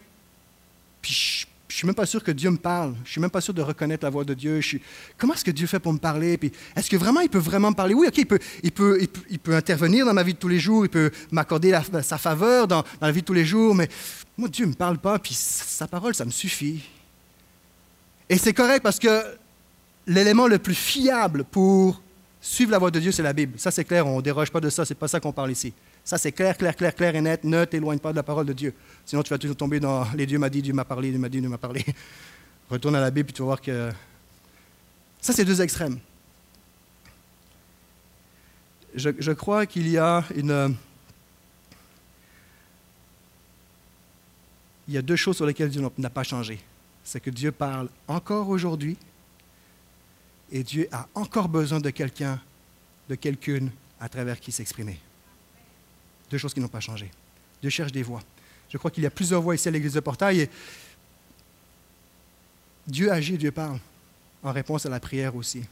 Puis 1.01 1.13
je 1.13 1.45
ne 1.73 1.77
suis 1.77 1.87
même 1.87 1.95
pas 1.95 2.05
sûr 2.05 2.23
que 2.23 2.31
Dieu 2.31 2.51
me 2.51 2.57
parle. 2.57 2.93
Je 3.03 3.11
suis 3.11 3.21
même 3.21 3.31
pas 3.31 3.41
sûr 3.41 3.53
de 3.53 3.61
reconnaître 3.61 4.03
la 4.03 4.11
voix 4.11 4.23
de 4.23 4.33
Dieu. 4.33 4.61
Je 4.61 4.77
Comment 5.17 5.33
est-ce 5.33 5.43
que 5.43 5.51
Dieu 5.51 5.65
fait 5.65 5.79
pour 5.79 5.91
me 5.91 5.97
parler? 5.97 6.37
Puis 6.37 6.51
est-ce 6.75 6.89
que 6.89 6.97
vraiment 6.97 7.21
il 7.21 7.29
peut 7.29 7.39
vraiment 7.39 7.71
me 7.71 7.75
parler? 7.75 7.93
Oui, 7.93 8.07
OK, 8.07 8.17
il 8.17 8.25
peut, 8.25 8.39
il 8.61 8.71
peut, 8.71 8.99
il 9.29 9.39
peut, 9.39 9.55
intervenir 9.55 10.05
dans 10.05 10.13
ma 10.13 10.23
vie 10.23 10.33
de 10.33 10.37
tous 10.37 10.47
les 10.47 10.59
jours, 10.59 10.85
il 10.85 10.89
peut 10.89 11.09
m'accorder 11.31 11.77
sa 12.03 12.17
faveur 12.17 12.67
dans, 12.67 12.83
la 13.01 13.11
vie 13.11 13.21
de 13.21 13.25
tous 13.25 13.33
les 13.33 13.45
jours, 13.45 13.73
mais 13.73 13.89
moi, 14.37 14.49
Dieu 14.49 14.65
ne 14.65 14.71
me 14.71 14.75
parle 14.75 14.99
pas, 14.99 15.17
puis 15.17 15.33
sa 15.33 15.87
parole, 15.87 16.13
ça 16.13 16.25
me 16.25 16.31
suffit. 16.31 16.83
Et 18.29 18.37
c'est 18.37 18.53
correct 18.53 18.83
parce 18.83 18.99
que 18.99 19.23
l'élément 20.05 20.47
le 20.47 20.59
plus 20.59 20.75
fiable 20.75 21.43
pour 21.43 22.01
suivre 22.39 22.71
la 22.71 22.77
voie 22.77 22.91
de 22.91 22.99
Dieu, 22.99 23.11
c'est 23.11 23.23
la 23.23 23.33
Bible. 23.33 23.53
Ça, 23.57 23.71
c'est 23.71 23.85
clair, 23.85 24.05
on 24.05 24.17
ne 24.17 24.21
déroge 24.21 24.51
pas 24.51 24.59
de 24.59 24.69
ça, 24.69 24.85
c'est 24.85 24.95
pas 24.95 25.07
ça 25.07 25.19
qu'on 25.19 25.31
parle 25.31 25.51
ici. 25.51 25.73
Ça, 26.05 26.17
c'est 26.17 26.33
clair, 26.33 26.57
clair, 26.57 26.75
clair, 26.75 26.93
clair 26.93 27.15
et 27.15 27.21
net. 27.21 27.43
Ne 27.43 27.63
t'éloigne 27.65 27.99
pas 27.99 28.11
de 28.11 28.17
la 28.17 28.23
parole 28.23 28.45
de 28.45 28.53
Dieu. 28.53 28.73
Sinon, 29.05 29.23
tu 29.23 29.29
vas 29.29 29.37
toujours 29.37 29.55
tomber 29.55 29.79
dans 29.79 30.05
les 30.15 30.25
Dieu 30.25 30.37
m'a 30.37 30.49
dit, 30.49 30.61
Dieu 30.61 30.73
m'a 30.73 30.83
parlé, 30.83 31.09
Dieu 31.09 31.19
m'a 31.19 31.29
dit, 31.29 31.39
Dieu 31.39 31.49
m'a 31.49 31.57
parlé. 31.57 31.85
Retourne 32.69 32.95
à 32.95 32.99
la 33.01 33.09
Bible, 33.09 33.27
puis 33.27 33.33
tu 33.33 33.41
vas 33.41 33.45
voir 33.47 33.61
que. 33.61 33.89
Ça, 35.21 35.31
c'est 35.31 35.45
deux 35.45 35.61
extrêmes. 35.61 35.99
Je, 38.95 39.09
je 39.17 39.31
crois 39.31 39.65
qu'il 39.65 39.87
y 39.87 39.97
a 39.97 40.23
une. 40.35 40.75
Il 44.87 44.93
y 44.93 44.97
a 44.97 45.01
deux 45.01 45.15
choses 45.15 45.37
sur 45.37 45.45
lesquelles 45.45 45.69
Dieu 45.69 45.81
n'a 45.97 46.09
pas 46.09 46.23
changé. 46.23 46.59
C'est 47.05 47.21
que 47.21 47.29
Dieu 47.29 47.53
parle 47.53 47.89
encore 48.07 48.49
aujourd'hui 48.49 48.97
et 50.51 50.63
Dieu 50.63 50.87
a 50.91 51.07
encore 51.15 51.47
besoin 51.47 51.79
de 51.79 51.89
quelqu'un, 51.89 52.39
de 53.09 53.15
quelqu'une 53.15 53.71
à 53.99 54.09
travers 54.09 54.39
qui 54.39 54.51
s'exprimer. 54.51 54.99
Deux 56.29 56.37
choses 56.37 56.53
qui 56.53 56.59
n'ont 56.59 56.67
pas 56.67 56.79
changé. 56.79 57.09
Dieu 57.61 57.69
cherche 57.69 57.91
des 57.91 58.03
voix. 58.03 58.21
Je 58.69 58.77
crois 58.77 58.91
qu'il 58.91 59.03
y 59.03 59.07
a 59.07 59.11
plusieurs 59.11 59.41
voix 59.41 59.55
ici 59.55 59.67
à 59.67 59.71
l'église 59.71 59.93
de 59.93 59.99
Portail 59.99 60.41
et 60.41 60.49
Dieu 62.87 63.11
agit, 63.11 63.37
Dieu 63.37 63.51
parle 63.51 63.79
en 64.43 64.51
réponse 64.51 64.85
à 64.85 64.89
la 64.89 64.99
prière 64.99 65.35
aussi. 65.35 65.63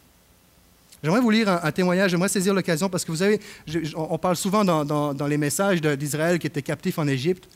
J'aimerais 1.03 1.19
vous 1.19 1.31
lire 1.31 1.49
un, 1.49 1.71
témoignage, 1.71 2.11
j'aimerais 2.11 2.29
saisir 2.29 2.53
l'occasion 2.53 2.87
parce 2.87 3.03
que 3.03 3.11
vous 3.11 3.17
savez, 3.17 3.39
on 3.95 4.17
parle 4.19 4.35
souvent 4.35 4.63
dans, 4.63 5.27
les 5.27 5.37
messages 5.37 5.81
d'Israël 5.81 6.37
qui 6.37 6.47
était 6.47 6.61
captif 6.61 6.99
en 6.99 7.07
Égypte. 7.07 7.49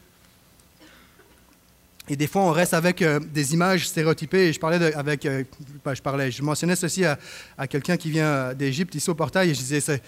Et 2.07 2.15
des 2.15 2.27
fois, 2.27 2.43
on 2.43 2.51
reste 2.51 2.75
avec 2.75 3.01
euh, 3.01 3.19
des 3.19 3.55
images 3.55 3.87
stéréotypées. 3.87 4.53
Je 4.53 4.59
parlais 4.59 4.93
avec, 4.93 5.25
euh, 5.25 5.43
ben, 5.83 5.95
je 5.95 6.01
parlais, 6.03 6.29
je 6.29 6.43
mentionnais 6.43 6.75
ceci 6.75 7.03
à, 7.03 7.17
à 7.57 7.65
quelqu'un 7.65 7.97
qui 7.97 8.11
vient 8.11 8.27
euh, 8.27 8.53
d'Égypte 8.53 8.93
ici 8.93 9.09
au 9.09 9.15
portail, 9.15 9.49
et 9.49 9.55
je 9.55 9.59
disais, 9.59 10.01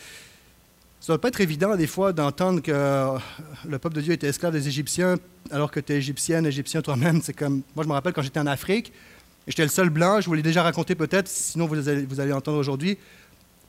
ça 1.00 1.14
ne 1.14 1.18
doit 1.18 1.22
pas 1.22 1.28
être 1.30 1.42
évident 1.42 1.76
des 1.76 1.88
fois 1.88 2.12
d'entendre 2.12 2.62
que 2.62 2.72
euh, 2.74 3.18
le 3.68 3.78
peuple 3.80 3.96
de 3.98 4.02
Dieu 4.02 4.14
était 4.14 4.28
esclave 4.28 4.52
des 4.54 4.68
Égyptiens, 4.68 5.16
alors 5.52 5.72
que 5.72 5.80
tu 5.80 5.94
es 5.94 5.98
égyptienne, 5.98 6.46
égyptien 6.46 6.82
toi-même. 6.82 7.22
C'est 7.22 7.34
comme, 7.34 7.62
moi, 7.76 7.84
je 7.84 7.88
me 7.90 7.94
rappelle 7.94 8.14
quand 8.14 8.22
j'étais 8.24 8.40
en 8.40 8.48
Afrique, 8.48 8.92
j'étais 9.48 9.64
le 9.64 9.70
seul 9.70 9.90
blanc. 9.90 10.20
Je 10.22 10.26
vous 10.28 10.34
l'ai 10.34 10.42
déjà 10.42 10.64
raconté 10.64 10.96
peut-être, 10.96 11.28
sinon 11.28 11.68
vous 11.68 11.88
allez, 11.88 12.06
vous 12.06 12.20
allez 12.20 12.34
entendre 12.34 12.58
aujourd'hui. 12.58 12.98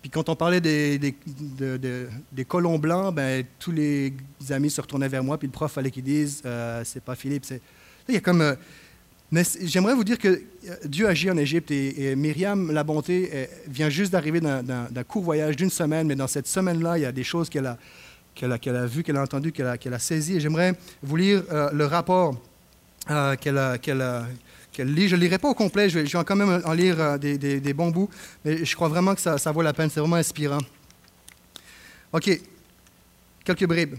Puis 0.00 0.10
quand 0.10 0.28
on 0.28 0.36
parlait 0.36 0.60
des, 0.60 0.98
des, 0.98 1.14
de- 1.58 1.76
de- 1.76 2.08
des 2.32 2.44
colons 2.44 2.78
blancs, 2.78 3.14
ben, 3.14 3.44
tous 3.58 3.72
les 3.72 4.14
amis 4.50 4.70
se 4.70 4.80
retournaient 4.80 5.08
vers 5.08 5.22
moi, 5.24 5.38
puis 5.38 5.48
le 5.48 5.52
prof 5.52 5.70
fallait 5.70 5.90
qu'il 5.90 6.04
dise, 6.04 6.40
euh, 6.46 6.82
c'est 6.84 7.02
pas 7.02 7.14
Philippe, 7.14 7.44
il 8.08 8.14
y 8.14 8.16
a 8.16 8.20
comme. 8.20 8.40
euh, 8.40 8.54
mais 9.30 9.42
j'aimerais 9.62 9.94
vous 9.94 10.04
dire 10.04 10.18
que 10.18 10.28
euh, 10.28 10.74
Dieu 10.84 11.06
agit 11.06 11.30
en 11.30 11.36
Égypte 11.36 11.70
et, 11.70 12.10
et 12.10 12.16
Myriam, 12.16 12.72
la 12.72 12.82
bonté, 12.82 13.30
euh, 13.32 13.46
vient 13.68 13.90
juste 13.90 14.12
d'arriver 14.12 14.40
d'un- 14.40 14.62
court 15.06 15.22
voyage 15.22 15.56
d'une 15.56 15.70
semaine, 15.70 16.06
mais 16.06 16.14
dans 16.16 16.26
cette 16.26 16.46
semaine-là, 16.46 16.98
il 16.98 17.02
y 17.02 17.06
a 17.06 17.12
des 17.12 17.24
choses 17.24 17.48
qu'elle 17.50 17.66
a, 17.66 17.76
qu'elle 18.34 18.52
a, 18.52 18.58
a 18.82 18.86
vues, 18.86 19.02
qu'elle 19.02 19.16
a 19.16 19.22
entendues, 19.22 19.52
qu'elle 19.52 19.66
a, 19.66 19.76
a 19.76 19.98
saisies. 19.98 20.36
Et 20.36 20.40
j'aimerais 20.40 20.74
vous 21.02 21.16
lire 21.16 21.42
euh, 21.52 21.70
le 21.72 21.84
rapport 21.84 22.36
qu'elle 23.40 23.58
a- 23.58 23.78
lit. 24.78 25.08
Je 25.08 25.16
ne 25.16 25.20
lirai 25.20 25.38
pas 25.38 25.48
au 25.48 25.54
complet, 25.54 25.88
je 25.90 25.98
vais, 25.98 26.24
quand 26.24 26.36
même 26.36 26.62
en 26.64 26.72
lire 26.72 27.18
des, 27.18 27.72
bons 27.74 27.90
bouts, 27.90 28.08
mais 28.44 28.64
je 28.64 28.74
crois 28.76 28.88
vraiment 28.88 29.14
que 29.14 29.20
ça 29.20 29.52
vaut 29.52 29.62
la 29.62 29.72
peine, 29.72 29.90
c'est 29.90 30.00
vraiment 30.00 30.16
inspirant. 30.16 30.58
OK, 32.12 32.40
quelques 33.44 33.66
bribes. 33.66 33.96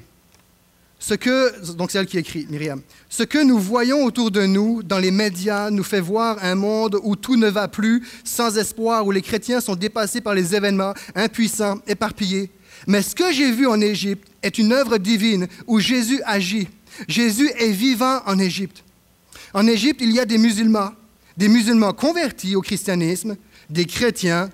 Ce 1.01 1.13
que, 1.13 1.73
donc 1.75 1.91
c'est 1.91 1.97
elle 1.97 2.05
qui 2.05 2.17
écrit, 2.17 2.45
Myriam, 2.49 2.81
ce 3.09 3.23
que 3.23 3.41
nous 3.41 3.57
voyons 3.57 4.03
autour 4.03 4.31
de 4.31 4.45
nous 4.45 4.83
dans 4.83 4.99
les 4.99 5.11
médias 5.11 5.71
nous 5.71 5.83
fait 5.83 6.01
voir 6.01 6.37
un 6.43 6.55
monde 6.55 6.99
où 7.03 7.15
tout 7.15 7.37
ne 7.37 7.47
va 7.47 7.69
plus, 7.69 8.05
sans 8.25 8.57
espoir, 8.57 9.07
où 9.07 9.11
les 9.11 9.21
chrétiens 9.21 9.61
sont 9.61 9.75
dépassés 9.75 10.19
par 10.19 10.33
les 10.33 10.55
événements, 10.55 10.93
impuissants, 11.15 11.79
éparpillés. 11.87 12.51
Mais 12.85 13.01
ce 13.01 13.15
que 13.15 13.31
j'ai 13.31 13.51
vu 13.51 13.65
en 13.65 13.79
Égypte 13.79 14.27
est 14.43 14.57
une 14.57 14.73
œuvre 14.73 14.97
divine 14.97 15.47
où 15.67 15.79
Jésus 15.79 16.21
agit. 16.25 16.67
Jésus 17.07 17.49
est 17.57 17.71
vivant 17.71 18.21
en 18.25 18.37
Égypte. 18.37 18.83
En 19.53 19.67
Égypte, 19.67 20.01
il 20.01 20.11
y 20.11 20.19
a 20.19 20.25
des 20.25 20.37
musulmans, 20.37 20.91
des 21.37 21.47
musulmans 21.47 21.93
convertis 21.93 22.57
au 22.57 22.61
christianisme, 22.61 23.37
des 23.69 23.85
chrétiens 23.85 24.49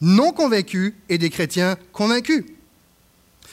non 0.00 0.32
convaincus 0.32 0.94
et 1.08 1.18
des 1.18 1.30
chrétiens 1.30 1.76
convaincus. 1.92 2.44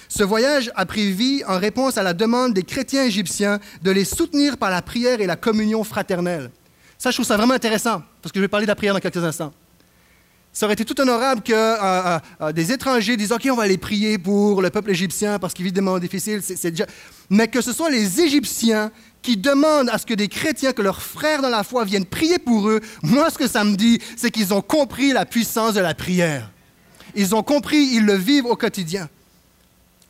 Ce 0.09 0.23
voyage 0.23 0.71
a 0.75 0.85
pris 0.85 1.11
vie 1.11 1.43
en 1.47 1.57
réponse 1.57 1.97
à 1.97 2.03
la 2.03 2.13
demande 2.13 2.53
des 2.53 2.63
chrétiens 2.63 3.03
égyptiens 3.03 3.59
de 3.81 3.91
les 3.91 4.05
soutenir 4.05 4.57
par 4.57 4.69
la 4.69 4.81
prière 4.81 5.19
et 5.21 5.25
la 5.25 5.35
communion 5.35 5.83
fraternelle. 5.83 6.49
Ça, 6.97 7.11
je 7.11 7.17
trouve 7.17 7.25
ça 7.25 7.37
vraiment 7.37 7.53
intéressant, 7.53 8.01
parce 8.21 8.31
que 8.31 8.39
je 8.39 8.41
vais 8.41 8.47
parler 8.47 8.65
de 8.65 8.71
la 8.71 8.75
prière 8.75 8.93
dans 8.93 8.99
quelques 8.99 9.23
instants. 9.23 9.53
Ça 10.57 10.65
aurait 10.65 10.73
été 10.73 10.85
tout 10.85 10.99
honorable 10.99 11.43
que 11.43 11.53
euh, 11.53 11.75
euh, 11.77 12.19
euh, 12.41 12.51
des 12.51 12.71
étrangers 12.71 13.15
disent 13.15 13.31
OK, 13.31 13.47
on 13.51 13.55
va 13.55 13.63
aller 13.63 13.77
prier 13.77 14.17
pour 14.17 14.63
le 14.63 14.71
peuple 14.71 14.89
égyptien 14.89 15.37
parce 15.37 15.53
qu'il 15.53 15.63
vit 15.63 15.71
des 15.71 15.81
moments 15.81 15.99
difficiles. 15.99 16.41
Déjà... 16.63 16.87
Mais 17.29 17.47
que 17.47 17.61
ce 17.61 17.71
soit 17.71 17.91
les 17.91 18.21
Égyptiens 18.21 18.91
qui 19.21 19.37
demandent 19.37 19.89
à 19.89 19.99
ce 19.99 20.07
que 20.07 20.15
des 20.15 20.27
chrétiens, 20.27 20.73
que 20.73 20.81
leurs 20.81 21.03
frères 21.03 21.43
dans 21.43 21.49
la 21.49 21.63
foi 21.63 21.85
viennent 21.85 22.05
prier 22.05 22.39
pour 22.39 22.69
eux, 22.69 22.81
moi, 23.03 23.29
ce 23.29 23.37
que 23.37 23.47
ça 23.47 23.63
me 23.63 23.75
dit, 23.75 23.99
c'est 24.15 24.31
qu'ils 24.31 24.51
ont 24.51 24.61
compris 24.61 25.13
la 25.13 25.27
puissance 25.27 25.75
de 25.75 25.79
la 25.79 25.93
prière. 25.93 26.49
Ils 27.13 27.35
ont 27.35 27.43
compris, 27.43 27.89
ils 27.93 28.05
le 28.05 28.15
vivent 28.15 28.47
au 28.47 28.55
quotidien. 28.55 29.09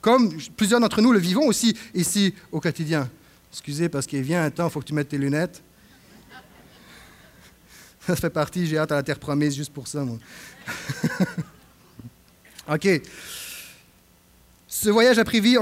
Comme 0.02 0.38
plusieurs 0.56 0.80
d'entre 0.80 1.02
nous 1.02 1.12
le 1.12 1.20
vivons 1.20 1.48
aussi 1.48 1.76
ici 1.94 2.34
au 2.52 2.60
quotidien. 2.60 3.10
Excusez, 3.52 3.90
parce 3.90 4.06
qu'il 4.06 4.22
vient 4.22 4.44
un 4.44 4.52
temps, 4.52 4.68
il 4.68 4.72
faut 4.72 4.80
que 4.80 4.86
tu 4.86 4.94
mettes 4.94 5.10
tes 5.10 5.18
lunettes. 5.18 5.64
Ça 8.08 8.16
fait 8.16 8.30
partie, 8.30 8.68
j'ai 8.68 8.78
hâte 8.78 8.92
à 8.92 8.96
la 8.96 9.04
terre 9.04 9.20
promise 9.20 9.56
juste 9.56 9.74
pour 9.74 9.88
ça, 9.88 10.04
moi. 10.04 10.18
OK. 12.70 12.88
Ce 14.80 14.92
voyage 14.92 15.18
a 15.18 15.24
pris 15.24 15.40
vie 15.40 15.56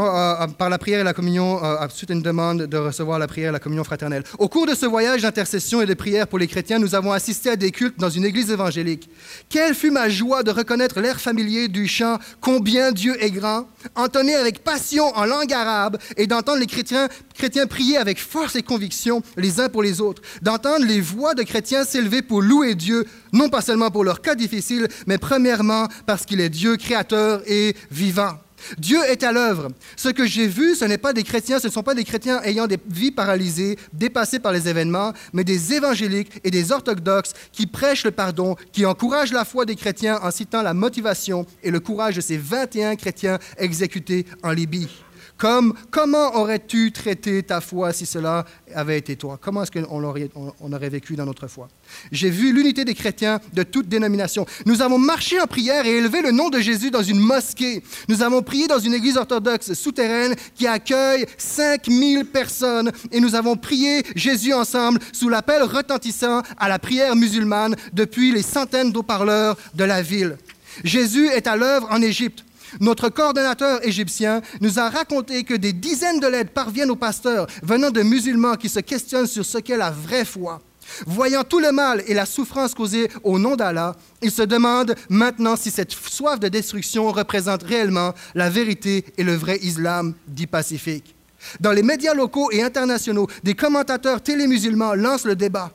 par 0.58 0.70
la 0.70 0.78
prière 0.78 1.00
et 1.00 1.04
la 1.06 1.14
communion, 1.14 1.64
euh, 1.64 1.88
suite 1.88 2.12
à 2.12 2.14
une 2.14 2.22
demande 2.22 2.64
de 2.64 2.76
recevoir 2.76 3.18
la 3.18 3.28
prière 3.28 3.50
et 3.50 3.54
la 3.54 3.60
communion 3.60 3.86
fraternelle. 3.86 4.26
Au 4.40 4.50
cours 4.50 4.68
de 4.68 4.76
ce 4.76 4.86
voyage 4.86 5.22
d'intercession 5.22 5.82
et 5.82 5.86
de 5.86 5.94
prière 5.94 6.28
pour 6.28 6.38
les 6.38 6.48
chrétiens, 6.48 6.80
nous 6.80 6.96
avons 6.96 7.14
assisté 7.14 7.52
à 7.52 7.56
des 7.56 7.72
cultes 7.72 7.98
dans 7.98 8.10
une 8.10 8.26
église 8.26 8.52
évangélique. 8.52 9.10
Quelle 9.48 9.74
fut 9.74 9.90
ma 9.90 10.10
joie 10.10 10.44
de 10.44 10.52
reconnaître 10.52 11.00
l'air 11.00 11.22
familier 11.22 11.70
du 11.70 11.88
chant 11.88 12.20
Combien 12.42 12.92
Dieu 12.92 13.16
est 13.24 13.32
grand, 13.32 13.70
entonné 13.96 14.36
avec 14.36 14.66
passion 14.66 15.06
en 15.16 15.24
langue 15.24 15.54
arabe, 15.54 15.98
et 16.18 16.28
d'entendre 16.28 16.60
les 16.60 16.68
chrétiens, 16.68 17.08
chrétiens 17.36 17.68
prier 17.68 17.96
avec 17.96 18.20
force 18.20 18.58
et 18.58 18.64
conviction 18.64 19.24
les 19.38 19.62
uns 19.62 19.70
pour 19.70 19.82
les 19.82 20.02
autres, 20.02 20.22
d'entendre 20.42 20.86
les 20.86 21.00
voix 21.00 21.36
de 21.36 21.44
chrétiens 21.44 21.86
s'élever 21.86 22.22
pour 22.22 22.42
louer 22.42 22.76
Dieu, 22.76 23.06
non 23.32 23.48
pas 23.48 23.62
seulement 23.62 23.92
pour 23.92 24.04
leurs 24.04 24.22
cas 24.22 24.36
difficiles, 24.36 24.90
mais 25.08 25.18
premièrement 25.18 25.88
parce 26.06 26.26
qu'il 26.26 26.42
est 26.42 26.50
Dieu 26.50 26.76
créateur 26.76 27.42
et 27.48 27.78
vivant. 27.90 28.40
Dieu 28.78 29.00
est 29.08 29.24
à 29.24 29.32
l'œuvre. 29.32 29.70
Ce 29.96 30.10
que 30.10 30.26
j'ai 30.26 30.48
vu, 30.48 30.76
ce 30.76 30.86
n'est 30.86 30.98
pas 30.98 31.14
des 31.14 31.24
chrétiens, 31.24 31.60
ce 31.60 31.68
ne 31.68 31.72
sont 31.72 31.84
pas 31.84 31.96
des 31.96 32.04
chrétiens 32.04 32.42
ayant 32.44 32.68
des 32.68 32.80
vies 32.90 33.12
paralysées, 33.12 33.78
dépassées 33.94 34.40
par 34.40 34.52
les 34.52 34.68
événements, 34.68 35.14
mais 35.34 35.44
des 35.44 35.74
évangéliques 35.74 36.42
et 36.44 36.52
des 36.52 36.72
orthodoxes 36.72 37.34
qui 37.52 37.68
prêchent 37.68 38.06
le 38.06 38.12
pardon, 38.12 38.56
qui 38.72 38.86
encouragent 38.86 39.34
la 39.34 39.46
foi 39.46 39.66
des 39.66 39.76
chrétiens 39.76 40.20
en 40.22 40.32
citant 40.32 40.62
la 40.62 40.74
motivation 40.74 41.46
et 41.64 41.72
le 41.72 41.80
courage 41.80 42.16
de 42.16 42.22
ces 42.22 42.38
21 42.38 42.96
chrétiens 42.96 43.40
exécutés 43.58 44.26
en 44.44 44.52
Libye. 44.52 44.90
Comme 45.38 45.74
comment 45.92 46.36
aurais-tu 46.38 46.94
traité 46.94 47.44
ta 47.44 47.60
foi 47.60 47.92
si 47.92 48.06
cela 48.06 48.46
avait 48.74 48.98
été 48.98 49.18
toi? 49.18 49.38
Comment 49.42 49.64
est-ce 49.64 49.72
qu'on 49.72 50.04
aurait, 50.04 50.90
vécu 50.90 51.16
dans 51.16 51.26
notre 51.26 51.48
foi? 51.48 51.68
J'ai 52.12 52.30
vu 52.30 52.54
l'unité 52.54 52.86
des 52.86 52.94
chrétiens 52.94 53.42
de 53.54 53.64
toute 53.64 53.90
dénomination. 53.90 54.46
Nous 54.66 54.82
avons 54.82 54.98
marché 54.98 55.42
en 55.42 55.46
prière 55.46 55.86
et 55.86 55.98
élevé 55.98 56.22
le 56.22 56.32
nom 56.32 56.50
de 56.50 56.60
Jésus 56.60 56.90
dans 56.90 57.04
une 57.04 57.20
mosquée. 57.20 57.84
Nous 58.08 58.24
avons 58.24 58.42
prié 58.42 58.68
dans 58.68 58.80
une 58.80 58.94
église 58.94 59.18
orthodoxe 59.18 59.74
souterraine 59.74 60.36
qui 60.56 60.68
accueille 60.68 61.26
5000 61.38 62.26
personnes 62.26 62.92
et 63.12 63.20
nous 63.20 63.36
avons 63.36 63.58
prié 63.58 64.04
Jésus 64.16 64.54
ensemble 64.54 65.00
sous 65.12 65.28
l'appel 65.28 65.64
retentissant 65.64 66.44
à 66.58 66.70
la 66.70 66.80
prière 66.80 67.16
musulmane 67.16 67.76
depuis 67.92 68.32
les 68.32 68.42
centaines 68.42 68.94
d'eau-parleurs 68.94 69.58
de 69.74 69.84
la 69.84 70.02
ville. 70.02 70.38
Jésus 70.84 71.28
est 71.28 71.48
à 71.48 71.58
l'œuvre 71.58 71.88
en 71.92 72.02
Égypte. 72.02 72.45
Notre 72.80 73.10
coordonnateur 73.10 73.86
égyptien 73.86 74.42
nous 74.62 74.80
a 74.80 74.90
raconté 74.90 75.44
que 75.44 75.54
des 75.54 75.74
dizaines 75.74 76.20
de 76.20 76.28
lettres 76.28 76.52
parviennent 76.52 76.92
aux 76.92 76.96
pasteurs 76.96 77.48
venant 77.64 77.92
de 77.92 78.02
musulmans 78.02 78.56
qui 78.56 78.70
se 78.70 78.80
questionnent 78.80 79.28
sur 79.28 79.46
ce 79.46 79.58
qu'est 79.58 79.78
la 79.78 79.92
vraie 79.92 80.26
foi. 80.26 80.62
Voyant 81.08 81.44
tout 81.44 81.60
le 81.60 81.72
mal 81.72 82.04
et 82.08 82.14
la 82.14 82.26
souffrance 82.26 82.74
causée 82.74 83.10
au 83.24 83.40
nom 83.40 83.56
d'Allah, 83.56 83.96
ils 84.22 84.32
se 84.32 84.44
demandent 84.44 84.96
maintenant 85.10 85.56
si 85.56 85.72
cette 85.72 85.92
soif 85.92 86.40
de 86.40 86.48
destruction 86.48 87.12
représente 87.12 87.64
réellement 87.64 88.14
la 88.36 88.50
vérité 88.50 89.06
et 89.18 89.24
le 89.24 89.36
vrai 89.36 89.58
islam 89.62 90.14
dit 90.28 90.48
pacifique. 90.48 91.16
Dans 91.60 91.72
les 91.72 91.84
médias 91.84 92.14
locaux 92.14 92.50
et 92.52 92.64
internationaux, 92.64 93.28
des 93.44 93.56
commentateurs 93.56 94.22
télémusulmans 94.22 94.94
lancent 94.94 95.26
le 95.26 95.36
débat. 95.36 95.72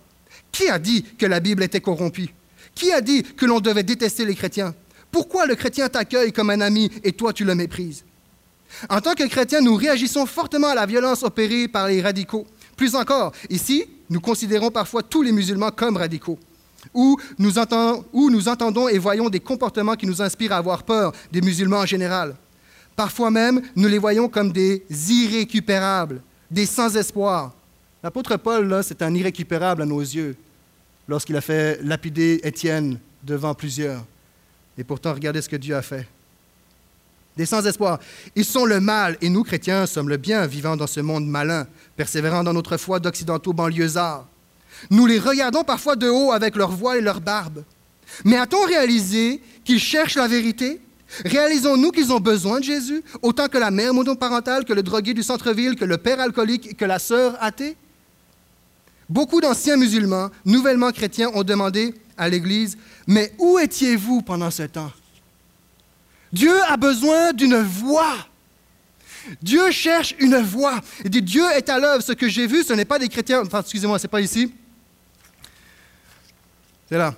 Qui 0.53 0.69
a 0.69 0.79
dit 0.79 1.05
que 1.19 1.27
la 1.27 1.41
Bible 1.41 1.63
était 1.63 1.81
corrompue? 1.81 2.35
Qui 2.75 2.93
a 2.93 3.01
dit 3.01 3.23
que 3.23 3.47
l'on 3.47 3.61
devait 3.61 3.83
détester 3.83 4.25
les 4.25 4.35
chrétiens? 4.35 4.75
Pourquoi 5.11 5.47
le 5.47 5.55
chrétien 5.55 5.89
t'accueille 5.89 6.33
comme 6.33 6.51
un 6.51 6.61
ami 6.61 6.91
et 7.03 7.13
toi 7.13 7.33
tu 7.33 7.45
le 7.45 7.55
méprises? 7.55 8.05
En 8.89 9.01
tant 9.01 9.15
que 9.15 9.27
chrétiens, 9.27 9.61
nous 9.61 9.75
réagissons 9.75 10.27
fortement 10.27 10.69
à 10.69 10.75
la 10.75 10.87
violence 10.87 11.23
opérée 11.23 11.67
par 11.67 11.89
les 11.89 12.01
radicaux. 12.01 12.47
Plus 12.77 12.95
encore, 12.95 13.33
ici, 13.49 13.85
nous 14.09 14.21
considérons 14.21 14.71
parfois 14.71 15.03
tous 15.03 15.23
les 15.23 15.33
musulmans 15.33 15.71
comme 15.71 15.97
radicaux, 15.97 16.39
ou 16.95 17.19
nous, 17.39 17.59
entendons, 17.59 18.05
nous 18.13 18.49
entendons 18.49 18.89
et 18.89 18.99
voyons 18.99 19.29
des 19.29 19.41
comportements 19.41 19.97
qui 19.97 20.07
nous 20.07 20.23
inspirent 20.23 20.53
à 20.53 20.59
avoir 20.59 20.85
peur 20.85 21.13
des 21.31 21.41
musulmans 21.41 21.81
en 21.81 21.87
général. 21.87 22.37
Parfois 22.97 23.31
même, 23.31 23.61
nous 23.77 23.89
les 23.89 23.99
voyons 23.99 24.29
comme 24.29 24.53
des 24.53 24.85
irrécupérables, 25.09 26.23
des 26.51 26.67
sans-espoir. 26.67 27.53
L'apôtre 28.03 28.37
Paul, 28.37 28.67
là, 28.67 28.83
c'est 28.83 29.03
un 29.03 29.15
irrécupérable 29.15 29.83
à 29.83 29.87
nos 29.87 30.01
yeux, 30.01 30.37
lorsqu'il 31.07 31.37
a 31.37 31.41
fait 31.41 31.81
lapider 31.83 32.41
Étienne 32.43 32.99
devant 33.23 33.55
plusieurs. 33.55 34.05
Et 34.81 34.85
pourtant, 34.85 35.13
regardez 35.13 35.43
ce 35.43 35.49
que 35.51 35.57
Dieu 35.57 35.77
a 35.77 35.83
fait. 35.83 36.09
Des 37.37 37.45
sans-espoir. 37.45 38.01
Ils 38.35 38.47
sont 38.47 38.65
le 38.65 38.81
mal 38.81 39.19
et 39.21 39.29
nous, 39.29 39.45
chrétiens, 39.45 39.85
sommes 39.85 40.09
le 40.09 40.17
bien, 40.17 40.47
vivant 40.47 40.75
dans 40.75 40.87
ce 40.87 41.01
monde 41.01 41.27
malin, 41.27 41.67
persévérant 41.99 42.43
dans 42.43 42.55
notre 42.55 42.79
foi 42.79 42.99
d'occidentaux 42.99 43.53
banlieusards. 43.53 44.27
Nous 44.89 45.05
les 45.05 45.19
regardons 45.19 45.65
parfois 45.65 45.97
de 45.97 46.09
haut 46.09 46.33
avec 46.33 46.57
leur 46.57 46.71
voile 46.71 46.97
et 46.97 47.03
leur 47.03 47.21
barbe. 47.21 47.63
Mais 48.25 48.39
a-t-on 48.39 48.65
réalisé 48.65 49.43
qu'ils 49.65 49.81
cherchent 49.81 50.17
la 50.17 50.27
vérité? 50.27 50.81
Réalisons-nous 51.27 51.91
qu'ils 51.91 52.11
ont 52.15 52.21
besoin 52.21 52.61
de 52.61 52.65
Jésus, 52.65 53.03
autant 53.21 53.49
que 53.49 53.59
la 53.59 53.71
mère 53.71 53.93
monoparentale, 53.93 54.65
que 54.65 54.73
le 54.73 54.83
drogué 54.83 55.13
du 55.13 55.23
centre-ville, 55.23 55.77
que 55.77 55.85
le 55.85 55.99
père 55.99 56.21
alcoolique, 56.21 56.75
que 56.79 56.87
la 56.87 56.99
sœur 56.99 57.37
athée? 57.43 57.77
Beaucoup 59.11 59.43
d'anciens 59.43 59.77
musulmans, 59.77 60.31
nouvellement 60.47 60.91
chrétiens, 60.91 61.31
ont 61.35 61.43
demandé 61.43 61.93
à 62.17 62.31
l'Église, 62.31 62.79
mais 63.11 63.33
où 63.39 63.59
étiez-vous 63.59 64.23
pendant 64.23 64.53
ce 64.53 64.63
temps? 64.63 64.93
Dieu 66.33 66.63
a 66.63 66.77
besoin 66.77 67.33
d'une 67.33 67.61
voix. 67.61 68.15
Dieu 69.43 69.73
cherche 69.73 70.15
une 70.21 70.37
voix. 70.37 70.81
Il 71.05 71.11
dit, 71.11 71.21
Dieu 71.21 71.43
est 71.57 71.69
à 71.69 71.81
l'œuvre. 71.81 72.05
Ce 72.05 72.13
que 72.13 72.29
j'ai 72.29 72.47
vu, 72.47 72.63
ce 72.63 72.73
n'est 72.73 72.85
pas 72.85 73.01
des 73.01 73.09
chrétiens. 73.09 73.43
Enfin, 73.45 73.63
excusez-moi, 73.63 73.99
ce 73.99 74.05
n'est 74.05 74.11
pas 74.11 74.21
ici. 74.21 74.55
C'est 76.89 76.99
là. 76.99 77.13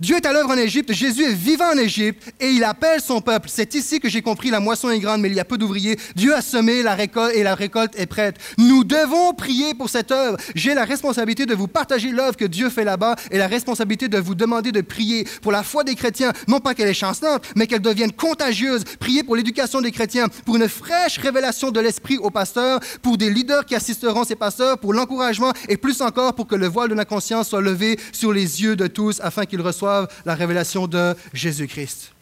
Dieu 0.00 0.16
est 0.16 0.26
à 0.26 0.32
l'œuvre 0.32 0.50
en 0.50 0.56
Égypte, 0.56 0.92
Jésus 0.92 1.22
est 1.22 1.34
vivant 1.34 1.72
en 1.72 1.78
Égypte 1.78 2.32
et 2.40 2.50
il 2.50 2.64
appelle 2.64 3.00
son 3.00 3.20
peuple. 3.20 3.48
C'est 3.48 3.74
ici 3.76 4.00
que 4.00 4.08
j'ai 4.08 4.22
compris, 4.22 4.50
la 4.50 4.58
moisson 4.58 4.90
est 4.90 4.98
grande, 4.98 5.20
mais 5.20 5.28
il 5.28 5.34
y 5.34 5.40
a 5.40 5.44
peu 5.44 5.56
d'ouvriers. 5.56 5.96
Dieu 6.16 6.34
a 6.34 6.42
semé 6.42 6.82
la 6.82 6.96
récolte 6.96 7.36
et 7.36 7.44
la 7.44 7.54
récolte 7.54 7.94
est 7.96 8.06
prête. 8.06 8.36
Nous 8.58 8.82
devons 8.82 9.34
prier 9.34 9.72
pour 9.72 9.88
cette 9.88 10.10
œuvre. 10.10 10.36
J'ai 10.56 10.74
la 10.74 10.84
responsabilité 10.84 11.46
de 11.46 11.54
vous 11.54 11.68
partager 11.68 12.10
l'œuvre 12.10 12.36
que 12.36 12.44
Dieu 12.44 12.70
fait 12.70 12.82
là-bas 12.82 13.14
et 13.30 13.38
la 13.38 13.46
responsabilité 13.46 14.08
de 14.08 14.18
vous 14.18 14.34
demander 14.34 14.72
de 14.72 14.80
prier 14.80 15.28
pour 15.42 15.52
la 15.52 15.62
foi 15.62 15.84
des 15.84 15.94
chrétiens, 15.94 16.32
non 16.48 16.58
pas 16.58 16.74
qu'elle 16.74 16.88
est 16.88 16.94
chancelante, 16.94 17.44
mais 17.54 17.68
qu'elle 17.68 17.82
devienne 17.82 18.12
contagieuse. 18.12 18.82
Prier 18.98 19.22
pour 19.22 19.36
l'éducation 19.36 19.80
des 19.80 19.92
chrétiens, 19.92 20.26
pour 20.44 20.56
une 20.56 20.68
fraîche 20.68 21.18
révélation 21.18 21.70
de 21.70 21.78
l'esprit 21.78 22.18
aux 22.18 22.30
pasteurs, 22.30 22.80
pour 23.00 23.16
des 23.16 23.30
leaders 23.30 23.64
qui 23.64 23.76
assisteront 23.76 24.24
ces 24.24 24.34
pasteurs, 24.34 24.78
pour 24.78 24.92
l'encouragement 24.92 25.52
et 25.68 25.76
plus 25.76 26.02
encore 26.02 26.34
pour 26.34 26.48
que 26.48 26.56
le 26.56 26.66
voile 26.66 26.88
de 26.88 26.94
la 26.94 27.04
conscience 27.04 27.50
soit 27.50 27.60
levé 27.60 27.96
sur 28.10 28.32
les 28.32 28.62
yeux 28.62 28.74
de 28.74 28.88
tous 28.88 29.20
afin 29.22 29.46
qu'ils 29.46 29.60
reçoivent 29.60 29.83
la 29.84 30.34
révélation 30.34 30.86
de 30.86 31.14
Jésus-Christ. 31.32 32.12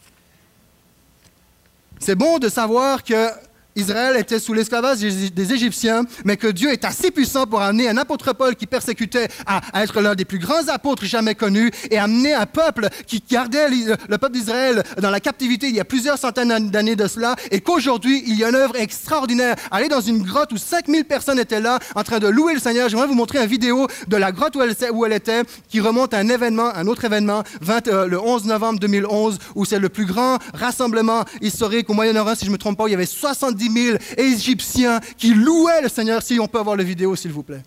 C'est 1.99 2.15
bon 2.15 2.39
de 2.39 2.49
savoir 2.49 3.03
que 3.03 3.29
Israël 3.75 4.17
était 4.17 4.39
sous 4.39 4.53
l'esclavage 4.53 4.99
des 4.99 5.53
Égyptiens, 5.53 6.03
mais 6.25 6.37
que 6.37 6.47
Dieu 6.47 6.71
est 6.71 6.85
assez 6.85 7.09
puissant 7.09 7.47
pour 7.47 7.61
amener 7.61 7.89
un 7.89 7.97
apôtre 7.97 8.33
Paul 8.33 8.55
qui 8.55 8.67
persécutait 8.67 9.27
à, 9.47 9.61
être 9.81 9.99
l'un 9.99 10.13
des 10.13 10.25
plus 10.25 10.37
grands 10.37 10.67
apôtres 10.67 11.05
jamais 11.05 11.33
connus 11.33 11.71
et 11.89 11.97
amener 11.97 12.33
un 12.33 12.45
peuple 12.45 12.87
qui 13.07 13.23
gardait 13.27 13.69
le 13.69 14.17
peuple 14.17 14.33
d'Israël 14.33 14.83
dans 15.01 15.09
la 15.09 15.19
captivité 15.19 15.67
il 15.69 15.75
y 15.75 15.79
a 15.79 15.85
plusieurs 15.85 16.19
centaines 16.19 16.69
d'années 16.69 16.95
de 16.95 17.07
cela 17.07 17.35
et 17.49 17.61
qu'aujourd'hui 17.61 18.23
il 18.27 18.37
y 18.37 18.43
a 18.43 18.49
une 18.49 18.55
œuvre 18.55 18.75
extraordinaire. 18.75 19.55
Aller 19.71 19.89
dans 19.89 20.01
une 20.01 20.21
grotte 20.21 20.51
où 20.53 20.57
5000 20.57 21.05
personnes 21.05 21.39
étaient 21.39 21.59
là 21.59 21.79
en 21.95 22.03
train 22.03 22.19
de 22.19 22.27
louer 22.27 22.53
le 22.53 22.59
Seigneur. 22.59 22.89
J'aimerais 22.89 23.07
vous 23.07 23.15
montrer 23.15 23.39
une 23.39 23.49
vidéo 23.49 23.87
de 24.07 24.17
la 24.17 24.31
grotte 24.31 24.55
où 24.55 24.61
elle, 24.61 25.13
était 25.13 25.41
qui 25.67 25.79
remonte 25.79 26.13
à 26.13 26.19
un 26.19 26.29
événement, 26.29 26.73
un 26.75 26.85
autre 26.85 27.05
événement, 27.05 27.43
20, 27.61 27.87
euh, 27.87 28.07
le 28.07 28.19
11 28.19 28.45
novembre 28.45 28.79
2011 28.79 29.39
où 29.55 29.65
c'est 29.65 29.79
le 29.79 29.89
plus 29.89 30.05
grand 30.05 30.37
rassemblement 30.53 31.25
historique 31.41 31.89
au 31.89 31.93
Moyen-Orient, 31.93 32.35
si 32.35 32.45
je 32.45 32.49
ne 32.49 32.53
me 32.53 32.57
trompe 32.59 32.77
pas, 32.77 32.83
où 32.83 32.87
il 32.87 32.91
y 32.91 32.95
avait 32.95 33.05
70 33.05 33.62
000 33.69 33.97
Égyptiens 34.17 34.99
qui 35.17 35.33
louaient 35.33 35.81
le 35.81 35.89
Seigneur. 35.89 36.21
Si 36.21 36.39
on 36.39 36.47
peut 36.47 36.59
avoir 36.59 36.75
la 36.75 36.83
vidéo, 36.83 37.15
s'il 37.15 37.31
vous 37.31 37.43
plaît. 37.43 37.61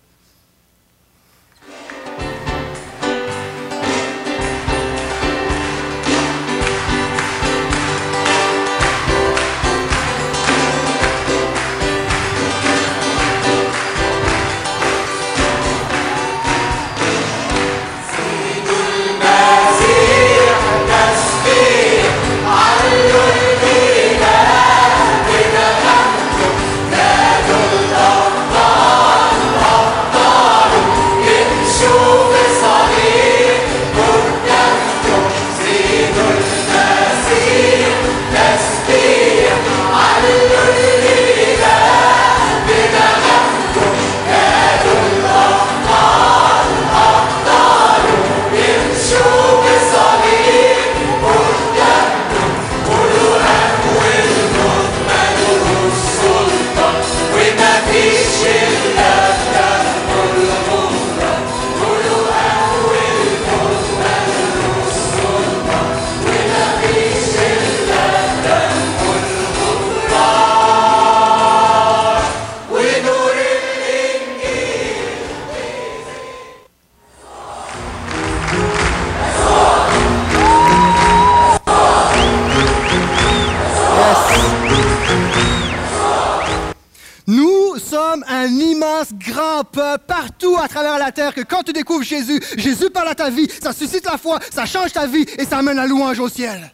Peuple 89.87 90.03
partout 90.07 90.57
à 90.61 90.67
travers 90.67 90.97
la 90.97 91.11
terre 91.11 91.33
que 91.33 91.41
quand 91.41 91.63
tu 91.63 91.73
découvres 91.73 92.03
Jésus, 92.03 92.41
Jésus 92.57 92.89
parle 92.89 93.09
à 93.09 93.15
ta 93.15 93.29
vie, 93.29 93.47
ça 93.61 93.73
suscite 93.73 94.05
la 94.05 94.17
foi, 94.17 94.39
ça 94.53 94.65
change 94.65 94.91
ta 94.91 95.05
vie 95.05 95.25
et 95.37 95.45
ça 95.45 95.57
amène 95.57 95.77
la 95.77 95.87
louange 95.87 96.19
au 96.19 96.29
ciel. 96.29 96.71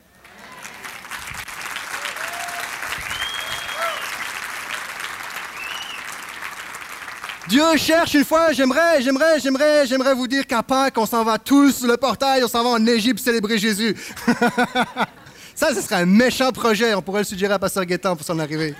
Dieu 7.49 7.61
cherche 7.78 8.14
une 8.16 8.24
fois, 8.24 8.51
j'aimerais, 8.53 9.01
j'aimerais, 9.01 9.39
j'aimerais, 9.39 9.86
j'aimerais 9.86 10.16
vous 10.16 10.28
dire 10.28 10.47
qu'à 10.47 10.64
Pâques, 10.64 10.97
on 10.97 11.05
s'en 11.05 11.24
va 11.24 11.38
tous 11.38 11.84
le 11.84 11.97
portail, 11.97 12.43
on 12.43 12.47
s'en 12.47 12.64
va 12.64 12.70
en 12.70 12.86
Égypte 12.86 13.20
célébrer 13.20 13.57
Jésus. 13.57 13.95
Ça, 15.55 15.74
ce 15.76 15.82
serait 15.82 15.97
un 15.97 16.05
méchant 16.05 16.51
projet. 16.51 16.95
On 16.95 17.01
pourrait 17.01 17.22
le 17.22 17.26
suggérer 17.26 17.53
à 17.53 17.59
Pasteur 17.59 17.86
Guettin 17.86 18.16
pour 18.16 18.26
s'en 18.26 18.39
arriver. 18.39 18.74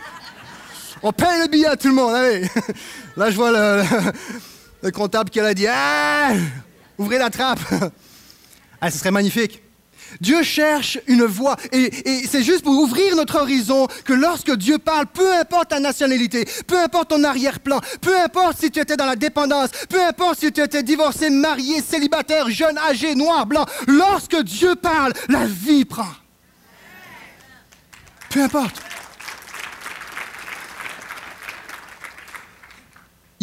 On 1.06 1.12
paye 1.12 1.42
le 1.42 1.48
billet 1.48 1.68
à 1.68 1.76
tout 1.76 1.90
le 1.90 1.94
monde, 1.94 2.16
allez. 2.16 2.48
Là, 3.18 3.30
je 3.30 3.36
vois 3.36 3.52
le, 3.52 3.84
le 4.82 4.92
comptable 4.92 5.30
qui 5.30 5.42
a 5.42 5.54
dit 5.54 5.68
Ouvrez 6.98 7.18
la 7.18 7.30
trappe. 7.30 7.60
Ah, 8.86 8.92
ce 8.92 8.98
serait 8.98 9.12
magnifique. 9.12 9.64
Dieu 10.20 10.44
cherche 10.44 11.00
une 11.08 11.24
voie. 11.24 11.56
Et 11.72 11.90
c'est 12.30 12.44
juste 12.44 12.66
pour 12.66 12.74
ouvrir 12.74 13.16
notre 13.16 13.40
horizon 13.40 13.88
que 14.04 14.12
lorsque 14.12 14.54
Dieu 14.58 14.78
parle, 14.78 15.06
peu 15.06 15.34
importe 15.38 15.70
ta 15.70 15.80
nationalité, 15.80 16.46
peu 16.68 16.78
importe 16.78 17.12
ton 17.12 17.24
arrière-plan, 17.24 17.80
peu 18.02 18.20
importe 18.20 18.60
si 18.60 18.72
tu 18.72 18.82
étais 18.82 18.98
dans 18.98 19.06
la 19.06 19.16
dépendance, 19.16 19.70
peu 19.88 20.04
importe 20.06 20.42
si 20.42 20.52
tu 20.52 20.60
étais 20.60 20.84
divorcé, 20.84 21.30
marié, 21.30 21.82
célibataire, 21.82 22.50
jeune, 22.50 22.78
âgé, 22.78 23.16
noir, 23.16 23.46
blanc, 23.46 23.66
lorsque 23.88 24.42
Dieu 24.42 24.76
parle, 24.76 25.14
la 25.30 25.46
vie 25.46 25.86
prend. 25.86 26.12
Peu 28.32 28.42
importe. 28.42 28.82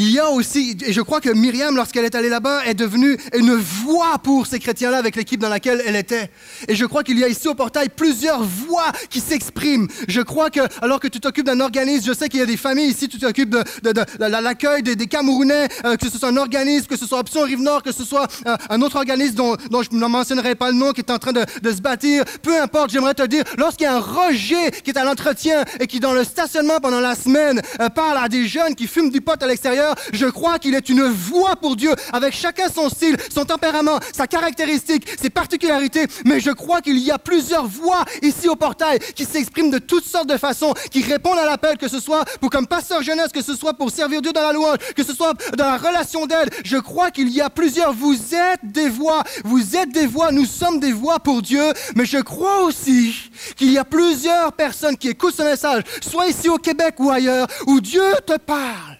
Il 0.02 0.12
y 0.12 0.18
a 0.18 0.30
aussi, 0.30 0.78
et 0.86 0.94
je 0.94 1.02
crois 1.02 1.20
que 1.20 1.28
Myriam, 1.28 1.76
lorsqu'elle 1.76 2.06
est 2.06 2.14
allée 2.14 2.30
là-bas, 2.30 2.64
est 2.64 2.72
devenue 2.72 3.18
une 3.36 3.54
voix 3.54 4.16
pour 4.16 4.46
ces 4.46 4.58
chrétiens-là 4.58 4.96
avec 4.96 5.14
l'équipe 5.14 5.38
dans 5.38 5.50
laquelle 5.50 5.82
elle 5.86 5.94
était. 5.94 6.30
Et 6.68 6.74
je 6.74 6.86
crois 6.86 7.02
qu'il 7.02 7.18
y 7.18 7.24
a 7.24 7.28
ici 7.28 7.48
au 7.48 7.54
portail 7.54 7.90
plusieurs 7.94 8.42
voix 8.42 8.92
qui 9.10 9.20
s'expriment. 9.20 9.88
Je 10.08 10.22
crois 10.22 10.48
que, 10.48 10.60
alors 10.82 11.00
que 11.00 11.08
tu 11.08 11.20
t'occupes 11.20 11.44
d'un 11.44 11.60
organisme, 11.60 12.06
je 12.06 12.14
sais 12.14 12.30
qu'il 12.30 12.40
y 12.40 12.42
a 12.42 12.46
des 12.46 12.56
familles 12.56 12.88
ici, 12.88 13.10
tu 13.10 13.18
t'occupes 13.18 13.50
de, 13.50 13.62
de, 13.82 13.92
de, 13.92 14.24
l'accueil 14.24 14.82
des, 14.82 15.06
Camerounais, 15.06 15.68
euh, 15.84 15.96
que 15.96 16.08
ce 16.08 16.16
soit 16.16 16.30
un 16.30 16.36
organisme, 16.38 16.86
que 16.86 16.96
ce 16.96 17.04
soit 17.04 17.18
Option 17.18 17.42
Rive-Nord, 17.42 17.82
que 17.82 17.92
ce 17.92 18.02
soit 18.02 18.26
euh, 18.46 18.56
un 18.70 18.80
autre 18.80 18.96
organisme 18.96 19.34
dont, 19.34 19.56
dont 19.70 19.82
je 19.82 19.90
ne 19.92 20.06
mentionnerai 20.06 20.54
pas 20.54 20.70
le 20.70 20.78
nom, 20.78 20.92
qui 20.92 21.02
est 21.02 21.10
en 21.10 21.18
train 21.18 21.32
de, 21.32 21.44
de 21.60 21.72
se 21.72 21.82
bâtir. 21.82 22.24
Peu 22.40 22.58
importe, 22.58 22.90
j'aimerais 22.90 23.12
te 23.12 23.26
dire, 23.26 23.44
lorsqu'il 23.58 23.84
y 23.84 23.88
a 23.88 23.96
un 23.96 24.00
Roger 24.00 24.70
qui 24.82 24.92
est 24.92 24.98
à 24.98 25.04
l'entretien 25.04 25.62
et 25.78 25.86
qui, 25.86 26.00
dans 26.00 26.14
le 26.14 26.24
stationnement 26.24 26.80
pendant 26.80 27.00
la 27.00 27.14
semaine, 27.14 27.60
euh, 27.82 27.90
parle 27.90 28.16
à 28.16 28.30
des 28.30 28.46
jeunes 28.46 28.74
qui 28.74 28.86
fument 28.86 29.10
du 29.10 29.20
pot 29.20 29.34
à 29.38 29.46
l'extérieur, 29.46 29.89
je 30.12 30.26
crois 30.26 30.58
qu'il 30.58 30.74
est 30.74 30.88
une 30.88 31.02
voix 31.02 31.56
pour 31.56 31.76
Dieu, 31.76 31.92
avec 32.12 32.34
chacun 32.34 32.68
son 32.68 32.88
style, 32.88 33.16
son 33.32 33.44
tempérament, 33.44 33.98
sa 34.12 34.26
caractéristique, 34.26 35.06
ses 35.20 35.30
particularités. 35.30 36.06
Mais 36.24 36.40
je 36.40 36.50
crois 36.50 36.80
qu'il 36.80 36.98
y 36.98 37.10
a 37.10 37.18
plusieurs 37.18 37.66
voix 37.66 38.04
ici 38.22 38.48
au 38.48 38.56
portail 38.56 38.98
qui 39.14 39.24
s'expriment 39.24 39.70
de 39.70 39.78
toutes 39.78 40.04
sortes 40.04 40.28
de 40.28 40.36
façons, 40.36 40.74
qui 40.90 41.02
répondent 41.02 41.38
à 41.38 41.46
l'appel, 41.46 41.76
que 41.76 41.88
ce 41.88 42.00
soit 42.00 42.24
pour 42.40 42.50
comme 42.50 42.66
pasteur 42.66 43.02
jeunesse, 43.02 43.32
que 43.32 43.42
ce 43.42 43.54
soit 43.54 43.74
pour 43.74 43.90
servir 43.90 44.22
Dieu 44.22 44.32
dans 44.32 44.42
la 44.42 44.52
louange, 44.52 44.78
que 44.96 45.04
ce 45.04 45.14
soit 45.14 45.34
dans 45.56 45.66
la 45.66 45.76
relation 45.76 46.26
d'aide. 46.26 46.50
Je 46.64 46.76
crois 46.76 47.10
qu'il 47.10 47.28
y 47.28 47.40
a 47.40 47.50
plusieurs. 47.50 47.92
Vous 47.92 48.16
êtes 48.34 48.60
des 48.62 48.88
voix, 48.88 49.22
vous 49.44 49.76
êtes 49.76 49.90
des 49.90 50.06
voix, 50.06 50.32
nous 50.32 50.46
sommes 50.46 50.80
des 50.80 50.92
voix 50.92 51.18
pour 51.18 51.42
Dieu. 51.42 51.72
Mais 51.96 52.04
je 52.04 52.18
crois 52.18 52.62
aussi 52.62 53.30
qu'il 53.56 53.72
y 53.72 53.78
a 53.78 53.84
plusieurs 53.84 54.52
personnes 54.52 54.96
qui 54.96 55.08
écoutent 55.08 55.36
ce 55.36 55.42
message, 55.42 55.82
soit 56.00 56.28
ici 56.28 56.48
au 56.48 56.58
Québec 56.58 56.94
ou 56.98 57.10
ailleurs, 57.10 57.46
où 57.66 57.80
Dieu 57.80 58.04
te 58.26 58.36
parle. 58.38 58.99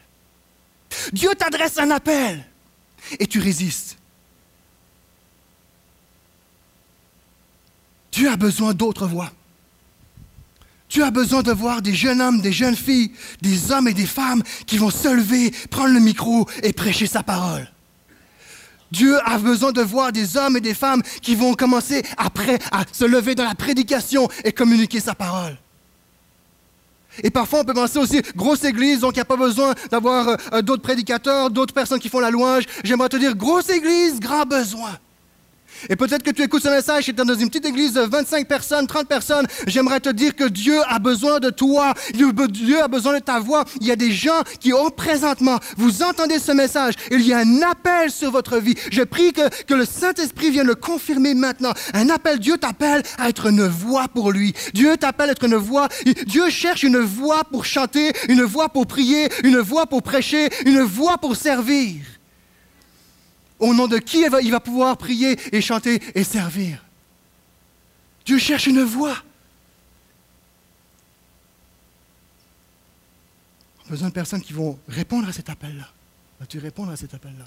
Dieu 1.13 1.31
t'adresse 1.37 1.79
un 1.79 1.91
appel 1.91 2.45
et 3.19 3.27
tu 3.27 3.41
résistes. 3.41 3.97
Dieu 8.13 8.31
a 8.31 8.37
besoin 8.37 8.75
d'autres 8.75 9.07
voix. 9.07 9.33
Dieu 10.89 11.05
a 11.05 11.11
besoin 11.13 11.43
de 11.43 11.53
voir 11.53 11.83
des 11.83 11.95
jeunes 11.95 12.21
hommes, 12.21 12.41
des 12.41 12.53
jeunes 12.53 12.77
filles, 12.77 13.13
des 13.41 13.71
hommes 13.71 13.87
et 13.87 13.95
des 13.95 14.07
femmes 14.07 14.43
qui 14.67 14.77
vont 14.77 14.91
se 14.91 15.09
lever, 15.09 15.53
prendre 15.71 15.95
le 15.95 16.01
micro 16.01 16.49
et 16.65 16.73
prêcher 16.73 17.07
sa 17.07 17.23
parole. 17.23 17.71
Dieu 18.91 19.17
a 19.25 19.39
besoin 19.39 19.71
de 19.71 19.83
voir 19.83 20.11
des 20.11 20.37
hommes 20.37 20.57
et 20.57 20.61
des 20.61 20.75
femmes 20.75 21.03
qui 21.23 21.37
vont 21.37 21.55
commencer 21.55 22.05
après 22.17 22.59
à 22.73 22.83
se 22.91 23.05
lever 23.05 23.37
dans 23.37 23.45
la 23.45 23.55
prédication 23.55 24.29
et 24.43 24.53
communiquer 24.53 24.99
sa 24.99 25.15
parole. 25.15 25.57
Et 27.23 27.31
parfois, 27.31 27.61
on 27.61 27.65
peut 27.65 27.75
penser 27.75 27.99
aussi, 27.99 28.23
grosse 28.37 28.65
église, 28.65 29.01
donc 29.01 29.13
il 29.13 29.19
n'y 29.19 29.23
a 29.23 29.27
pas 29.27 29.37
besoin 29.37 29.75
d'avoir 29.91 30.37
euh, 30.53 30.63
d'autres 30.63 30.83
prédicateurs, 30.83 31.51
d'autres 31.51 31.75
personnes 31.75 31.99
qui 31.99 32.09
font 32.09 32.21
la 32.21 32.31
louange. 32.31 32.65
J'aimerais 32.85 33.09
te 33.09 33.17
dire, 33.17 33.37
grosse 33.37 33.69
église, 33.71 34.21
grand 34.21 34.45
besoin. 34.45 34.91
Et 35.89 35.97
peut-être 35.97 36.23
que 36.23 36.31
tu 36.31 36.43
écoutes 36.43 36.63
ce 36.63 36.69
message, 36.69 37.05
tu 37.05 37.11
es 37.11 37.15
dans 37.15 37.35
une 37.35 37.49
petite 37.49 37.67
église 37.67 37.95
de 37.95 38.03
25 38.03 38.47
personnes, 38.47 38.87
30 38.87 39.09
personnes. 39.09 39.47
J'aimerais 39.67 40.01
te 40.01 40.11
dire 40.11 40.37
que 40.37 40.45
Dieu 40.45 40.79
a 40.89 40.99
besoin 40.99 41.41
de 41.41 41.51
toi. 41.51 41.95
Dieu 42.13 42.83
a 42.83 42.89
besoin 42.89 43.15
de 43.15 43.19
ta 43.21 43.41
voix. 43.41 43.65
Il 43.81 43.87
y 43.87 43.91
a 43.91 43.97
des 43.97 44.13
gens 44.13 44.43
qui 44.61 44.73
ont 44.73 44.91
présentement, 44.91 45.59
vous 45.77 46.03
entendez 46.03 46.39
ce 46.39 46.53
message, 46.53 46.95
il 47.11 47.27
y 47.27 47.33
a 47.33 47.39
un 47.39 47.63
appel 47.63 48.11
sur 48.11 48.31
votre 48.31 48.59
vie. 48.59 48.75
Je 48.91 49.03
prie 49.03 49.33
que, 49.33 49.49
que 49.65 49.75
le 49.75 49.85
Saint-Esprit 49.85 50.51
vienne 50.51 50.67
le 50.67 50.75
confirmer 50.75 51.35
maintenant. 51.35 51.73
Un 51.95 52.09
appel, 52.11 52.39
Dieu 52.39 52.59
t'appelle 52.59 53.03
à 53.19 53.29
être 53.29 53.47
une 53.47 53.67
voix 53.67 54.09
pour 54.09 54.33
lui. 54.33 54.55
Dieu 54.75 54.97
t'appelle 54.97 55.31
à 55.31 55.33
être 55.33 55.45
une 55.45 55.57
voix. 55.57 55.89
Dieu 56.27 56.51
cherche 56.51 56.83
une 56.83 56.99
voix 56.99 57.45
pour 57.45 57.65
chanter, 57.65 58.13
une 58.29 58.43
voix 58.43 58.69
pour 58.69 58.87
prier, 58.87 59.29
une 59.45 59.59
voix 59.59 59.87
pour 59.87 60.03
prêcher, 60.03 60.49
une 60.67 60.83
voix 60.83 61.19
pour 61.19 61.37
servir. 61.37 62.20
Au 63.61 63.75
nom 63.75 63.87
de 63.87 63.99
qui 63.99 64.25
il 64.43 64.51
va, 64.51 64.61
pouvoir 64.61 64.97
prier 64.97 65.39
et 65.55 65.61
chanter 65.61 66.03
et 66.15 66.25
servir? 66.25 66.83
Dieu 68.25 68.39
cherche 68.39 68.67
une 68.67 68.83
voix. 68.83 69.17
On 73.85 73.89
a 73.89 73.91
besoin 73.91 74.09
de 74.09 74.15
personnes 74.15 74.41
qui 74.41 74.55
vont 74.55 74.79
répondre 74.89 75.29
à 75.29 75.33
cet 75.33 75.51
appel-là. 75.51 75.89
Vas-tu 76.41 76.59
répondre 76.59 76.91
à 76.91 76.97
cet 76.97 77.13
appel-là? 77.13 77.47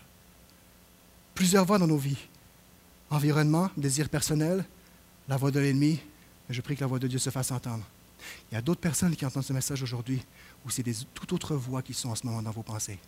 Plusieurs 1.33 1.65
voix 1.65 1.79
dans 1.79 1.87
nos 1.87 1.97
vies. 1.97 2.17
Environnement, 3.09 3.71
désir 3.75 4.07
personnel, 4.07 4.63
la 5.27 5.37
voix 5.37 5.49
de 5.49 5.59
l'ennemi. 5.59 5.99
Je 6.49 6.61
prie 6.61 6.75
que 6.75 6.81
la 6.81 6.87
voix 6.87 6.99
de 6.99 7.07
Dieu 7.07 7.19
se 7.19 7.31
fasse 7.31 7.51
entendre. 7.51 7.83
Il 8.51 8.55
y 8.55 8.57
a 8.57 8.61
d'autres 8.61 8.81
personnes 8.81 9.15
qui 9.15 9.25
entendent 9.25 9.43
ce 9.43 9.53
message 9.53 9.81
aujourd'hui 9.81 10.21
où 10.63 10.69
c'est 10.69 10.83
des 10.83 10.95
toutes 11.15 11.33
autres 11.33 11.55
voix 11.55 11.81
qui 11.81 11.93
sont 11.93 12.09
en 12.09 12.15
ce 12.15 12.25
moment 12.25 12.41
dans 12.41 12.51
vos 12.51 12.61
pensées 12.61 12.99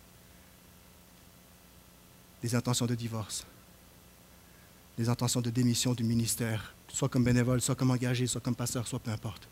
des 2.46 2.54
intentions 2.54 2.86
de 2.86 2.94
divorce, 2.94 3.44
des 4.96 5.08
intentions 5.08 5.40
de 5.40 5.50
démission 5.50 5.94
du 5.94 6.04
ministère, 6.04 6.76
soit 6.86 7.08
comme 7.08 7.24
bénévole, 7.24 7.60
soit 7.60 7.74
comme 7.74 7.90
engagé, 7.90 8.28
soit 8.28 8.40
comme 8.40 8.54
pasteur, 8.54 8.86
soit 8.86 9.00
peu 9.00 9.10
importe. 9.10 9.48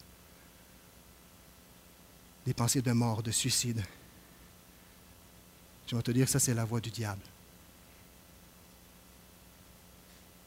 Des 2.46 2.54
pensées 2.54 2.82
de 2.82 2.92
mort, 2.92 3.20
de 3.20 3.32
suicide. 3.32 3.82
Je 5.88 5.96
vais 5.96 6.02
te 6.02 6.12
dire, 6.12 6.28
ça 6.28 6.38
c'est 6.38 6.54
la 6.54 6.64
voix 6.64 6.80
du 6.80 6.90
diable. 6.90 7.22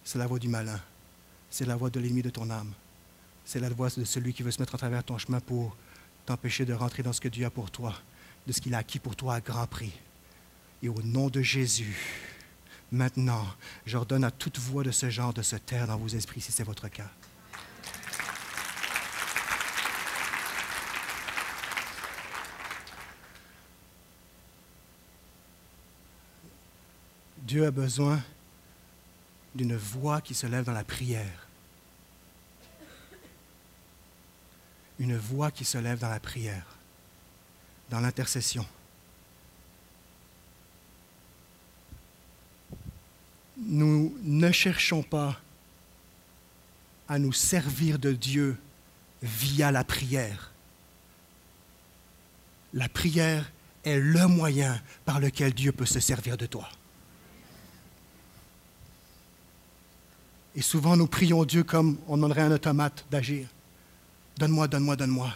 C'est 0.06 0.18
la 0.18 0.26
voix 0.26 0.40
du 0.40 0.48
malin. 0.48 0.80
C'est 1.50 1.66
la 1.66 1.76
voix 1.76 1.90
de 1.90 2.00
l'ennemi 2.00 2.22
de 2.22 2.30
ton 2.30 2.50
âme. 2.50 2.72
C'est 3.44 3.60
la 3.60 3.68
voix 3.68 3.90
de 3.90 4.06
celui 4.06 4.34
qui 4.34 4.42
veut 4.42 4.52
se 4.52 4.62
mettre 4.62 4.76
à 4.76 4.78
travers 4.78 5.04
ton 5.04 5.18
chemin 5.18 5.42
pour 5.42 5.76
t'empêcher 6.26 6.64
de 6.64 6.74
rentrer 6.74 7.04
dans 7.04 7.12
ce 7.12 7.20
que 7.20 7.28
Dieu 7.28 7.46
a 7.46 7.50
pour 7.50 7.72
toi, 7.72 7.94
de 8.48 8.54
ce 8.54 8.62
qu'il 8.62 8.74
a 8.74 8.78
acquis 8.78 9.00
pour 9.00 9.18
toi 9.18 9.36
à 9.36 9.42
grand 9.42 9.68
prix. 9.68 9.92
Et 10.82 10.88
au 10.88 11.02
nom 11.02 11.28
de 11.28 11.42
Jésus, 11.42 12.27
maintenant, 12.92 13.46
j'ordonne 13.86 14.24
à 14.24 14.32
toute 14.32 14.60
voix 14.60 14.84
de 14.84 14.92
ce 14.92 15.10
genre 15.10 15.34
de 15.34 15.42
se 15.42 15.56
taire 15.56 15.88
dans 15.88 15.98
vos 15.98 16.08
esprits 16.08 16.42
si 16.42 16.52
c'est 16.52 16.64
votre 16.64 16.88
cas. 16.88 17.10
Dieu 27.48 27.66
a 27.66 27.72
besoin 27.72 28.22
d'une 29.56 29.78
voix 29.78 30.20
qui 30.20 30.34
se 30.34 30.46
lève 30.46 30.66
dans 30.66 30.74
la 30.74 30.84
prière. 30.84 31.48
Une 35.00 35.18
voix 35.18 35.50
qui 35.50 35.64
se 35.64 35.78
lève 35.78 36.00
dans 36.00 36.10
la 36.10 36.20
prière, 36.20 36.66
dans 37.90 38.02
l'intercession. 38.02 38.66
Nous 43.58 44.16
ne 44.24 44.52
cherchons 44.52 45.04
pas 45.04 45.40
à 47.08 47.20
nous 47.20 47.34
servir 47.34 48.00
de 48.00 48.12
Dieu 48.12 48.58
via 49.22 49.72
la 49.72 49.84
prière. 49.84 50.52
La 52.74 52.90
prière 52.90 53.52
est 53.84 53.98
le 53.98 54.28
moyen 54.28 54.80
par 55.06 55.20
lequel 55.20 55.54
Dieu 55.54 55.72
peut 55.72 55.86
se 55.86 56.00
servir 56.00 56.38
de 56.38 56.46
toi. 56.46 56.70
Et 60.56 60.62
souvent, 60.62 60.98
nous 60.98 61.08
prions 61.08 61.46
Dieu 61.46 61.64
comme 61.64 61.98
on 62.08 62.18
demanderait 62.18 62.42
un 62.42 62.52
automate 62.52 63.06
d'agir. 63.12 63.48
Donne-moi, 64.38 64.68
donne-moi, 64.68 64.96
donne-moi. 64.96 65.32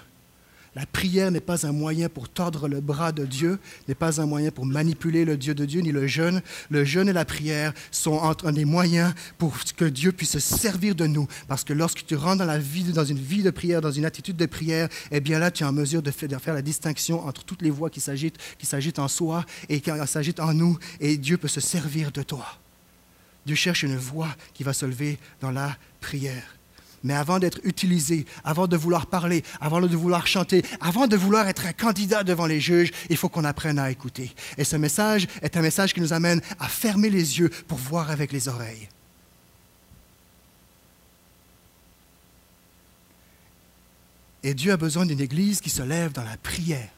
La 0.73 0.85
prière 0.85 1.31
n'est 1.31 1.41
pas 1.41 1.67
un 1.67 1.73
moyen 1.73 2.07
pour 2.07 2.29
tordre 2.29 2.69
le 2.69 2.79
bras 2.79 3.11
de 3.11 3.25
Dieu, 3.25 3.59
n'est 3.89 3.95
pas 3.95 4.21
un 4.21 4.25
moyen 4.25 4.51
pour 4.51 4.65
manipuler 4.65 5.25
le 5.25 5.35
Dieu 5.35 5.53
de 5.53 5.65
Dieu, 5.65 5.81
ni 5.81 5.91
le 5.91 6.07
jeûne. 6.07 6.41
Le 6.69 6.85
jeûne 6.85 7.09
et 7.09 7.13
la 7.13 7.25
prière 7.25 7.73
sont 7.91 8.13
entre 8.13 8.49
des 8.53 8.63
moyens 8.63 9.13
pour 9.37 9.53
que 9.75 9.83
Dieu 9.83 10.13
puisse 10.13 10.31
se 10.31 10.39
servir 10.39 10.95
de 10.95 11.07
nous. 11.07 11.27
Parce 11.49 11.65
que 11.65 11.73
lorsque 11.73 12.05
tu 12.05 12.15
rentres 12.15 12.37
dans, 12.37 12.45
la 12.45 12.57
vie, 12.57 12.85
dans 12.85 13.03
une 13.03 13.17
vie 13.17 13.43
de 13.43 13.49
prière, 13.49 13.81
dans 13.81 13.91
une 13.91 14.05
attitude 14.05 14.37
de 14.37 14.45
prière, 14.45 14.87
eh 15.11 15.19
bien 15.19 15.39
là, 15.39 15.51
tu 15.51 15.63
es 15.63 15.65
en 15.65 15.73
mesure 15.73 16.01
de 16.01 16.11
faire, 16.11 16.53
la 16.53 16.61
distinction 16.61 17.27
entre 17.27 17.43
toutes 17.43 17.61
les 17.61 17.69
voix 17.69 17.89
qui 17.89 17.99
s'agitent, 17.99 18.37
qui 18.57 18.65
s'agitent 18.65 18.99
en 18.99 19.09
soi 19.09 19.45
et 19.67 19.81
qui 19.81 19.91
s'agitent 20.05 20.39
en 20.39 20.53
nous, 20.53 20.77
et 21.01 21.17
Dieu 21.17 21.37
peut 21.37 21.49
se 21.49 21.59
servir 21.59 22.13
de 22.13 22.23
toi. 22.23 22.45
Dieu 23.45 23.55
cherche 23.55 23.83
une 23.83 23.97
voix 23.97 24.29
qui 24.53 24.63
va 24.63 24.71
se 24.71 24.85
lever 24.85 25.19
dans 25.41 25.51
la 25.51 25.75
prière. 25.99 26.60
Mais 27.03 27.13
avant 27.13 27.39
d'être 27.39 27.59
utilisé, 27.63 28.25
avant 28.43 28.67
de 28.67 28.77
vouloir 28.77 29.07
parler, 29.07 29.43
avant 29.59 29.81
de 29.81 29.95
vouloir 29.95 30.27
chanter, 30.27 30.63
avant 30.79 31.07
de 31.07 31.15
vouloir 31.15 31.47
être 31.47 31.65
un 31.65 31.73
candidat 31.73 32.23
devant 32.23 32.45
les 32.45 32.59
juges, 32.59 32.91
il 33.09 33.17
faut 33.17 33.29
qu'on 33.29 33.43
apprenne 33.43 33.79
à 33.79 33.89
écouter. 33.89 34.31
Et 34.57 34.63
ce 34.63 34.75
message 34.75 35.27
est 35.41 35.57
un 35.57 35.61
message 35.61 35.93
qui 35.93 36.01
nous 36.01 36.13
amène 36.13 36.41
à 36.59 36.67
fermer 36.67 37.09
les 37.09 37.39
yeux 37.39 37.49
pour 37.67 37.77
voir 37.77 38.11
avec 38.11 38.31
les 38.31 38.47
oreilles. 38.47 38.87
Et 44.43 44.53
Dieu 44.53 44.71
a 44.71 44.77
besoin 44.77 45.05
d'une 45.05 45.21
église 45.21 45.61
qui 45.61 45.69
se 45.69 45.83
lève 45.83 46.11
dans 46.11 46.23
la 46.23 46.37
prière. 46.37 46.89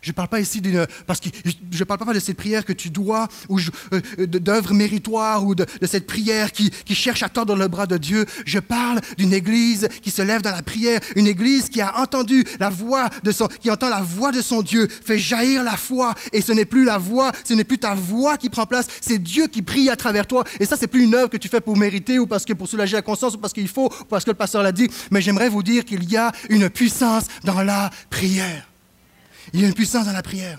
Je 0.00 0.10
ne 0.10 0.14
parle 0.14 0.28
pas 0.28 0.40
ici 0.40 0.60
d'une. 0.60 0.86
Parce 1.06 1.20
que 1.20 1.28
je 1.72 1.84
parle 1.84 2.00
pas 2.00 2.14
de 2.14 2.20
cette 2.20 2.36
prière 2.36 2.64
que 2.64 2.72
tu 2.72 2.90
dois, 2.90 3.28
ou 3.48 3.58
euh, 3.92 4.26
d'œuvre 4.26 4.74
méritoire, 4.74 5.44
ou 5.44 5.54
de, 5.54 5.66
cette 5.82 6.06
prière 6.06 6.52
qui, 6.52 6.70
cherche 6.94 7.22
à 7.22 7.28
tordre 7.28 7.54
le 7.56 7.68
bras 7.68 7.86
de 7.86 7.96
Dieu. 7.96 8.26
Je 8.44 8.58
parle 8.58 9.00
d'une 9.16 9.32
église 9.32 9.88
qui 10.02 10.10
se 10.10 10.22
lève 10.22 10.42
dans 10.42 10.52
la 10.52 10.62
prière, 10.62 11.00
une 11.16 11.26
église 11.26 11.68
qui 11.68 11.80
a 11.80 12.00
entendu 12.00 12.44
la 12.58 12.70
voix 12.70 13.08
de 13.22 13.32
son. 13.32 13.46
qui 13.46 13.70
entend 13.70 13.88
la 13.88 14.00
voix 14.00 14.32
de 14.32 14.42
son 14.42 14.62
Dieu, 14.62 14.88
fait 14.88 15.18
jaillir 15.18 15.62
la 15.62 15.76
foi. 15.76 16.14
Et 16.32 16.40
ce 16.40 16.52
n'est 16.52 16.64
plus 16.64 16.84
la 16.84 16.98
voix, 16.98 17.32
ce 17.44 17.54
n'est 17.54 17.64
plus 17.64 17.78
ta 17.78 17.94
voix 17.94 18.36
qui 18.36 18.48
prend 18.48 18.66
place, 18.66 18.86
c'est 19.00 19.18
Dieu 19.18 19.46
qui 19.46 19.62
prie 19.62 19.90
à 19.90 19.96
travers 19.96 20.26
toi. 20.26 20.44
Et 20.60 20.66
ça, 20.66 20.76
c'est 20.76 20.86
plus 20.86 21.04
une 21.04 21.14
œuvre 21.14 21.28
que 21.28 21.36
tu 21.36 21.48
fais 21.48 21.60
pour 21.60 21.76
mériter, 21.76 22.18
ou 22.18 22.26
parce 22.26 22.44
que 22.44 22.52
pour 22.52 22.68
soulager 22.68 22.96
la 22.96 23.02
conscience, 23.02 23.34
ou 23.34 23.38
parce 23.38 23.52
qu'il 23.52 23.68
faut, 23.68 23.86
ou 23.86 24.04
parce 24.04 24.24
que 24.24 24.30
le 24.30 24.36
pasteur 24.36 24.62
l'a 24.62 24.72
dit. 24.72 24.88
Mais 25.10 25.20
j'aimerais 25.20 25.48
vous 25.48 25.62
dire 25.62 25.84
qu'il 25.84 26.08
y 26.10 26.16
a 26.16 26.32
une 26.48 26.68
puissance 26.70 27.24
dans 27.44 27.62
la 27.62 27.90
prière. 28.10 28.67
Il 29.52 29.60
y 29.60 29.64
a 29.64 29.68
une 29.68 29.74
puissance 29.74 30.06
dans 30.06 30.12
la 30.12 30.22
prière. 30.22 30.58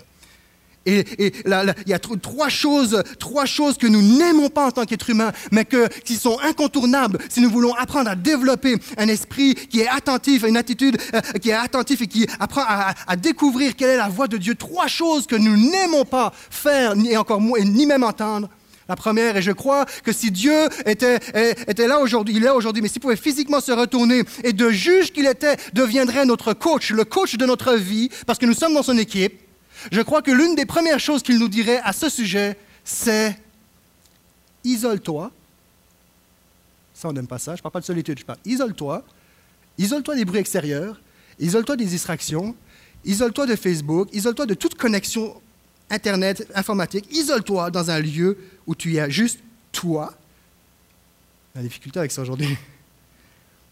Et, 0.86 1.04
il 1.18 1.74
y 1.86 1.92
a 1.92 1.98
trois 1.98 2.48
choses, 2.48 3.02
trois 3.18 3.44
choses 3.44 3.76
que 3.76 3.86
nous 3.86 4.00
n'aimons 4.00 4.48
pas 4.48 4.66
en 4.66 4.70
tant 4.70 4.84
qu'être 4.86 5.10
humain, 5.10 5.30
mais 5.52 5.66
qui 6.04 6.16
sont 6.16 6.38
incontournables 6.42 7.18
si 7.28 7.40
nous 7.40 7.50
voulons 7.50 7.74
apprendre 7.74 8.10
à 8.10 8.14
développer 8.14 8.76
un 8.96 9.08
esprit 9.08 9.54
qui 9.54 9.80
est 9.80 9.88
attentif, 9.88 10.44
une 10.44 10.56
attitude 10.56 10.96
euh, 11.14 11.20
qui 11.38 11.50
est 11.50 11.54
attentif 11.54 12.00
et 12.00 12.06
qui 12.06 12.26
apprend 12.38 12.62
à, 12.66 13.16
découvrir 13.16 13.76
quelle 13.76 13.90
est 13.90 13.96
la 13.96 14.08
voix 14.08 14.26
de 14.26 14.38
Dieu. 14.38 14.54
Trois 14.54 14.86
choses 14.86 15.26
que 15.26 15.36
nous 15.36 15.56
n'aimons 15.56 16.06
pas 16.06 16.32
faire, 16.50 16.96
ni 16.96 17.14
encore 17.16 17.40
ni 17.40 17.84
même 17.84 18.02
entendre. 18.02 18.48
La 18.90 18.96
première, 18.96 19.36
et 19.36 19.42
je 19.42 19.52
crois 19.52 19.86
que 20.02 20.12
si 20.12 20.32
Dieu 20.32 20.68
était, 20.84 21.20
était 21.68 21.86
là 21.86 22.00
aujourd'hui, 22.00 22.34
il 22.34 22.44
est 22.44 22.50
aujourd'hui, 22.50 22.82
mais 22.82 22.88
s'il 22.88 23.00
pouvait 23.00 23.14
physiquement 23.14 23.60
se 23.60 23.70
retourner 23.70 24.24
et 24.42 24.52
de 24.52 24.68
juge 24.70 25.12
qu'il 25.12 25.26
était, 25.26 25.56
deviendrait 25.74 26.26
notre 26.26 26.54
coach, 26.54 26.90
le 26.90 27.04
coach 27.04 27.36
de 27.36 27.46
notre 27.46 27.74
vie, 27.74 28.10
parce 28.26 28.36
que 28.36 28.46
nous 28.46 28.52
sommes 28.52 28.74
dans 28.74 28.82
son 28.82 28.98
équipe, 28.98 29.40
je 29.92 30.00
crois 30.00 30.22
que 30.22 30.32
l'une 30.32 30.56
des 30.56 30.66
premières 30.66 30.98
choses 30.98 31.22
qu'il 31.22 31.38
nous 31.38 31.46
dirait 31.46 31.80
à 31.84 31.92
ce 31.92 32.08
sujet, 32.08 32.58
c'est 32.82 33.38
isole-toi. 34.64 35.30
Ça, 36.92 37.10
on 37.10 37.12
n'aime 37.12 37.28
pas 37.28 37.38
ça. 37.38 37.54
Je 37.54 37.60
ne 37.60 37.62
parle 37.62 37.74
pas 37.74 37.80
de 37.80 37.84
solitude, 37.84 38.18
je 38.18 38.24
parle 38.24 38.40
isole-toi. 38.44 39.04
Isole-toi 39.78 40.16
des 40.16 40.24
bruits 40.24 40.40
extérieurs. 40.40 41.00
Isole-toi 41.38 41.76
des 41.76 41.86
distractions. 41.86 42.56
Isole-toi 43.04 43.46
de 43.46 43.54
Facebook. 43.54 44.08
Isole-toi 44.12 44.46
de 44.46 44.54
toute 44.54 44.74
connexion 44.74 45.40
Internet, 45.90 46.46
informatique. 46.54 47.06
Isole-toi 47.10 47.70
dans 47.70 47.90
un 47.90 47.98
lieu 47.98 48.38
où 48.66 48.74
tu 48.74 48.96
es 48.96 49.10
juste 49.10 49.40
toi. 49.72 50.14
La 51.54 51.62
difficulté 51.62 51.98
avec 51.98 52.12
ça 52.12 52.22
aujourd'hui. 52.22 52.56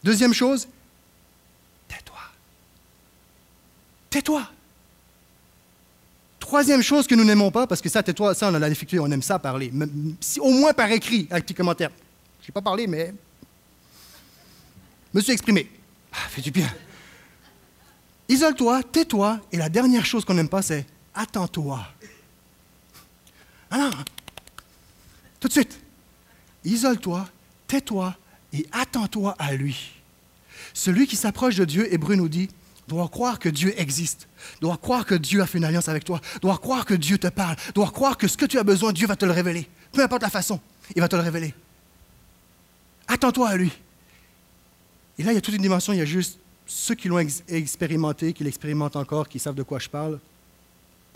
Deuxième 0.03 0.35
chose, 0.35 0.69
tais-toi. 1.87 2.19
Tais-toi. 4.11 4.49
Troisième 6.41 6.83
chose 6.83 7.07
que 7.07 7.15
nous 7.15 7.25
n'aimons 7.25 7.51
pas, 7.51 7.67
parce 7.67 7.81
que 7.81 7.89
ça, 7.89 8.03
tais-toi, 8.03 8.35
ça, 8.35 8.49
on 8.51 8.55
a 8.55 8.59
la 8.59 8.69
difficulté, 8.69 8.99
on 8.99 9.11
aime 9.11 9.23
ça 9.23 9.39
parler. 9.39 9.71
au 10.41 10.51
moins 10.51 10.73
par 10.73 10.91
écrit, 10.91 11.27
avec 11.31 11.47
tes 11.47 11.55
commentaires. 11.55 11.91
Je 12.41 12.49
n'ai 12.49 12.53
pas 12.53 12.63
parlé, 12.63 12.87
mais. 12.87 13.13
Me 15.13 15.21
suis 15.21 15.33
exprimé. 15.33 15.71
Ah, 16.13 16.29
fais 16.31 16.41
du 16.41 16.51
bien. 16.51 16.69
Isole-toi, 18.29 18.83
tais-toi, 18.83 19.41
et 19.53 19.57
la 19.57 19.69
dernière 19.69 20.05
chose 20.05 20.25
qu'on 20.25 20.35
n'aime 20.35 20.49
pas, 20.49 20.63
c'est 20.63 20.87
attends-toi. 21.15 21.87
Alors, 23.71 24.05
tout 25.41 25.49
de 25.49 25.53
suite, 25.53 25.81
isole-toi, 26.65 27.29
tais-toi 27.67 28.17
et 28.53 28.67
attends-toi 28.73 29.35
à 29.39 29.55
lui. 29.55 29.93
Celui 30.75 31.07
qui 31.07 31.17
s'approche 31.17 31.57
de 31.57 31.65
Dieu, 31.65 31.93
Hébreu 31.93 32.15
nous 32.15 32.29
dit, 32.29 32.49
doit 32.87 33.09
croire 33.09 33.39
que 33.39 33.49
Dieu 33.51 33.75
existe, 33.79 34.27
doit 34.63 34.79
croire 34.79 35.05
que 35.05 35.15
Dieu 35.15 35.43
a 35.43 35.47
fait 35.47 35.59
une 35.59 35.65
alliance 35.65 35.89
avec 35.89 36.05
toi, 36.05 36.21
doit 36.41 36.57
croire 36.57 36.87
que 36.87 36.95
Dieu 36.95 37.19
te 37.19 37.27
parle, 37.29 37.57
doit 37.75 37.91
croire 37.91 38.17
que 38.17 38.27
ce 38.27 38.37
que 38.37 38.47
tu 38.47 38.59
as 38.59 38.65
besoin, 38.65 38.93
Dieu 38.93 39.07
va 39.07 39.17
te 39.17 39.27
le 39.27 39.33
révéler. 39.33 39.69
Peu 39.93 40.03
importe 40.03 40.23
la 40.23 40.31
façon, 40.31 40.59
il 40.97 41.01
va 41.03 41.09
te 41.09 41.17
le 41.17 41.23
révéler. 41.23 41.55
Attends-toi 43.07 43.49
à 43.51 43.57
lui. 43.57 43.73
Et 45.19 45.23
là, 45.23 45.33
il 45.33 45.35
y 45.35 45.39
a 45.39 45.41
toute 45.41 45.55
une 45.55 45.63
dimension, 45.63 45.93
il 45.93 45.99
y 45.99 46.03
a 46.03 46.07
juste 46.07 46.39
ceux 46.67 46.95
qui 46.95 47.09
l'ont 47.09 47.19
ex- 47.19 47.43
expérimenté, 47.49 48.33
qui 48.33 48.45
l'expérimentent 48.45 48.97
encore, 48.97 49.29
qui 49.29 49.39
savent 49.39 49.55
de 49.55 49.63
quoi 49.63 49.79
je 49.79 49.89
parle. 49.89 50.19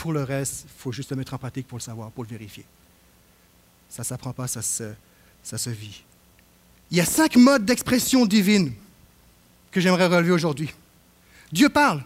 Pour 0.02 0.12
le 0.12 0.24
reste, 0.24 0.64
il 0.64 0.82
faut 0.82 0.90
juste 0.90 1.10
le 1.10 1.16
mettre 1.16 1.32
en 1.32 1.38
pratique 1.38 1.68
pour 1.68 1.78
le 1.78 1.82
savoir, 1.82 2.10
pour 2.10 2.24
le 2.24 2.28
vérifier. 2.28 2.64
Ça 3.88 4.02
ne 4.02 4.04
s'apprend 4.04 4.32
pas, 4.32 4.48
ça 4.48 4.60
se, 4.60 4.82
ça 5.44 5.56
se 5.56 5.70
vit. 5.70 6.02
Il 6.90 6.96
y 6.96 7.00
a 7.00 7.04
cinq 7.04 7.36
modes 7.36 7.64
d'expression 7.64 8.26
divine 8.26 8.72
que 9.70 9.80
j'aimerais 9.80 10.06
relever 10.06 10.32
aujourd'hui. 10.32 10.74
Dieu 11.52 11.68
parle. 11.68 12.02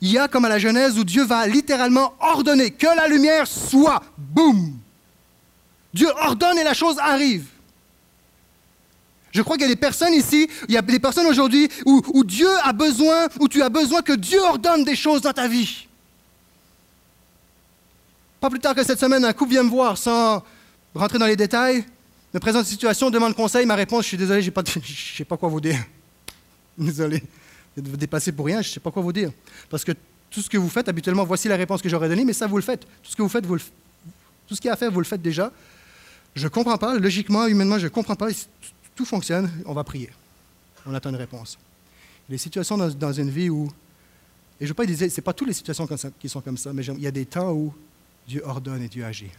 Il 0.00 0.10
y 0.10 0.18
a 0.18 0.26
comme 0.26 0.46
à 0.46 0.48
la 0.48 0.58
Genèse 0.58 0.98
où 0.98 1.04
Dieu 1.04 1.24
va 1.24 1.46
littéralement 1.46 2.12
ordonner 2.18 2.72
que 2.72 2.88
la 2.88 3.06
lumière 3.06 3.46
soit. 3.46 4.02
Boum! 4.16 4.76
Dieu 5.94 6.08
ordonne 6.20 6.58
et 6.58 6.64
la 6.64 6.74
chose 6.74 6.98
arrive. 6.98 7.46
Je 9.30 9.42
crois 9.42 9.56
qu'il 9.56 9.68
y 9.68 9.70
a 9.70 9.74
des 9.74 9.80
personnes 9.80 10.14
ici, 10.14 10.50
il 10.68 10.74
y 10.74 10.76
a 10.76 10.82
des 10.82 10.98
personnes 10.98 11.26
aujourd'hui 11.26 11.68
où, 11.86 12.02
où 12.14 12.24
Dieu 12.24 12.50
a 12.64 12.72
besoin, 12.72 13.28
où 13.38 13.46
tu 13.46 13.62
as 13.62 13.68
besoin 13.68 14.02
que 14.02 14.14
Dieu 14.14 14.40
ordonne 14.40 14.82
des 14.82 14.96
choses 14.96 15.22
dans 15.22 15.32
ta 15.32 15.46
vie. 15.46 15.87
Pas 18.40 18.50
plus 18.50 18.60
tard 18.60 18.74
que 18.74 18.84
cette 18.84 19.00
semaine, 19.00 19.24
un 19.24 19.32
couple 19.32 19.52
vient 19.52 19.62
me 19.62 19.70
voir 19.70 19.98
sans 19.98 20.42
rentrer 20.94 21.18
dans 21.18 21.26
les 21.26 21.36
détails, 21.36 21.84
me 22.32 22.38
présente 22.38 22.62
une 22.62 22.68
situation, 22.70 23.10
demande 23.10 23.34
conseil, 23.34 23.66
ma 23.66 23.74
réponse, 23.74 24.02
je 24.04 24.08
suis 24.08 24.16
désolé, 24.16 24.42
je 24.42 24.50
ne 24.50 24.52
sais 25.16 25.24
pas 25.24 25.36
quoi 25.36 25.48
vous 25.48 25.60
dire. 25.60 25.78
Désolé 26.78 27.22
de 27.82 27.88
vous 27.88 27.96
dépasser 27.96 28.32
pour 28.32 28.46
rien, 28.46 28.62
je 28.62 28.68
ne 28.68 28.72
sais 28.74 28.80
pas 28.80 28.90
quoi 28.90 29.02
vous 29.02 29.12
dire. 29.12 29.30
Parce 29.70 29.84
que 29.84 29.92
tout 30.30 30.40
ce 30.40 30.50
que 30.50 30.58
vous 30.58 30.68
faites, 30.68 30.88
habituellement, 30.88 31.24
voici 31.24 31.48
la 31.48 31.56
réponse 31.56 31.82
que 31.82 31.88
j'aurais 31.88 32.08
donnée, 32.08 32.24
mais 32.24 32.32
ça, 32.32 32.46
vous 32.46 32.56
le 32.56 32.62
faites. 32.62 32.80
Tout 32.80 33.10
ce 33.10 33.16
que 33.16 33.22
vous 33.22 33.28
faites, 33.28 33.46
tout 33.46 34.54
ce 34.54 34.60
qu'il 34.60 34.68
y 34.68 34.70
a 34.70 34.74
à 34.74 34.76
faire, 34.76 34.90
vous 34.90 35.00
le 35.00 35.06
faites 35.06 35.22
déjà. 35.22 35.52
Je 36.34 36.44
ne 36.44 36.48
comprends 36.48 36.78
pas, 36.78 36.98
logiquement, 36.98 37.46
humainement, 37.46 37.78
je 37.78 37.84
ne 37.84 37.88
comprends 37.88 38.16
pas. 38.16 38.28
Tout 38.94 39.04
fonctionne, 39.04 39.50
on 39.64 39.72
va 39.72 39.84
prier. 39.84 40.10
On 40.86 40.94
attend 40.94 41.10
une 41.10 41.16
réponse. 41.16 41.58
Les 42.28 42.38
situations 42.38 42.76
dans, 42.76 43.12
une 43.12 43.30
vie 43.30 43.48
où, 43.48 43.66
et 44.60 44.60
je 44.60 44.64
ne 44.64 44.68
veux 44.68 44.74
pas 44.74 44.86
dire, 44.86 45.10
ce 45.10 45.20
pas 45.20 45.32
toutes 45.32 45.48
les 45.48 45.54
situations 45.54 45.88
qui 46.18 46.28
sont 46.28 46.40
comme 46.40 46.58
ça, 46.58 46.72
mais 46.72 46.84
il 46.84 47.00
y 47.00 47.06
a 47.06 47.10
des 47.10 47.26
temps 47.26 47.52
où 47.52 47.72
Dieu 48.28 48.42
ordonne 48.44 48.82
et 48.82 48.88
Dieu 48.88 49.04
agit. 49.06 49.30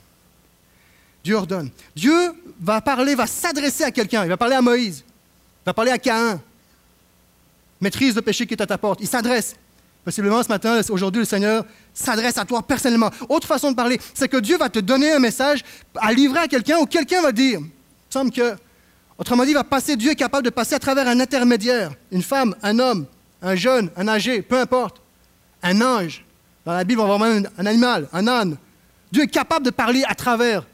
Dieu 1.23 1.35
ordonne. 1.35 1.69
Dieu 1.95 2.33
va 2.59 2.81
parler, 2.81 3.13
va 3.13 3.27
s'adresser 3.27 3.83
à 3.83 3.91
quelqu'un. 3.91 4.23
Il 4.23 4.29
va 4.29 4.37
parler 4.37 4.55
à 4.55 4.63
Moïse. 4.63 5.03
Il 5.05 5.65
va 5.67 5.73
parler 5.75 5.91
à 5.91 5.99
Caïn. 5.99 6.41
Maîtrise 7.79 8.15
le 8.15 8.23
péché 8.23 8.47
qui 8.47 8.55
est 8.55 8.61
à 8.61 8.65
ta 8.65 8.79
porte. 8.79 8.99
Il 9.01 9.07
s'adresse. 9.07 9.55
Possiblement 10.03 10.41
ce 10.41 10.47
matin, 10.47 10.81
aujourd'hui, 10.89 11.19
le 11.19 11.25
Seigneur 11.25 11.65
s'adresse 11.93 12.39
à 12.39 12.45
toi 12.45 12.65
personnellement. 12.65 13.11
Autre 13.27 13.45
façon 13.45 13.69
de 13.69 13.75
parler, 13.75 14.01
c'est 14.15 14.27
que 14.27 14.37
Dieu 14.37 14.57
va 14.57 14.69
te 14.69 14.79
donner 14.79 15.11
un 15.11 15.19
message 15.19 15.63
à 15.95 16.11
livrer 16.11 16.39
à 16.39 16.47
quelqu'un 16.47 16.79
ou 16.79 16.87
quelqu'un 16.87 17.21
va 17.21 17.31
dire. 17.31 17.59
Il 17.59 18.13
semble 18.13 18.31
que, 18.31 18.55
autrement 19.19 19.45
dit, 19.45 19.53
va 19.53 19.63
passer, 19.63 19.95
Dieu 19.97 20.11
est 20.11 20.15
capable 20.15 20.45
de 20.45 20.49
passer 20.49 20.73
à 20.73 20.79
travers 20.79 21.07
un 21.07 21.19
intermédiaire, 21.19 21.91
une 22.11 22.23
femme, 22.23 22.55
un 22.63 22.79
homme, 22.79 23.05
un 23.43 23.55
jeune, 23.55 23.91
un 23.95 24.07
âgé, 24.07 24.41
peu 24.41 24.59
importe, 24.59 24.99
un 25.61 25.79
ange. 25.79 26.25
Dans 26.65 26.73
la 26.73 26.83
Bible, 26.83 27.01
on 27.01 27.07
va 27.07 27.17
voir 27.17 27.29
même 27.29 27.47
un 27.55 27.65
animal, 27.67 28.09
un 28.11 28.27
âne. 28.27 28.57
Dieu 29.12 29.24
est 29.24 29.28
capable 29.28 29.66
de 29.66 29.72
parler 29.72 30.03
à 30.07 30.16
travers 30.16 30.66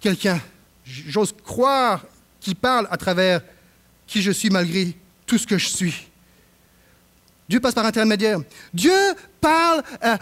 quelqu'un. 0.00 0.40
J'ose 0.84 1.34
croire 1.44 2.04
qu'il 2.40 2.56
parle 2.56 2.88
à 2.90 2.96
travers 2.96 3.40
qui 4.06 4.20
je 4.20 4.32
suis 4.32 4.50
malgré 4.50 4.96
tout 5.26 5.38
ce 5.38 5.46
que 5.46 5.58
je 5.58 5.68
suis. 5.68 6.08
Dieu 7.48 7.60
passe 7.60 7.74
par 7.74 7.86
intermédiaire. 7.86 8.38
Dieu 8.72 8.92
parle, 9.40 9.82
euh, 10.04 10.16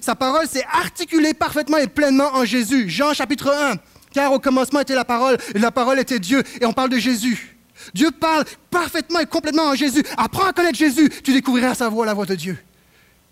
sa 0.00 0.14
parole 0.14 0.46
s'est 0.46 0.64
articulée 0.72 1.34
parfaitement 1.34 1.78
et 1.78 1.86
pleinement 1.86 2.34
en 2.34 2.44
Jésus. 2.44 2.88
Jean 2.88 3.14
chapitre 3.14 3.50
1. 3.50 3.76
Car 4.12 4.32
au 4.32 4.38
commencement 4.38 4.80
était 4.80 4.94
la 4.94 5.04
parole, 5.04 5.36
et 5.54 5.58
la 5.58 5.70
parole 5.70 5.98
était 5.98 6.18
Dieu, 6.18 6.42
et 6.60 6.64
on 6.64 6.72
parle 6.72 6.90
de 6.90 6.98
Jésus. 6.98 7.56
Dieu 7.94 8.10
parle 8.10 8.44
parfaitement 8.70 9.20
et 9.20 9.26
complètement 9.26 9.70
en 9.70 9.74
Jésus. 9.74 10.02
Apprends 10.16 10.46
à 10.46 10.52
connaître 10.52 10.78
Jésus, 10.78 11.10
tu 11.22 11.32
découvriras 11.32 11.74
sa 11.74 11.88
voix, 11.88 12.06
la 12.06 12.14
voix 12.14 12.26
de 12.26 12.34
Dieu. 12.34 12.58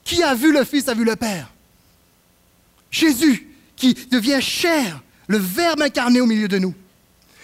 Qui 0.05 0.23
a 0.23 0.35
vu 0.35 0.53
le 0.53 0.65
Fils 0.65 0.89
a 0.89 0.95
vu 0.95 1.05
le 1.05 1.17
Père. 1.17 1.51
Jésus 2.97 3.47
qui 3.77 3.95
devient 4.11 4.41
chair, 4.41 5.03
le 5.27 5.37
Verbe 5.39 5.83
incarné 5.83 6.21
au 6.21 6.27
milieu 6.27 6.49
de 6.49 6.59
nous. 6.59 6.75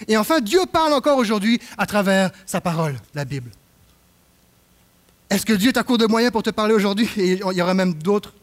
Et 0.08 0.16
enfin, 0.16 0.40
Dieu 0.40 0.60
parle 0.70 0.94
encore 0.94 1.18
aujourd'hui 1.18 1.60
à 1.76 1.86
travers 1.86 2.30
sa 2.46 2.60
parole, 2.60 2.98
la 3.14 3.24
Bible. 3.24 3.50
Est-ce 5.28 5.44
que 5.44 5.52
Dieu 5.52 5.68
est 5.68 5.76
à 5.76 5.82
court 5.82 5.98
de 5.98 6.06
moyens 6.06 6.32
pour 6.32 6.42
te 6.42 6.50
parler 6.50 6.74
aujourd'hui? 6.74 7.08
Et 7.16 7.32
il 7.32 7.56
y 7.56 7.62
aura 7.62 7.74
même 7.74 7.94
d'autres. 7.94 8.34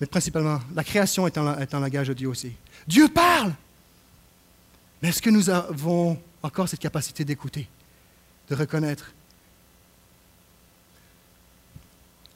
Mais 0.00 0.06
principalement, 0.06 0.60
la 0.74 0.84
création 0.84 1.26
est 1.26 1.36
un, 1.38 1.80
langage 1.80 2.08
de 2.08 2.14
Dieu 2.14 2.28
aussi. 2.28 2.52
Dieu 2.86 3.08
parle 3.08 3.52
Mais 5.02 5.08
est-ce 5.08 5.22
que 5.22 5.30
nous 5.30 5.50
avons 5.50 6.20
encore 6.42 6.68
cette 6.68 6.80
capacité 6.80 7.24
d'écouter, 7.24 7.68
de 8.48 8.54
reconnaître? 8.54 9.12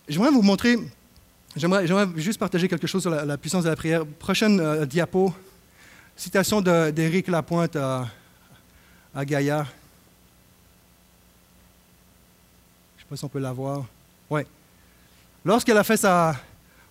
J'aimerais 0.08 0.30
vous 0.30 0.42
montrer, 0.42 0.76
j'aimerais, 1.56 1.86
juste 2.16 2.38
partager 2.38 2.68
quelque 2.68 2.86
chose 2.86 3.02
sur 3.02 3.10
la, 3.10 3.38
puissance 3.38 3.64
de 3.64 3.68
la 3.68 3.76
prière. 3.76 4.06
Prochaine 4.06 4.60
euh, 4.60 4.86
diapo, 4.86 5.34
citation 6.16 6.60
d'Éric 6.60 7.28
Lapointe 7.28 7.76
à, 7.76 8.08
à 9.14 9.24
Gaïa. 9.24 9.66
Je 12.96 13.02
ne 13.02 13.02
sais 13.02 13.06
pas 13.08 13.16
si 13.16 13.24
on 13.24 13.28
peut 13.28 13.38
la 13.38 13.52
voir. 13.52 13.84
Oui. 14.30 14.42
Lorsqu'elle 15.44 15.78
a 15.78 15.84
fait 15.84 15.96
sa... 15.96 16.36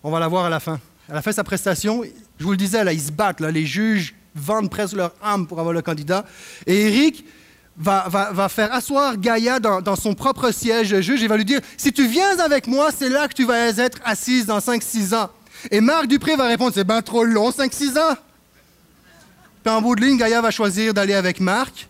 On 0.02 0.10
va 0.10 0.20
la 0.20 0.28
voir 0.28 0.44
à 0.44 0.48
la 0.48 0.60
fin. 0.60 0.80
Elle 1.08 1.16
a 1.16 1.22
fait 1.22 1.32
sa 1.32 1.44
prestation. 1.44 2.02
Je 2.38 2.44
vous 2.44 2.52
le 2.52 2.56
disais, 2.56 2.84
là, 2.84 2.92
ils 2.92 3.00
se 3.00 3.10
battent. 3.10 3.40
Là, 3.40 3.50
les 3.50 3.66
juges 3.66 4.14
vendent 4.34 4.70
presque 4.70 4.94
leur 4.94 5.12
âme 5.22 5.46
pour 5.46 5.58
avoir 5.58 5.72
le 5.72 5.82
candidat. 5.82 6.24
Et 6.66 6.86
Eric 6.86 7.24
va, 7.78 8.48
faire 8.48 8.72
asseoir 8.72 9.16
Gaïa 9.16 9.60
dans, 9.60 9.80
dans 9.80 9.96
son 9.96 10.14
propre 10.14 10.50
siège 10.50 10.90
de 10.90 11.00
juge 11.00 11.22
et 11.22 11.28
va 11.28 11.36
lui 11.36 11.44
dire, 11.44 11.60
si 11.76 11.92
tu 11.92 12.06
viens 12.06 12.38
avec 12.38 12.66
moi, 12.66 12.90
c'est 12.96 13.08
là 13.08 13.28
que 13.28 13.34
tu 13.34 13.44
vas 13.44 13.68
être 13.68 13.98
assise 14.04 14.46
dans 14.46 14.58
5-6 14.58 15.14
ans. 15.14 15.30
Et 15.70 15.80
Marc 15.80 16.06
Dupré 16.06 16.36
va 16.36 16.46
répondre, 16.46 16.72
c'est 16.74 16.86
bien 16.86 17.02
trop 17.02 17.24
long, 17.24 17.50
5-6 17.50 17.98
ans. 17.98 18.16
Puis 19.62 19.72
en 19.72 19.82
bout 19.82 19.94
de 19.94 20.02
ligne, 20.02 20.16
Gaïa 20.16 20.40
va 20.40 20.50
choisir 20.50 20.94
d'aller 20.94 21.14
avec 21.14 21.40
Marc. 21.40 21.88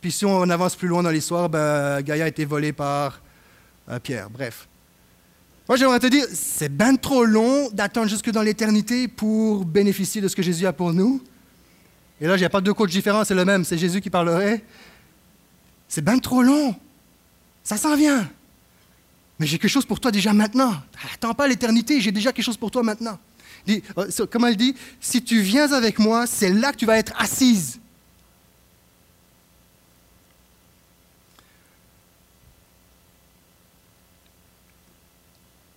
Puis 0.00 0.12
si 0.12 0.24
on 0.24 0.48
avance 0.50 0.76
plus 0.76 0.88
loin 0.88 1.02
dans 1.02 1.10
l'histoire, 1.10 1.48
ben, 1.48 2.00
Gaïa 2.02 2.24
a 2.24 2.28
été 2.28 2.44
volée 2.44 2.72
par 2.72 3.20
euh, 3.90 3.98
Pierre. 3.98 4.30
Bref. 4.30 4.68
Moi, 5.68 5.76
j'aimerais 5.76 5.98
te 5.98 6.06
dire, 6.06 6.24
c'est 6.32 6.74
bien 6.74 6.96
trop 6.96 7.24
long 7.24 7.68
d'attendre 7.70 8.08
jusque 8.08 8.30
dans 8.30 8.42
l'éternité 8.42 9.06
pour 9.06 9.64
bénéficier 9.64 10.20
de 10.22 10.28
ce 10.28 10.34
que 10.34 10.42
Jésus 10.42 10.66
a 10.66 10.72
pour 10.72 10.94
nous. 10.94 11.22
Et 12.20 12.26
là, 12.26 12.36
il 12.36 12.40
n'y 12.40 12.46
a 12.46 12.50
pas 12.50 12.60
deux 12.60 12.72
coachs 12.72 12.90
différents, 12.90 13.24
c'est 13.24 13.34
le 13.34 13.44
même, 13.44 13.64
c'est 13.64 13.76
Jésus 13.76 14.00
qui 14.00 14.10
parlerait. 14.10 14.62
C'est 15.88 16.04
bien 16.04 16.18
trop 16.18 16.42
long. 16.42 16.76
Ça 17.64 17.76
s'en 17.76 17.96
vient. 17.96 18.30
Mais 19.38 19.46
j'ai 19.46 19.58
quelque 19.58 19.70
chose 19.70 19.86
pour 19.86 20.00
toi 20.00 20.10
déjà 20.10 20.32
maintenant. 20.32 20.74
Attends 21.14 21.34
pas 21.34 21.46
l'éternité, 21.46 22.00
j'ai 22.00 22.12
déjà 22.12 22.32
quelque 22.32 22.44
chose 22.44 22.56
pour 22.56 22.70
toi 22.70 22.82
maintenant. 22.82 23.18
Euh, 23.68 24.26
Comme 24.30 24.44
elle 24.44 24.56
dit, 24.56 24.74
si 25.00 25.22
tu 25.22 25.40
viens 25.40 25.72
avec 25.72 25.98
moi, 25.98 26.26
c'est 26.26 26.52
là 26.52 26.72
que 26.72 26.78
tu 26.78 26.86
vas 26.86 26.98
être 26.98 27.14
assise. 27.20 27.78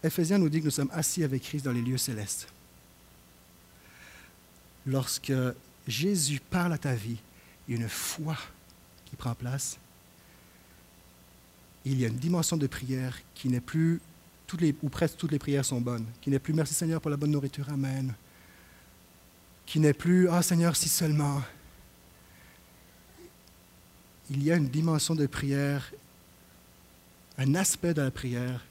Éphésiens 0.04 0.40
nous 0.40 0.50
dit 0.50 0.60
que 0.60 0.66
nous 0.66 0.72
sommes 0.72 0.90
assis 0.94 1.24
avec 1.24 1.44
Christ 1.44 1.64
dans 1.64 1.72
les 1.72 1.82
lieux 1.82 1.98
célestes. 1.98 2.48
Lorsque 4.88 5.34
Jésus 5.88 6.42
parle 6.50 6.74
à 6.74 6.78
ta 6.80 6.96
vie, 6.96 7.18
il 7.68 7.76
y 7.76 7.78
a 7.78 7.82
une 7.82 7.90
foi 7.90 8.36
qui 9.06 9.16
prend 9.16 9.36
place. 9.36 9.78
Il 11.86 12.00
y 12.00 12.06
a 12.06 12.08
une 12.08 12.18
dimension 12.18 12.58
de 12.58 12.68
prière 12.68 13.18
qui 13.34 13.50
n'est 13.50 13.62
plus, 13.62 14.00
toutes 14.48 14.62
les, 14.62 14.76
ou 14.84 14.90
presque 14.90 15.18
toutes 15.18 15.32
les 15.32 15.40
prières 15.40 15.66
sont 15.66 15.82
bonnes, 15.82 16.06
qui 16.22 16.30
n'est 16.30 16.40
plus 16.40 16.54
merci 16.54 16.74
Seigneur 16.74 17.02
pour 17.02 17.10
la 17.10 17.18
bonne 17.18 17.32
nourriture, 17.32 17.70
Amen. 17.70 18.14
Qui 19.66 19.80
n'est 19.80 19.94
plus 19.94 20.30
Ah 20.30 20.42
Seigneur, 20.42 20.76
si 20.76 20.90
seulement. 20.90 21.42
Il 24.30 24.44
y 24.44 24.52
a 24.52 24.56
une 24.56 24.70
dimension 24.70 25.16
de 25.16 25.26
prière, 25.26 25.92
un 27.38 27.56
aspect 27.56 27.94
de 27.94 28.02
la 28.02 28.12
prière 28.12 28.64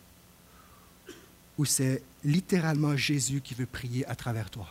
où 1.59 1.65
c'est 1.65 2.03
littéralement 2.25 2.97
Jésus 2.97 3.41
qui 3.41 3.55
veut 3.55 3.67
prier 3.67 4.07
à 4.07 4.15
travers 4.15 4.49
toi. 4.51 4.67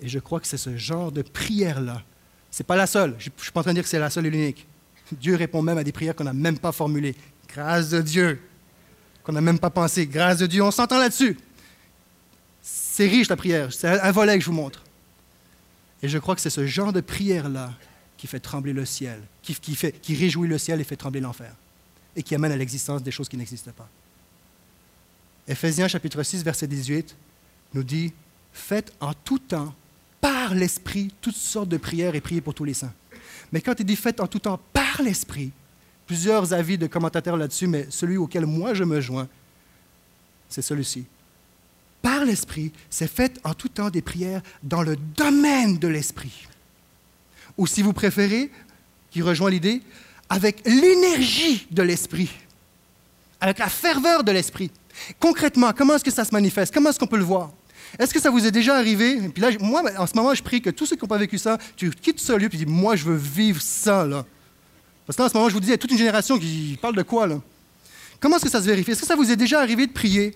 Et 0.00 0.08
je 0.08 0.18
crois 0.18 0.40
que 0.40 0.46
c'est 0.46 0.56
ce 0.56 0.76
genre 0.76 1.12
de 1.12 1.22
prière-là. 1.22 2.02
Ce 2.50 2.62
n'est 2.62 2.66
pas 2.66 2.76
la 2.76 2.86
seule. 2.86 3.14
Je 3.18 3.30
ne 3.30 3.42
suis 3.42 3.52
pas 3.52 3.60
en 3.60 3.62
train 3.62 3.72
de 3.72 3.76
dire 3.76 3.84
que 3.84 3.88
c'est 3.88 3.98
la 3.98 4.10
seule 4.10 4.26
et 4.26 4.30
l'unique. 4.30 4.66
Dieu 5.12 5.36
répond 5.36 5.62
même 5.62 5.78
à 5.78 5.84
des 5.84 5.92
prières 5.92 6.14
qu'on 6.14 6.24
n'a 6.24 6.32
même 6.32 6.58
pas 6.58 6.72
formulées. 6.72 7.14
Grâce 7.48 7.90
de 7.90 8.00
Dieu. 8.00 8.40
Qu'on 9.22 9.32
n'a 9.32 9.40
même 9.40 9.58
pas 9.58 9.70
pensé. 9.70 10.06
Grâce 10.06 10.38
de 10.38 10.46
Dieu. 10.46 10.62
On 10.62 10.70
s'entend 10.70 10.98
là-dessus. 10.98 11.38
C'est 12.62 13.06
riche 13.06 13.28
la 13.28 13.36
prière. 13.36 13.72
C'est 13.72 13.88
un 13.88 14.10
volet 14.10 14.36
que 14.38 14.44
je 14.44 14.50
vous 14.50 14.56
montre. 14.56 14.82
Et 16.02 16.08
je 16.08 16.18
crois 16.18 16.34
que 16.34 16.40
c'est 16.40 16.50
ce 16.50 16.66
genre 16.66 16.92
de 16.92 17.00
prière-là 17.00 17.72
qui 18.16 18.26
fait 18.26 18.40
trembler 18.40 18.72
le 18.72 18.84
ciel, 18.84 19.20
qui, 19.42 19.54
fait, 19.54 19.92
qui 19.92 20.14
réjouit 20.14 20.48
le 20.48 20.58
ciel 20.58 20.80
et 20.80 20.84
fait 20.84 20.96
trembler 20.96 21.20
l'enfer, 21.20 21.52
et 22.14 22.22
qui 22.22 22.34
amène 22.34 22.52
à 22.52 22.56
l'existence 22.56 23.02
des 23.02 23.10
choses 23.10 23.28
qui 23.28 23.36
n'existent 23.36 23.72
pas. 23.72 23.88
Éphésiens 25.48 25.88
chapitre 25.88 26.22
6, 26.22 26.42
verset 26.42 26.66
18 26.66 27.16
nous 27.74 27.84
dit, 27.84 28.12
faites 28.52 28.92
en 29.00 29.12
tout 29.12 29.38
temps, 29.38 29.74
par 30.20 30.54
l'Esprit, 30.54 31.12
toutes 31.20 31.36
sortes 31.36 31.68
de 31.68 31.76
prières 31.76 32.14
et 32.14 32.20
priez 32.20 32.40
pour 32.40 32.54
tous 32.54 32.64
les 32.64 32.74
saints. 32.74 32.92
Mais 33.52 33.60
quand 33.60 33.78
il 33.78 33.86
dit 33.86 33.96
faites 33.96 34.20
en 34.20 34.26
tout 34.26 34.38
temps 34.38 34.60
par 34.72 35.02
l'Esprit, 35.02 35.52
plusieurs 36.06 36.52
avis 36.52 36.78
de 36.78 36.86
commentateurs 36.86 37.36
là-dessus, 37.36 37.66
mais 37.66 37.86
celui 37.90 38.16
auquel 38.16 38.46
moi 38.46 38.74
je 38.74 38.84
me 38.84 39.00
joins, 39.00 39.28
c'est 40.48 40.62
celui-ci. 40.62 41.04
Par 42.02 42.24
l'Esprit, 42.24 42.72
c'est 42.88 43.10
faites 43.10 43.40
en 43.44 43.54
tout 43.54 43.68
temps 43.68 43.90
des 43.90 44.02
prières 44.02 44.42
dans 44.62 44.82
le 44.82 44.96
domaine 44.96 45.78
de 45.78 45.88
l'Esprit. 45.88 46.46
Ou 47.58 47.66
si 47.66 47.82
vous 47.82 47.92
préférez, 47.92 48.50
qui 49.10 49.22
rejoint 49.22 49.50
l'idée, 49.50 49.82
avec 50.28 50.62
l'énergie 50.66 51.66
de 51.70 51.82
l'Esprit, 51.82 52.30
avec 53.40 53.58
la 53.58 53.68
ferveur 53.68 54.24
de 54.24 54.32
l'Esprit. 54.32 54.70
Concrètement, 55.18 55.72
comment 55.72 55.94
est-ce 55.94 56.04
que 56.04 56.10
ça 56.10 56.24
se 56.24 56.32
manifeste? 56.32 56.72
Comment 56.72 56.90
est-ce 56.90 56.98
qu'on 56.98 57.06
peut 57.06 57.16
le 57.16 57.24
voir? 57.24 57.52
Est-ce 57.98 58.12
que 58.12 58.20
ça 58.20 58.30
vous 58.30 58.44
est 58.46 58.50
déjà 58.50 58.76
arrivé? 58.76 59.28
Puis 59.28 59.42
là, 59.42 59.50
moi, 59.60 59.82
en 59.98 60.06
ce 60.06 60.14
moment, 60.14 60.34
je 60.34 60.42
prie 60.42 60.60
que 60.60 60.70
tous 60.70 60.86
ceux 60.86 60.96
qui 60.96 61.02
n'ont 61.02 61.08
pas 61.08 61.18
vécu 61.18 61.38
ça, 61.38 61.58
tu 61.76 61.90
quittes 61.90 62.20
ce 62.20 62.32
lieu 62.32 62.46
et 62.52 62.56
dis, 62.56 62.66
moi, 62.66 62.96
je 62.96 63.04
veux 63.04 63.16
vivre 63.16 63.60
ça, 63.60 64.04
là. 64.04 64.24
Parce 65.06 65.16
que 65.16 65.22
là, 65.22 65.26
en 65.26 65.30
ce 65.30 65.36
moment, 65.36 65.48
je 65.48 65.54
vous 65.54 65.60
dis, 65.60 65.68
il 65.68 65.70
y 65.70 65.74
a 65.74 65.78
toute 65.78 65.90
une 65.92 65.98
génération 65.98 66.38
qui 66.38 66.78
parle 66.80 66.96
de 66.96 67.02
quoi, 67.02 67.26
là? 67.26 67.40
Comment 68.20 68.36
est-ce 68.36 68.44
que 68.44 68.50
ça 68.50 68.60
se 68.60 68.66
vérifie? 68.66 68.90
Est-ce 68.90 69.02
que 69.02 69.06
ça 69.06 69.16
vous 69.16 69.30
est 69.30 69.36
déjà 69.36 69.60
arrivé 69.60 69.86
de 69.86 69.92
prier? 69.92 70.34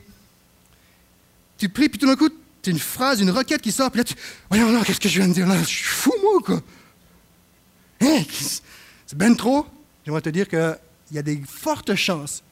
Tu 1.58 1.68
pries, 1.68 1.88
puis 1.88 1.98
tout 1.98 2.06
d'un 2.06 2.16
coup, 2.16 2.28
tu 2.62 2.70
as 2.70 2.72
une 2.72 2.78
phrase, 2.78 3.20
une 3.20 3.30
requête 3.30 3.62
qui 3.62 3.72
sort, 3.72 3.90
puis 3.90 3.98
là, 3.98 4.04
tu. 4.04 4.14
Voyons 4.48 4.70
là, 4.70 4.82
qu'est-ce 4.84 5.00
que 5.00 5.08
je 5.08 5.18
viens 5.18 5.28
de 5.28 5.34
dire 5.34 5.46
là? 5.46 5.60
Je 5.60 5.66
suis 5.66 5.84
fou, 5.84 6.12
moi, 6.22 6.40
quoi? 6.44 6.60
Hein? 8.00 8.22
C'est 9.06 9.18
ben 9.18 9.34
trop? 9.34 9.66
J'aimerais 10.04 10.22
te 10.22 10.30
dire 10.30 10.48
qu'il 10.48 10.78
y 11.12 11.18
a 11.18 11.22
des 11.22 11.42
fortes 11.46 11.94
chances 11.94 12.42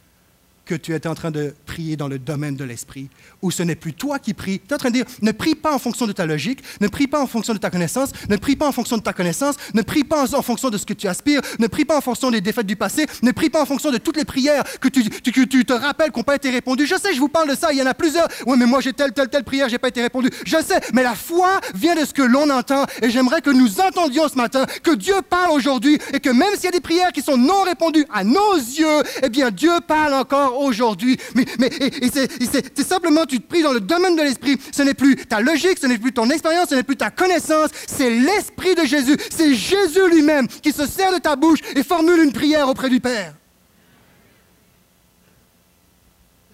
que 0.68 0.74
tu 0.74 0.94
es 0.94 1.06
en 1.06 1.14
train 1.14 1.30
de 1.30 1.54
prier 1.64 1.96
dans 1.96 2.08
le 2.08 2.18
domaine 2.18 2.54
de 2.54 2.62
l'esprit, 2.62 3.08
où 3.40 3.50
ce 3.50 3.62
n'est 3.62 3.74
plus 3.74 3.94
toi 3.94 4.18
qui 4.18 4.34
pries. 4.34 4.60
Tu 4.60 4.66
es 4.70 4.74
en 4.74 4.76
train 4.78 4.90
de 4.90 4.94
dire, 4.94 5.06
ne 5.22 5.32
prie 5.32 5.54
pas 5.54 5.74
en 5.74 5.78
fonction 5.78 6.06
de 6.06 6.12
ta 6.12 6.26
logique, 6.26 6.62
ne 6.82 6.88
prie 6.88 7.06
pas 7.06 7.20
en 7.22 7.26
fonction 7.26 7.54
de 7.54 7.58
ta 7.58 7.70
connaissance, 7.70 8.10
ne 8.28 8.36
prie 8.36 8.54
pas 8.54 8.68
en 8.68 8.72
fonction 8.72 8.98
de 8.98 9.02
ta 9.02 9.14
connaissance, 9.14 9.56
ne 9.72 9.80
prie 9.80 10.04
pas 10.04 10.22
en, 10.36 10.42
fonction 10.42 10.68
de 10.68 10.76
ce 10.76 10.84
que 10.84 10.92
tu 10.92 11.08
aspires, 11.08 11.40
ne 11.58 11.66
prie 11.68 11.86
pas 11.86 11.96
en 11.96 12.02
fonction 12.02 12.30
des 12.30 12.42
défaites 12.42 12.66
du 12.66 12.76
passé, 12.76 13.06
ne 13.22 13.30
prie 13.32 13.48
pas 13.48 13.62
en 13.62 13.66
fonction 13.66 13.90
de 13.90 13.96
toutes 13.96 14.18
les 14.18 14.26
prières 14.26 14.62
que 14.78 14.88
tu, 14.88 15.08
tu- 15.08 15.48
tu 15.48 15.64
te 15.64 15.72
rappelles 15.72 16.12
qui 16.12 16.18
n'ont 16.18 16.22
pas 16.24 16.36
été 16.36 16.50
répondues. 16.50 16.86
Je 16.86 16.96
sais, 16.96 17.14
je 17.14 17.18
vous 17.20 17.30
parle 17.30 17.48
de 17.48 17.54
ça, 17.56 17.72
il 17.72 17.78
y 17.78 17.82
en 17.82 17.86
a 17.86 17.94
plusieurs. 17.94 18.28
Oui, 18.46 18.58
mais 18.58 18.66
moi 18.66 18.80
j'ai 18.82 18.92
telle, 18.92 19.12
telle, 19.14 19.28
telle 19.30 19.44
prière, 19.44 19.70
j'ai 19.70 19.78
pas 19.78 19.88
été 19.88 20.02
répondu. 20.02 20.28
Je 20.44 20.56
sais, 20.62 20.80
mais 20.92 21.02
la 21.02 21.14
foi 21.14 21.60
vient 21.74 21.94
de 21.94 22.04
ce 22.04 22.12
que 22.12 22.22
l'on 22.22 22.50
entend, 22.50 22.84
et 23.00 23.08
j'aimerais 23.08 23.40
que 23.40 23.50
nous 23.50 23.80
entendions 23.80 24.28
ce 24.28 24.36
matin 24.36 24.66
que 24.82 24.94
Dieu 24.94 25.14
parle 25.30 25.52
aujourd'hui, 25.52 25.98
et 26.12 26.20
que 26.20 26.28
même 26.30 26.54
s'il 26.56 26.64
y 26.64 26.68
a 26.68 26.72
des 26.72 26.80
prières 26.80 27.12
qui 27.12 27.22
sont 27.22 27.38
non 27.38 27.62
répondues 27.62 28.04
à 28.12 28.22
nos 28.22 28.54
yeux, 28.56 29.02
eh 29.22 29.30
bien 29.30 29.50
Dieu 29.50 29.72
parle 29.86 30.12
encore 30.12 30.57
aujourd'hui. 30.58 31.16
Mais, 31.34 31.44
mais 31.58 31.70
c'est, 32.12 32.86
simplement, 32.86 33.26
tu 33.26 33.40
te 33.40 33.46
pries 33.46 33.62
dans 33.62 33.72
le 33.72 33.80
domaine 33.80 34.16
de 34.16 34.22
l'esprit. 34.22 34.58
Ce 34.72 34.82
n'est 34.82 34.94
plus 34.94 35.16
ta 35.16 35.40
logique, 35.40 35.78
ce 35.80 35.86
n'est 35.86 35.98
plus 35.98 36.12
ton 36.12 36.28
expérience, 36.30 36.68
ce 36.70 36.74
n'est 36.74 36.82
plus 36.82 36.96
ta 36.96 37.10
connaissance, 37.10 37.70
c'est 37.86 38.10
l'esprit 38.10 38.74
de 38.74 38.84
Jésus. 38.84 39.16
C'est 39.30 39.54
Jésus 39.54 40.08
lui-même 40.10 40.48
qui 40.48 40.72
se 40.72 40.86
sert 40.86 41.12
de 41.12 41.18
ta 41.18 41.36
bouche 41.36 41.60
et 41.74 41.82
formule 41.82 42.20
une 42.22 42.32
prière 42.32 42.68
auprès 42.68 42.88
du 42.88 43.00
Père. 43.00 43.34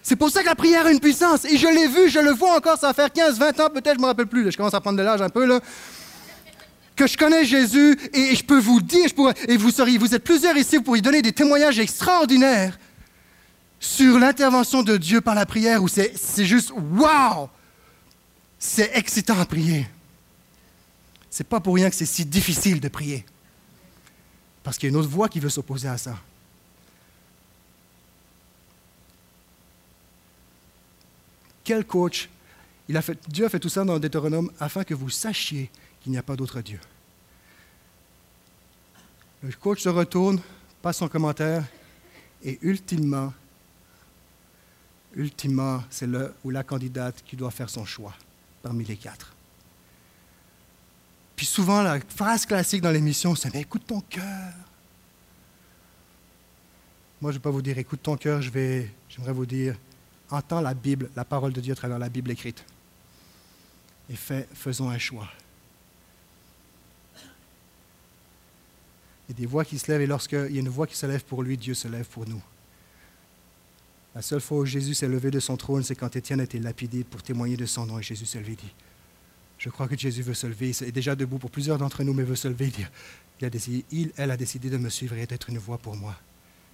C'est 0.07 0.15
pour 0.15 0.29
ça 0.29 0.41
que 0.41 0.45
la 0.45 0.53
prière 0.53 0.85
a 0.85 0.91
une 0.91 0.99
puissance. 0.99 1.45
Et 1.45 1.57
je 1.57 1.67
l'ai 1.67 1.87
vu, 1.87 2.09
je 2.09 2.19
le 2.19 2.31
vois 2.31 2.55
encore, 2.55 2.77
ça 2.77 2.87
va 2.87 2.93
faire 2.93 3.11
15, 3.11 3.39
20 3.39 3.59
ans 3.59 3.69
peut-être, 3.71 3.93
je 3.93 3.97
ne 3.97 4.01
me 4.01 4.05
rappelle 4.05 4.27
plus. 4.27 4.51
je 4.51 4.55
commence 4.55 4.75
à 4.75 4.79
prendre 4.79 4.99
de 4.99 5.03
l'âge 5.03 5.21
un 5.21 5.29
peu, 5.29 5.45
là. 5.45 5.59
Que 6.95 7.07
je 7.07 7.17
connais 7.17 7.43
Jésus 7.43 7.97
et, 8.13 8.35
je 8.35 8.43
peux 8.43 8.59
vous 8.59 8.81
dire, 8.81 9.09
et 9.47 9.57
vous 9.57 9.71
seriez, 9.71 9.97
vous 9.97 10.13
êtes 10.13 10.23
plusieurs 10.23 10.55
ici, 10.57 10.77
vous 10.77 10.83
pourriez 10.83 11.01
donner 11.01 11.23
des 11.23 11.33
témoignages 11.33 11.79
extraordinaires 11.79 12.77
sur 13.85 14.19
l'intervention 14.19 14.83
de 14.83 14.97
Dieu 14.97 15.21
par 15.21 15.35
la 15.35 15.45
prière 15.45 15.83
où 15.83 15.87
c'est 15.87 16.45
juste 16.45 16.71
wow! 16.71 17.49
C'est 18.57 18.91
excitant 18.95 19.39
à 19.39 19.45
prier. 19.45 19.87
C'est 21.29 21.47
pas 21.47 21.59
pour 21.59 21.75
rien 21.75 21.89
que 21.89 21.95
c'est 21.95 22.05
si 22.05 22.25
difficile 22.25 22.79
de 22.79 22.87
prier. 22.87 23.25
Parce 24.63 24.77
qu'il 24.77 24.87
y 24.87 24.89
a 24.89 24.93
une 24.93 24.99
autre 24.99 25.09
voix 25.09 25.29
qui 25.29 25.39
veut 25.39 25.49
s'opposer 25.49 25.87
à 25.87 25.97
ça. 25.97 26.17
Quel 31.63 31.85
coach 31.85 32.29
Dieu 33.27 33.45
a 33.45 33.49
fait 33.49 33.59
tout 33.59 33.69
ça 33.69 33.83
dans 33.83 33.99
Deutéronome 33.99 34.51
afin 34.59 34.83
que 34.83 34.93
vous 34.93 35.09
sachiez 35.09 35.69
qu'il 36.01 36.11
n'y 36.11 36.17
a 36.17 36.23
pas 36.23 36.35
d'autre 36.35 36.61
Dieu. 36.61 36.79
Le 39.43 39.51
coach 39.53 39.81
se 39.81 39.89
retourne, 39.89 40.39
passe 40.81 40.97
son 40.97 41.07
commentaire, 41.07 41.63
et 42.43 42.57
ultimement, 42.61 43.33
ultimement, 45.15 45.83
c'est 45.89 46.07
le 46.07 46.33
ou 46.43 46.49
la 46.49 46.63
candidate 46.63 47.23
qui 47.25 47.35
doit 47.35 47.51
faire 47.51 47.69
son 47.69 47.85
choix 47.85 48.13
parmi 48.61 48.83
les 48.83 48.97
quatre. 48.97 49.33
Puis 51.35 51.45
souvent, 51.45 51.81
la 51.81 51.99
phrase 51.99 52.45
classique 52.45 52.81
dans 52.81 52.91
l'émission, 52.91 53.35
c'est 53.35 53.53
écoute 53.55 53.83
ton 53.85 54.01
cœur. 54.01 54.53
Moi, 57.21 57.31
je 57.31 57.37
ne 57.37 57.39
vais 57.39 57.43
pas 57.43 57.49
vous 57.49 57.61
dire 57.61 57.77
écoute 57.77 58.01
ton 58.03 58.17
cœur, 58.17 58.41
je 58.41 58.49
vais, 58.49 58.91
j'aimerais 59.09 59.33
vous 59.33 59.45
dire 59.45 59.75
entends 60.29 60.61
la 60.61 60.73
Bible, 60.73 61.09
la 61.15 61.25
parole 61.25 61.53
de 61.53 61.61
Dieu 61.61 61.73
à 61.73 61.75
travers 61.75 61.99
la 61.99 62.09
Bible 62.09 62.31
écrite. 62.31 62.63
Et 64.09 64.15
fais, 64.15 64.47
faisons 64.53 64.89
un 64.89 64.97
choix. 64.97 65.27
Il 69.27 69.29
y 69.29 69.31
a 69.31 69.41
des 69.41 69.45
voix 69.45 69.65
qui 69.65 69.79
se 69.79 69.91
lèvent 69.91 70.01
et 70.01 70.07
lorsqu'il 70.07 70.51
y 70.51 70.57
a 70.57 70.61
une 70.61 70.69
voix 70.69 70.85
qui 70.85 70.95
se 70.95 71.05
lève 71.05 71.23
pour 71.23 71.41
lui, 71.41 71.57
Dieu 71.57 71.73
se 71.73 71.87
lève 71.87 72.07
pour 72.07 72.27
nous. 72.27 72.41
La 74.15 74.21
seule 74.21 74.39
fois 74.39 74.59
où 74.59 74.65
Jésus 74.65 74.93
s'est 74.93 75.09
levé 75.09 75.29
de 75.29 75.41
son 75.41 75.57
trône, 75.57 75.83
c'est 75.83 75.95
quand 75.95 76.15
Étienne 76.15 76.39
a 76.39 76.45
été 76.45 76.57
lapidé 76.57 77.03
pour 77.03 77.21
témoigner 77.21 77.57
de 77.57 77.65
son 77.65 77.85
nom 77.85 77.99
et 77.99 78.03
Jésus 78.03 78.25
s'est 78.25 78.39
levé 78.39 78.55
dit 78.55 78.73
Je 79.57 79.69
crois 79.69 79.89
que 79.89 79.97
Jésus 79.97 80.21
veut 80.21 80.33
se 80.33 80.47
lever. 80.47 80.71
Il 80.79 80.87
est 80.87 80.91
déjà 80.93 81.17
debout 81.17 81.37
pour 81.37 81.51
plusieurs 81.51 81.77
d'entre 81.77 82.01
nous, 82.03 82.13
mais 82.13 82.23
veut 82.23 82.37
se 82.37 82.47
lever 82.47 82.71
il, 83.41 83.45
a 83.45 83.49
décidé, 83.49 83.83
il, 83.91 84.13
elle 84.15 84.31
a 84.31 84.37
décidé 84.37 84.69
de 84.69 84.77
me 84.77 84.87
suivre 84.87 85.17
et 85.17 85.27
d'être 85.27 85.49
une 85.49 85.57
voix 85.57 85.77
pour 85.77 85.97
moi. 85.97 86.15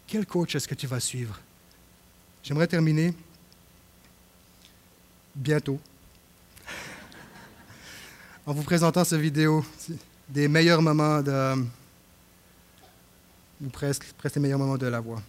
Quel 0.05 0.27
coach 0.27 0.53
est-ce 0.55 0.67
que 0.67 0.75
tu 0.75 0.85
vas 0.85 0.99
suivre? 0.99 1.41
J'aimerais 2.43 2.67
terminer 2.67 3.11
bientôt 5.35 5.79
en 8.45 8.53
vous 8.53 8.61
présentant 8.63 9.03
cette 9.03 9.19
vidéo 9.19 9.65
des 10.29 10.47
meilleurs 10.47 10.83
moments 10.83 11.23
de 11.23 11.65
presque, 13.71 14.05
presque 14.13 14.35
les 14.35 14.41
meilleurs 14.41 14.59
moments 14.59 14.77
de 14.77 14.85
la 14.85 14.99
voix. 14.99 15.21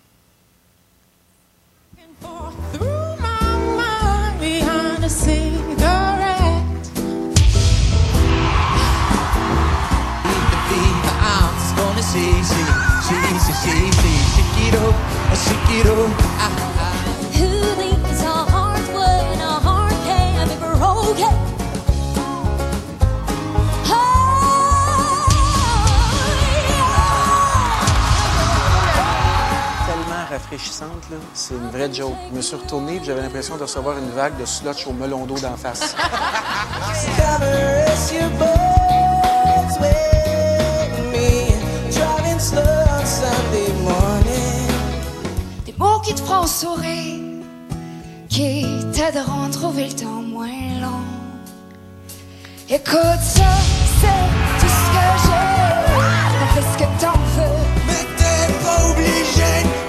Shake 14.42 14.68
it 14.68 14.74
up, 14.74 15.36
shake 15.36 15.70
it 15.80 15.86
up. 15.86 16.71
Rafraîchissante, 30.32 31.10
là. 31.10 31.16
C'est 31.34 31.54
une 31.54 31.68
vraie 31.70 31.92
joke. 31.92 32.16
Je 32.30 32.36
me 32.36 32.42
suis 32.42 32.56
retourné 32.56 32.96
et 32.96 33.04
j'avais 33.04 33.20
l'impression 33.20 33.56
de 33.56 33.62
recevoir 33.62 33.98
une 33.98 34.10
vague 34.10 34.38
de 34.40 34.46
slotch 34.46 34.86
au 34.86 34.92
melon 34.92 35.26
d'eau 35.26 35.38
d'en 35.38 35.56
face. 35.56 35.94
Discover 36.88 37.84
us 37.92 38.12
your 38.12 38.30
boats 38.38 39.78
with 39.80 40.98
me. 41.12 41.28
Driving 41.92 42.40
slow 42.40 42.62
on 42.62 43.04
Sunday 43.04 43.72
morning. 43.82 44.70
Des 45.66 45.74
mots 45.78 46.00
qui 46.00 46.14
te 46.14 46.20
feront 46.20 46.46
sourire, 46.46 47.20
qui 48.28 48.66
t'aideront 48.92 49.44
à 49.44 49.50
trouver 49.50 49.88
le 49.88 49.92
temps 49.94 50.22
moins 50.22 50.48
long. 50.80 51.04
Écoute 52.70 53.20
ça, 53.20 53.52
c'est 54.00 54.24
tout 54.60 54.72
ce 54.78 54.86
que 54.94 55.06
j'ai. 55.24 55.52
Fais 56.54 56.66
ce 56.72 56.78
que 56.78 56.88
t'en 57.00 57.18
veux. 57.34 57.58
Mais 57.86 58.04
t'es 58.16 58.52
pas 58.64 58.90
obligé 58.90 59.81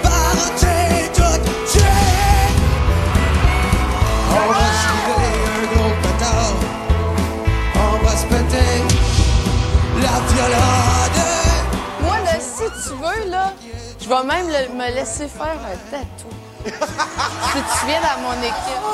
Moi, 12.02 12.16
là, 12.24 12.38
si 12.40 12.64
tu 12.82 12.94
veux, 12.96 13.30
là, 13.30 13.52
je 14.00 14.08
vais 14.08 14.24
même 14.24 14.46
me 14.76 14.94
laisser 14.94 15.28
faire 15.28 15.58
un 15.72 15.76
tatou. 15.90 16.28
si 16.64 16.70
tu 16.70 17.86
viens 17.86 18.00
dans 18.00 18.20
mon 18.22 18.38
équipe. 18.42 18.84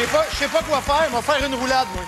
Je 0.00 0.36
sais 0.36 0.48
pas, 0.48 0.62
quoi 0.62 0.80
faire, 0.80 1.08
on 1.12 1.16
va 1.16 1.22
faire 1.22 1.46
une 1.46 1.54
roulade, 1.54 1.86
moi. 1.94 2.04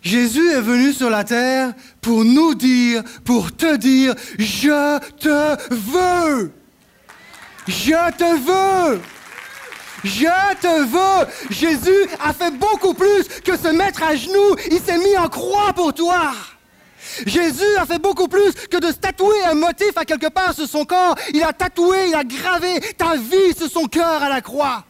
Jésus 0.00 0.52
est 0.52 0.60
venu 0.62 0.94
sur 0.94 1.10
la 1.10 1.22
terre 1.22 1.74
pour 2.00 2.24
nous 2.24 2.54
dire, 2.54 3.02
pour 3.26 3.54
te 3.54 3.76
dire, 3.76 4.14
je 4.38 4.98
te 5.18 5.74
veux. 5.74 6.52
Je 7.68 8.10
te 8.16 8.92
veux. 8.92 9.00
Je 10.02 10.54
te 10.60 10.84
veux. 10.84 11.26
Jésus 11.50 12.08
a 12.24 12.32
fait 12.32 12.52
beaucoup 12.52 12.94
plus 12.94 13.28
que 13.44 13.58
se 13.58 13.68
mettre 13.68 14.02
à 14.02 14.16
genoux. 14.16 14.56
Il 14.70 14.80
s'est 14.80 14.96
mis 14.96 15.18
en 15.18 15.28
croix 15.28 15.74
pour 15.74 15.92
toi. 15.92 16.32
Jésus 17.26 17.76
a 17.78 17.86
fait 17.86 17.98
beaucoup 17.98 18.28
plus 18.28 18.52
que 18.52 18.78
de 18.78 18.92
tatouer 18.92 19.44
un 19.44 19.54
motif 19.54 19.96
à 19.96 20.04
quelque 20.04 20.28
part 20.28 20.54
sur 20.54 20.66
son 20.66 20.84
corps. 20.84 21.14
Il 21.32 21.42
a 21.42 21.52
tatoué, 21.52 22.08
il 22.08 22.14
a 22.14 22.24
gravé 22.24 22.80
ta 22.96 23.16
vie 23.16 23.54
sur 23.56 23.70
son 23.70 23.86
cœur 23.86 24.22
à 24.22 24.28
la 24.28 24.40
croix. 24.40 24.84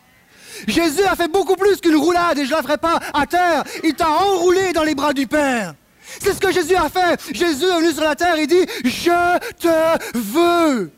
Jésus 0.67 1.05
a 1.05 1.17
fait 1.17 1.29
beaucoup 1.29 1.57
plus 1.57 1.81
qu'une 1.81 1.97
roulade 1.97 2.39
et 2.39 2.45
je 2.45 2.51
la 2.51 2.63
ferai 2.63 2.77
pas 2.77 2.99
à 3.15 3.27
terre. 3.27 3.65
Il 3.85 3.95
t'a 3.95 4.11
enroulé 4.11 4.73
dans 4.73 4.83
les 4.83 4.95
bras 4.95 5.13
du 5.13 5.27
Père. 5.27 5.75
C'est 6.21 6.33
ce 6.33 6.41
que 6.41 6.53
Jésus 6.53 6.77
a 6.77 6.89
fait. 6.89 7.21
Jésus 7.33 7.65
est 7.65 7.81
venu 7.81 7.93
sur 7.93 8.03
la 8.03 8.17
terre 8.17 8.37
et 8.37 8.47
dit, 8.47 8.67
je 8.85 9.39
te 9.59 10.19
veux. 10.19 10.91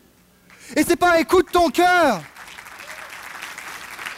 Et 0.75 0.85
c'est 0.85 0.97
pas 0.97 1.21
écoute 1.21 1.49
ton 1.53 1.69
cœur. 1.69 2.23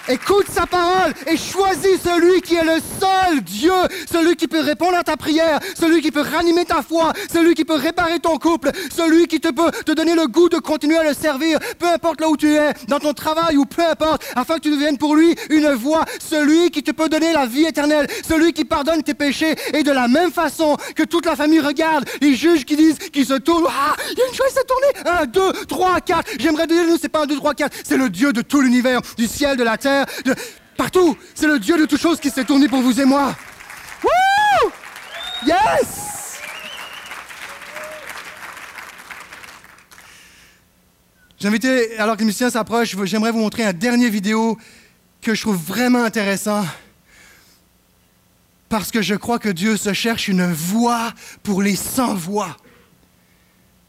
Écoute 0.07 0.47
sa 0.53 0.67
parole 0.67 1.15
et 1.27 1.39
choisis 1.39 1.99
celui 2.05 2.43
qui 2.43 2.57
est 2.57 2.65
le 2.65 2.79
seul 3.01 3.41
Dieu, 3.41 3.73
celui 4.11 4.37
qui 4.37 4.47
peut 4.47 4.61
répondre 4.61 4.99
à 4.99 5.03
ta 5.03 5.17
prière, 5.17 5.61
celui 5.81 6.03
qui 6.03 6.11
peut 6.11 6.21
ranimer 6.21 6.67
ta 6.67 6.83
foi, 6.83 7.15
celui 7.33 7.55
qui 7.55 7.65
peut 7.65 7.77
réparer 7.77 8.19
ton 8.19 8.37
couple, 8.37 8.71
celui 8.95 9.27
qui 9.27 9.41
te 9.41 9.49
peut 9.49 9.71
te 9.71 9.93
donner 9.93 10.15
le 10.15 10.27
goût 10.27 10.51
de 10.51 10.59
continuer 10.59 10.99
à 10.99 11.05
le 11.05 11.15
servir, 11.15 11.59
peu 11.79 11.87
importe 11.87 12.21
là 12.21 12.29
où 12.29 12.37
tu 12.37 12.55
es, 12.55 12.75
dans 12.87 12.99
ton 12.99 13.15
travail 13.15 13.57
ou 13.57 13.65
peu 13.65 13.83
importe, 13.83 14.27
afin 14.37 14.57
que 14.57 14.61
tu 14.61 14.71
deviennes 14.71 14.99
pour 14.99 15.17
lui 15.17 15.35
une 15.49 15.73
voix, 15.73 16.05
celui 16.21 16.71
qui 16.71 16.83
te 16.83 16.91
peut 16.91 17.09
donner 17.09 17.33
la 17.33 17.47
vie 17.47 17.65
éternelle, 17.65 18.07
celui 18.29 18.53
qui 18.53 18.67
pardonne 18.67 19.03
tes 19.03 19.15
péchés. 19.15 19.55
Et 19.73 19.85
de 19.85 19.91
la 19.91 20.07
même 20.07 20.33
façon 20.33 20.77
que 20.95 21.05
toute 21.05 21.25
la 21.25 21.35
famille 21.35 21.61
regarde, 21.61 22.05
les 22.21 22.35
juges 22.35 22.67
qui 22.67 22.77
disent, 22.77 22.99
qui 22.99 23.25
se 23.25 23.35
tournent, 23.35 23.69
ah, 23.69 23.97
il 24.13 24.19
y 24.19 24.23
a 24.23 24.27
une 24.29 24.35
chose 24.35 24.59
à 24.59 24.65
tourner, 24.65 25.19
un, 25.19 25.25
deux, 25.25 25.53
trois, 25.67 26.03
quatre, 26.03 26.31
j'aimerais 26.39 26.67
dire, 26.67 26.85
nous, 26.87 26.99
c'est 27.01 27.09
pas 27.09 27.23
un, 27.23 27.27
deux, 27.27 27.37
trois, 27.37 27.55
quatre, 27.55 27.75
c'est 27.83 27.97
le 27.97 28.11
Dieu 28.11 28.35
de 28.35 28.43
tout 28.43 28.61
l'univers, 28.61 29.01
du 29.17 29.27
ciel, 29.27 29.57
de 29.57 29.65
la 29.65 29.79
terre, 29.79 29.94
partout. 30.77 31.17
C'est 31.35 31.47
le 31.47 31.59
Dieu 31.59 31.79
de 31.79 31.87
toutes 31.87 32.01
choses 32.01 32.21
qui 32.21 32.31
s'est 32.31 32.45
tourné 32.45 32.69
pour 32.69 32.81
vous 32.81 33.01
et 33.01 33.05
moi. 33.05 33.35
Woo! 34.03 34.71
Yes! 35.47 36.41
J'invitais, 41.39 41.99
alors 41.99 42.15
que 42.15 42.21
les 42.21 42.27
musiciens 42.27 42.49
s'approchent, 42.49 42.97
j'aimerais 43.05 43.31
vous 43.31 43.41
montrer 43.41 43.65
un 43.65 43.75
dernier 43.75 44.09
vidéo 44.09 44.57
que 45.21 45.35
je 45.35 45.43
trouve 45.43 45.57
vraiment 45.57 46.03
intéressant. 46.03 46.65
Parce 48.71 48.91
que 48.91 49.03
je 49.03 49.15
crois 49.15 49.39
que 49.39 49.51
Dieu 49.51 49.77
se 49.77 49.93
cherche 49.93 50.29
une 50.29 50.51
voix 50.51 51.13
pour 51.43 51.61
les 51.61 51.77
sans-voix 51.77 52.57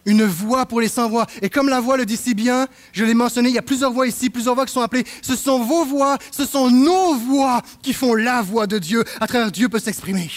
une 0.06 0.24
voix 0.24 0.66
pour 0.66 0.82
les 0.82 0.88
sans-voix. 0.88 1.26
Et 1.42 1.50
comme 1.50 1.70
la 1.70 1.80
voix 1.80 1.98
le 1.98 2.06
dit 2.06 2.18
si 2.18 2.34
bien, 2.34 2.68
je 2.94 3.04
l'ai 3.04 3.14
mentionné, 3.14 3.50
il 3.50 3.56
y 3.56 3.58
a 3.58 3.64
plusieurs 3.64 3.92
voix 3.92 4.08
ici, 4.08 4.30
plusieurs 4.30 4.56
voix 4.56 4.66
qui 4.66 4.74
sont 4.74 4.82
appelées. 4.82 5.06
Ce 5.22 5.36
sont 5.36 5.64
vos 5.64 5.86
voix, 5.86 6.18
ce 6.32 6.46
sont 6.46 6.70
nos 6.70 7.16
voix 7.16 7.62
qui 7.82 7.94
font 7.94 8.14
la 8.14 8.42
voix 8.42 8.68
de 8.68 8.78
Dieu. 8.78 9.04
À 9.20 9.28
travers 9.28 9.52
Dieu 9.52 9.70
peut 9.70 9.80
s'exprimer. 9.80 10.30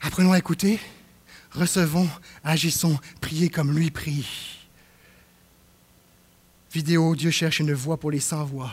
Apprenons 0.00 0.32
à 0.32 0.38
écouter, 0.38 0.78
recevons, 1.50 2.08
agissons, 2.44 2.98
priez 3.20 3.48
comme 3.48 3.76
lui 3.76 3.90
prie. 3.90 4.26
Vidéo, 6.72 7.16
Dieu 7.16 7.30
cherche 7.30 7.60
une 7.60 7.72
voix 7.72 7.96
pour 7.96 8.10
les 8.10 8.20
sans-voix. 8.20 8.70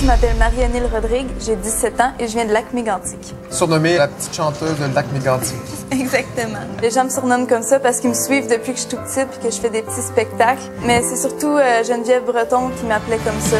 Je 0.00 0.06
m'appelle 0.06 0.36
Marie-Annelle 0.36 0.88
Rodrigue, 0.92 1.26
j'ai 1.44 1.56
17 1.56 2.00
ans 2.00 2.12
et 2.20 2.28
je 2.28 2.32
viens 2.34 2.44
de 2.44 2.52
Lac-Mégantic. 2.52 3.34
Surnommée 3.50 3.96
la 3.96 4.06
petite 4.06 4.32
chanteuse 4.32 4.78
de 4.78 4.94
Lac-Mégantic. 4.94 5.56
Exactement. 5.90 6.60
Les 6.80 6.90
gens 6.92 7.04
me 7.04 7.10
surnomment 7.10 7.48
comme 7.48 7.64
ça 7.64 7.80
parce 7.80 7.98
qu'ils 7.98 8.10
me 8.10 8.14
suivent 8.14 8.48
depuis 8.48 8.74
que 8.74 8.78
je 8.78 8.82
suis 8.82 8.90
tout 8.90 8.96
petite 8.96 9.28
et 9.34 9.46
que 9.48 9.52
je 9.52 9.60
fais 9.60 9.70
des 9.70 9.82
petits 9.82 10.02
spectacles. 10.02 10.62
Mais 10.84 11.02
c'est 11.02 11.16
surtout 11.16 11.48
euh, 11.48 11.82
Geneviève 11.82 12.24
Breton 12.24 12.70
qui 12.78 12.86
m'appelait 12.86 13.18
comme 13.18 13.40
ça. 13.40 13.56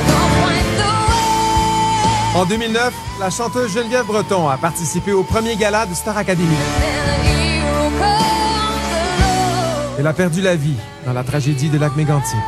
En 2.36 2.44
2009, 2.44 2.92
la 3.18 3.30
chanteuse 3.30 3.72
Geneviève 3.72 4.06
Breton 4.06 4.48
a 4.48 4.58
participé 4.58 5.12
au 5.12 5.24
premier 5.24 5.56
gala 5.56 5.86
de 5.86 5.94
Star 5.94 6.16
Academy. 6.16 6.56
Elle 9.98 10.06
a 10.06 10.12
perdu 10.12 10.40
la 10.40 10.54
vie 10.54 10.76
dans 11.04 11.12
la 11.12 11.24
tragédie 11.24 11.68
de 11.68 11.78
Lac-Mégantic. 11.78 12.38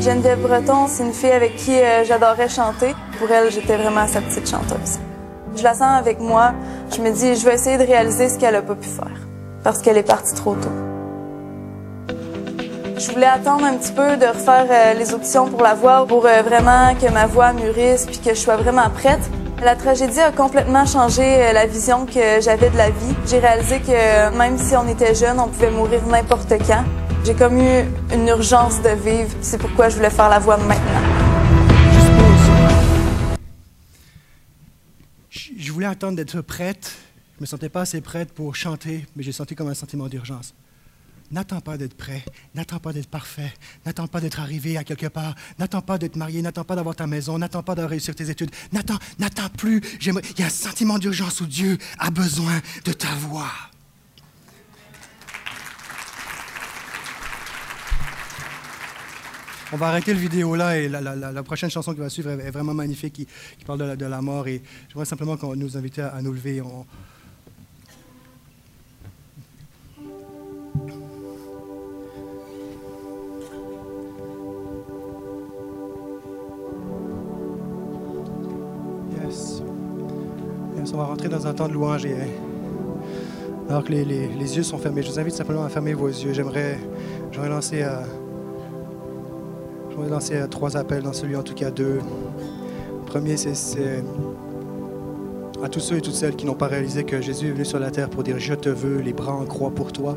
Geneviève 0.00 0.40
Breton, 0.40 0.86
c'est 0.88 1.02
une 1.02 1.12
fille 1.12 1.30
avec 1.30 1.56
qui 1.56 1.78
euh, 1.78 2.04
j'adorais 2.04 2.48
chanter. 2.48 2.94
Pour 3.18 3.30
elle, 3.30 3.50
j'étais 3.50 3.76
vraiment 3.76 4.06
sa 4.06 4.22
petite 4.22 4.48
chanteuse. 4.48 4.98
Je 5.54 5.62
la 5.62 5.74
sens 5.74 5.98
avec 5.98 6.20
moi. 6.20 6.52
Je 6.90 7.02
me 7.02 7.10
dis, 7.10 7.36
je 7.36 7.44
vais 7.44 7.54
essayer 7.54 7.76
de 7.76 7.82
réaliser 7.84 8.30
ce 8.30 8.38
qu'elle 8.38 8.56
a 8.56 8.62
pas 8.62 8.76
pu 8.76 8.88
faire. 8.88 9.12
Parce 9.62 9.82
qu'elle 9.82 9.98
est 9.98 10.02
partie 10.02 10.34
trop 10.34 10.54
tôt. 10.54 10.70
Je 12.96 13.12
voulais 13.12 13.26
attendre 13.26 13.66
un 13.66 13.74
petit 13.74 13.92
peu 13.92 14.16
de 14.16 14.24
refaire 14.24 14.66
euh, 14.70 14.94
les 14.94 15.12
auditions 15.12 15.48
pour 15.48 15.62
la 15.62 15.74
voix 15.74 16.06
pour 16.06 16.24
euh, 16.24 16.40
vraiment 16.40 16.94
que 16.94 17.12
ma 17.12 17.26
voix 17.26 17.52
mûrisse 17.52 18.06
puis 18.06 18.20
que 18.20 18.30
je 18.30 18.40
sois 18.40 18.56
vraiment 18.56 18.88
prête. 18.88 19.20
La 19.62 19.76
tragédie 19.76 20.20
a 20.20 20.32
complètement 20.32 20.86
changé 20.86 21.52
la 21.52 21.66
vision 21.66 22.06
que 22.06 22.40
j'avais 22.40 22.70
de 22.70 22.76
la 22.78 22.88
vie. 22.88 23.14
J'ai 23.26 23.38
réalisé 23.38 23.80
que 23.80 24.34
même 24.34 24.56
si 24.56 24.74
on 24.76 24.88
était 24.88 25.14
jeune, 25.14 25.38
on 25.38 25.48
pouvait 25.48 25.70
mourir 25.70 26.00
n'importe 26.06 26.54
quand. 26.66 26.84
J'ai 27.24 27.34
comme 27.34 27.58
eu 27.58 27.84
une 28.12 28.28
urgence 28.28 28.80
de 28.80 28.88
vivre. 28.90 29.30
C'est 29.42 29.58
pourquoi 29.58 29.90
je 29.90 29.96
voulais 29.96 30.10
faire 30.10 30.28
la 30.28 30.38
voix 30.38 30.56
maintenant. 30.56 31.02
Je 35.30 35.72
voulais 35.72 35.86
attendre 35.86 36.16
d'être 36.16 36.40
prête. 36.40 36.96
Je 37.36 37.42
me 37.42 37.46
sentais 37.46 37.68
pas 37.68 37.82
assez 37.82 38.00
prête 38.00 38.32
pour 38.32 38.56
chanter, 38.56 39.06
mais 39.14 39.22
j'ai 39.22 39.32
senti 39.32 39.54
comme 39.54 39.68
un 39.68 39.74
sentiment 39.74 40.08
d'urgence. 40.08 40.54
N'attends 41.30 41.60
pas 41.60 41.76
d'être 41.78 41.94
prêt, 41.94 42.24
n'attends 42.56 42.80
pas 42.80 42.92
d'être 42.92 43.08
parfait, 43.08 43.52
n'attends 43.86 44.08
pas 44.08 44.20
d'être 44.20 44.40
arrivé 44.40 44.76
à 44.76 44.82
quelque 44.82 45.06
part, 45.06 45.36
n'attends 45.60 45.80
pas 45.80 45.96
d'être 45.96 46.16
marié, 46.16 46.42
n'attends 46.42 46.64
pas 46.64 46.74
d'avoir 46.74 46.96
ta 46.96 47.06
maison, 47.06 47.38
n'attends 47.38 47.62
pas 47.62 47.76
de 47.76 47.82
réussir 47.82 48.16
tes 48.16 48.30
études, 48.30 48.50
n'attends, 48.72 48.98
n'attends 49.20 49.48
plus. 49.48 49.80
Il 50.00 50.40
y 50.40 50.42
a 50.42 50.46
un 50.46 50.50
sentiment 50.50 50.98
d'urgence 50.98 51.40
où 51.40 51.46
Dieu 51.46 51.78
a 52.00 52.10
besoin 52.10 52.60
de 52.84 52.92
ta 52.92 53.14
voix. 53.14 53.69
On 59.72 59.76
va 59.76 59.86
arrêter 59.86 60.12
le 60.12 60.18
vidéo 60.18 60.56
là 60.56 60.76
et 60.76 60.88
la, 60.88 61.42
prochaine 61.44 61.70
chanson 61.70 61.94
qui 61.94 62.00
va 62.00 62.08
suivre 62.08 62.30
est, 62.30 62.50
vraiment 62.50 62.74
magnifique, 62.74 63.12
qui, 63.12 63.64
parle 63.64 63.96
de 63.96 64.06
la, 64.06 64.20
mort. 64.20 64.48
Et 64.48 64.62
j'aimerais 64.88 65.04
simplement 65.04 65.36
qu'on 65.36 65.54
nous 65.54 65.76
invite 65.76 66.00
à, 66.00 66.20
nous 66.22 66.32
lever. 66.32 66.60
Yes. 79.22 79.62
Yes, 80.76 80.92
on 80.92 80.96
va 80.96 81.04
rentrer 81.04 81.28
dans 81.28 81.46
un 81.46 81.54
temps 81.54 81.68
de 81.68 81.74
louange 81.74 82.06
et 82.06 82.16
alors 83.68 83.84
que 83.84 83.92
les, 83.92 84.56
yeux 84.56 84.64
sont 84.64 84.78
fermés, 84.78 85.02
je 85.02 85.12
vous 85.12 85.20
invite 85.20 85.34
simplement 85.34 85.64
à 85.64 85.68
fermer 85.68 85.94
vos 85.94 86.08
yeux. 86.08 86.32
J'aimerais, 86.32 86.76
j'aurais 87.30 87.48
lancé 87.48 87.82
à, 87.82 88.02
j'aurais 89.92 90.08
lancé 90.08 90.36
à 90.36 90.46
trois 90.48 90.76
appels 90.76 91.02
dans 91.02 91.12
celui, 91.12 91.36
en 91.36 91.42
tout 91.42 91.54
cas 91.54 91.70
deux. 91.70 91.98
Le 91.98 93.06
premier, 93.06 93.36
c'est, 93.36 93.54
c'est 93.54 94.02
à 95.62 95.68
tous 95.68 95.80
ceux 95.80 95.96
et 95.96 96.00
toutes 96.00 96.14
celles 96.14 96.36
qui 96.36 96.46
n'ont 96.46 96.54
pas 96.54 96.68
réalisé 96.68 97.04
que 97.04 97.20
Jésus 97.20 97.48
est 97.48 97.52
venu 97.52 97.64
sur 97.64 97.78
la 97.78 97.90
terre 97.90 98.08
pour 98.08 98.22
dire 98.22 98.38
Je 98.38 98.54
te 98.54 98.68
veux, 98.68 99.00
les 99.00 99.12
bras 99.12 99.32
en 99.32 99.44
croix 99.44 99.70
pour 99.70 99.92
toi. 99.92 100.16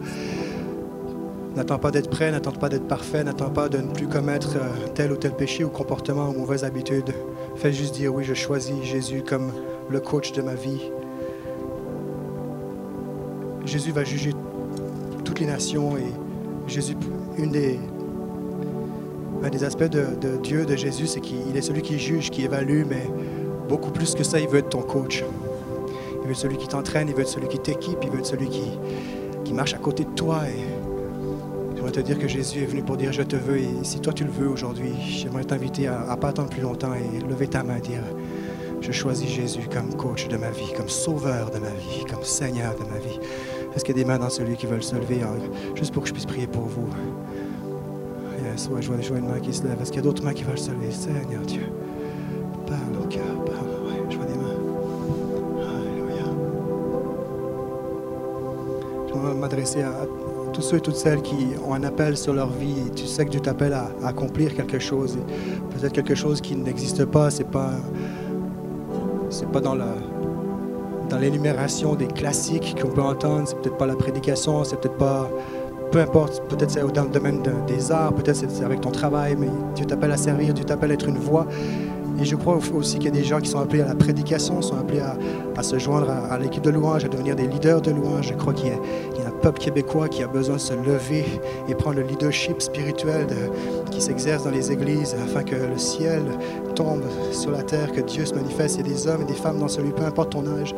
N'attends 1.55 1.77
pas 1.77 1.91
d'être 1.91 2.09
prêt, 2.09 2.31
n'attends 2.31 2.51
pas 2.51 2.69
d'être 2.69 2.87
parfait, 2.87 3.23
n'attends 3.23 3.51
pas 3.51 3.69
de 3.69 3.77
ne 3.77 3.91
plus 3.91 4.07
commettre 4.07 4.55
euh, 4.55 4.87
tel 4.95 5.11
ou 5.11 5.17
tel 5.17 5.33
péché 5.33 5.63
ou 5.63 5.69
comportement 5.69 6.29
ou 6.29 6.33
mauvaise 6.33 6.63
habitude. 6.63 7.11
Fais 7.55 7.71
juste 7.71 7.93
dire 7.93 8.13
oui, 8.13 8.23
je 8.23 8.33
choisis 8.33 8.81
Jésus 8.83 9.21
comme 9.21 9.51
le 9.89 9.99
coach 9.99 10.31
de 10.31 10.41
ma 10.41 10.55
vie. 10.55 10.81
Jésus 13.65 13.91
va 13.91 14.03
juger 14.03 14.31
toutes 15.23 15.39
les 15.39 15.45
nations 15.45 15.95
et 15.95 16.11
Jésus, 16.67 16.95
une 17.37 17.51
des, 17.51 17.79
un 19.43 19.49
des 19.49 19.63
aspects 19.63 19.83
de, 19.83 20.37
Dieu, 20.41 20.65
de 20.65 20.75
Jésus, 20.75 21.07
c'est 21.07 21.19
qu'il 21.19 21.55
est 21.55 21.61
celui 21.61 21.81
qui 21.81 21.99
juge, 21.99 22.29
qui 22.29 22.43
évalue, 22.43 22.83
mais 22.87 23.07
beaucoup 23.67 23.91
plus 23.91 24.15
que 24.15 24.23
ça, 24.23 24.39
il 24.39 24.47
veut 24.47 24.59
être 24.59 24.69
ton 24.69 24.81
coach. 24.81 25.23
Il 26.21 26.25
veut 26.25 26.31
être 26.31 26.37
celui 26.37 26.57
qui 26.57 26.67
t'entraîne, 26.67 27.09
il 27.09 27.13
veut 27.13 27.21
être 27.21 27.27
celui 27.27 27.49
qui 27.49 27.59
t'équipe, 27.59 27.99
il 28.03 28.09
veut 28.09 28.19
être 28.19 28.25
celui 28.25 28.47
qui, 28.47 28.63
qui 29.43 29.53
marche 29.53 29.73
à 29.73 29.77
côté 29.77 30.05
de 30.05 30.11
toi. 30.11 30.43
Et 30.47 31.75
j'aimerais 31.75 31.91
te 31.91 31.99
dire 31.99 32.17
que 32.17 32.27
Jésus 32.27 32.63
est 32.63 32.65
venu 32.65 32.83
pour 32.83 32.95
dire 32.95 33.11
je 33.11 33.21
te 33.21 33.35
veux. 33.35 33.57
Et 33.57 33.83
si 33.83 33.99
toi 33.99 34.13
tu 34.13 34.23
le 34.23 34.31
veux 34.31 34.47
aujourd'hui, 34.47 34.93
j'aimerais 35.01 35.43
t'inviter 35.43 35.87
à 35.87 36.07
ne 36.09 36.15
pas 36.15 36.29
attendre 36.29 36.49
plus 36.49 36.61
longtemps 36.61 36.93
et 36.93 37.19
lever 37.19 37.47
ta 37.47 37.63
main 37.63 37.77
et 37.77 37.81
dire 37.81 38.03
Je 38.79 38.93
choisis 38.93 39.29
Jésus 39.29 39.67
comme 39.69 39.93
coach 39.95 40.29
de 40.29 40.37
ma 40.37 40.51
vie, 40.51 40.71
comme 40.77 40.89
sauveur 40.89 41.49
de 41.51 41.59
ma 41.59 41.69
vie, 41.71 42.05
comme 42.09 42.23
Seigneur 42.23 42.75
de 42.75 42.85
ma 42.89 42.99
vie. 42.99 43.19
Est-ce 43.75 43.83
qu'il 43.83 43.97
y 43.97 43.99
a 43.99 44.03
des 44.03 44.07
mains 44.07 44.19
dans 44.19 44.29
celui 44.29 44.55
qui 44.55 44.67
veulent 44.67 44.83
se 44.83 44.95
lever, 44.95 45.21
hein, 45.23 45.35
juste 45.75 45.93
pour 45.93 46.03
que 46.03 46.07
je 46.07 46.13
puisse 46.13 46.27
prier 46.27 46.47
pour 46.47 46.63
vous? 46.63 46.87
Yes, 48.43 48.69
ouais, 48.69 48.81
je 48.81 48.91
vois, 48.91 49.01
je 49.01 49.09
vois 49.09 49.19
une 49.19 49.27
main 49.27 49.39
qui 49.39 49.53
se 49.53 49.63
lève. 49.63 49.81
Est-ce 49.81 49.91
qu'il 49.91 50.01
y 50.01 50.03
a 50.03 50.07
d'autres 50.07 50.23
mains 50.23 50.33
qui 50.33 50.43
veulent 50.43 50.57
se 50.57 50.71
lever? 50.71 50.91
Seigneur 50.91 51.41
Dieu, 51.47 51.63
parle 52.67 53.03
au 53.03 53.07
cœur, 53.07 53.23
parle. 53.45 53.67
Ouais, 53.87 54.01
je 54.09 54.17
vois 54.17 54.25
des 54.25 54.33
mains. 54.35 54.57
Alléluia. 55.61 56.25
Je 59.07 59.13
vais 59.13 59.33
m'adresser 59.39 59.81
à 59.81 60.05
tous 60.51 60.61
ceux 60.61 60.77
et 60.77 60.81
toutes 60.81 60.95
celles 60.97 61.21
qui 61.21 61.47
ont 61.65 61.73
un 61.73 61.83
appel 61.83 62.17
sur 62.17 62.33
leur 62.33 62.49
vie. 62.49 62.91
Tu 62.95 63.05
sais 63.07 63.25
que 63.25 63.31
Dieu 63.31 63.39
t'appelle 63.39 63.73
à, 63.73 63.89
à 64.03 64.09
accomplir 64.09 64.53
quelque 64.53 64.77
chose. 64.79 65.17
Peut-être 65.71 65.93
quelque 65.93 66.15
chose 66.15 66.41
qui 66.41 66.55
n'existe 66.55 67.05
pas. 67.05 67.31
C'est 67.31 67.49
pas, 67.49 67.71
c'est 69.29 69.49
pas 69.49 69.61
dans 69.61 69.73
la, 69.75 69.95
dans 71.09 71.17
l'énumération 71.17 71.95
des 71.95 72.07
classiques 72.07 72.75
qu'on 72.79 72.89
peut 72.89 73.01
entendre. 73.01 73.47
C'est 73.47 73.57
peut-être 73.57 73.77
pas 73.77 73.87
la 73.87 73.95
prédication. 73.95 74.63
C'est 74.63 74.79
peut-être 74.79 74.97
pas, 74.97 75.29
peu 75.93 75.99
importe. 76.01 76.41
Peut-être 76.49 76.71
c'est 76.71 76.81
dans 76.93 77.03
le 77.03 77.09
domaine 77.09 77.41
de- 77.43 77.51
des 77.71 77.91
arts. 77.91 78.13
Peut-être 78.13 78.35
c'est 78.35 78.63
avec 78.65 78.81
ton 78.81 78.91
travail. 78.91 79.37
Mais 79.39 79.47
Dieu 79.75 79.85
t'appelle 79.85 80.11
à 80.11 80.17
servir. 80.17 80.53
Dieu 80.53 80.65
t'appelle 80.65 80.91
à 80.91 80.95
être 80.95 81.07
une 81.07 81.19
voix. 81.19 81.45
Et 82.19 82.25
je 82.25 82.35
crois 82.35 82.57
aussi 82.75 82.95
qu'il 82.95 83.05
y 83.05 83.07
a 83.07 83.11
des 83.11 83.23
gens 83.23 83.39
qui 83.39 83.49
sont 83.49 83.59
appelés 83.59 83.81
à 83.81 83.87
la 83.87 83.95
prédication, 83.95 84.61
sont 84.61 84.77
appelés 84.77 85.01
à, 85.01 85.63
se 85.63 85.79
joindre 85.79 86.09
à, 86.09 86.37
l'équipe 86.37 86.61
de 86.63 86.69
louange, 86.69 87.05
à 87.05 87.07
devenir 87.07 87.35
des 87.35 87.47
leaders 87.47 87.81
de 87.81 87.91
louange. 87.91 88.27
Je 88.29 88.33
crois 88.35 88.53
qu'il 88.53 88.67
y, 88.67 88.69
y 88.69 89.23
a 89.23 89.27
un 89.27 89.31
peuple 89.41 89.59
québécois 89.59 90.07
qui 90.09 90.21
a 90.23 90.27
besoin 90.27 90.55
de 90.55 90.61
se 90.61 90.73
lever 90.73 91.25
et 91.67 91.73
prendre 91.73 91.97
le 91.97 92.03
leadership 92.03 92.61
spirituel 92.61 93.25
qui 93.89 93.99
s'exerce 93.99 94.43
dans 94.43 94.51
les 94.51 94.71
églises 94.71 95.15
afin 95.23 95.43
que 95.43 95.55
le 95.55 95.77
ciel 95.77 96.21
tombe 96.75 97.01
sur 97.31 97.49
la 97.51 97.63
terre, 97.63 97.91
que 97.91 98.01
Dieu 98.01 98.25
se 98.25 98.35
manifeste. 98.35 98.77
Il 98.79 98.87
y 98.87 98.91
a 98.91 98.93
des 98.93 99.07
hommes 99.07 99.21
et 99.23 99.25
des 99.25 99.33
femmes 99.33 99.59
dans 99.59 99.67
celui, 99.67 99.89
peu 99.91 100.03
importe 100.05 100.31
ton 100.31 100.45
âge. 100.45 100.73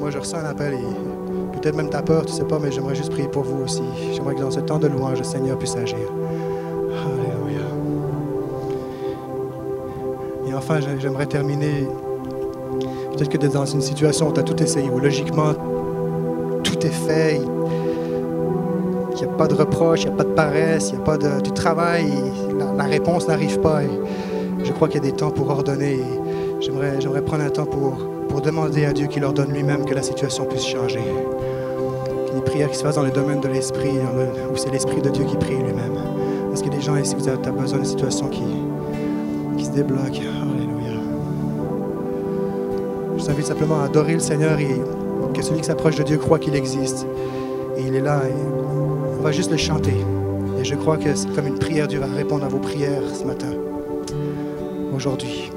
Moi, 0.00 0.10
je 0.10 0.18
ressens 0.18 0.38
un 0.38 0.44
appel 0.44 0.74
et 0.74 1.17
peut-être 1.58 1.76
même 1.76 1.90
ta 1.90 2.02
peur, 2.02 2.24
tu 2.26 2.32
sais 2.32 2.44
pas, 2.44 2.58
mais 2.58 2.70
j'aimerais 2.70 2.94
juste 2.94 3.10
prier 3.10 3.28
pour 3.28 3.42
vous 3.42 3.64
aussi. 3.64 3.82
J'aimerais 4.14 4.34
que 4.34 4.40
dans 4.40 4.50
ce 4.50 4.60
temps 4.60 4.78
de 4.78 4.86
louange, 4.86 5.18
le 5.18 5.24
Seigneur 5.24 5.58
puisse 5.58 5.76
agir. 5.76 5.98
Alléluia. 6.90 7.66
Et 10.48 10.54
enfin, 10.54 10.80
j'ai- 10.80 10.98
j'aimerais 11.00 11.26
terminer. 11.26 11.86
Peut-être 13.12 13.28
que 13.30 13.36
tu 13.36 13.46
es 13.46 13.48
dans 13.48 13.66
une 13.66 13.80
situation 13.80 14.28
où 14.28 14.32
tu 14.32 14.40
as 14.40 14.44
tout 14.44 14.62
essayé, 14.62 14.88
où 14.88 14.98
logiquement, 14.98 15.52
tout 16.62 16.78
est 16.86 16.90
fait. 16.90 17.40
Il 19.20 19.26
n'y 19.26 19.32
a 19.32 19.36
pas 19.36 19.48
de 19.48 19.54
reproche, 19.54 20.02
il 20.02 20.08
n'y 20.08 20.12
a 20.12 20.16
pas 20.16 20.24
de 20.24 20.34
paresse, 20.34 20.90
il 20.90 20.96
n'y 20.96 21.00
a 21.00 21.04
pas 21.04 21.18
de. 21.18 21.26
Et 21.26 22.76
la, 22.76 22.84
réponse 22.84 23.26
n'arrive 23.26 23.58
pas. 23.58 23.80
Je 24.62 24.72
crois 24.72 24.88
qu'il 24.88 25.02
y 25.02 25.06
a 25.06 25.10
des 25.10 25.16
temps 25.16 25.30
pour 25.30 25.50
ordonner. 25.50 26.00
J'aimerais, 26.60 27.22
prendre 27.22 27.42
un 27.44 27.50
temps 27.50 27.66
pour, 27.66 27.98
pour 28.28 28.40
demander 28.40 28.84
à 28.84 28.92
Dieu 28.92 29.06
qu'il 29.08 29.24
ordonne 29.24 29.52
lui-même 29.52 29.84
que 29.84 29.94
la 29.94 30.02
situation 30.02 30.44
puisse 30.44 30.66
changer. 30.66 31.00
Qui 32.66 32.74
se 32.76 32.82
fassent 32.82 32.96
dans 32.96 33.02
le 33.04 33.10
domaine 33.10 33.40
de 33.40 33.48
l'esprit, 33.48 33.92
le- 33.94 34.52
où 34.52 34.56
c'est 34.56 34.70
l'esprit 34.70 35.00
de 35.00 35.08
Dieu 35.10 35.24
qui 35.24 35.36
prie 35.36 35.54
lui-même. 35.56 35.92
Est-ce 36.52 36.62
qu'il 36.62 36.72
y 36.72 36.74
a 36.74 36.78
des 36.78 36.84
gens 36.84 36.96
ici, 36.96 37.14
vous 37.18 37.26
avez 37.28 37.38
besoin 37.50 37.78
d'une 37.78 37.86
situation 37.86 38.28
qui, 38.28 38.42
qui 39.56 39.64
se 39.64 39.70
débloque. 39.70 40.00
Alléluia. 40.20 41.00
Je 43.16 43.22
vous 43.22 43.30
invite 43.30 43.46
simplement 43.46 43.80
à 43.80 43.84
adorer 43.84 44.14
le 44.14 44.20
Seigneur 44.20 44.58
et 44.58 44.80
que 45.32 45.42
celui 45.42 45.60
qui 45.60 45.66
s'approche 45.66 45.96
de 45.96 46.02
Dieu 46.02 46.18
croit 46.18 46.38
qu'il 46.38 46.54
existe. 46.54 47.06
Et 47.76 47.82
il 47.86 47.94
est 47.94 48.00
là. 48.02 48.20
Et 48.26 48.32
on 49.18 49.22
va 49.22 49.32
juste 49.32 49.50
le 49.50 49.56
chanter. 49.56 49.94
Et 50.60 50.64
je 50.64 50.74
crois 50.74 50.96
que 50.98 51.14
c'est 51.14 51.32
comme 51.34 51.46
une 51.46 51.58
prière, 51.58 51.86
Dieu 51.88 52.00
va 52.00 52.06
répondre 52.06 52.44
à 52.44 52.48
vos 52.48 52.58
prières 52.58 53.02
ce 53.14 53.24
matin, 53.24 53.52
aujourd'hui. 54.94 55.50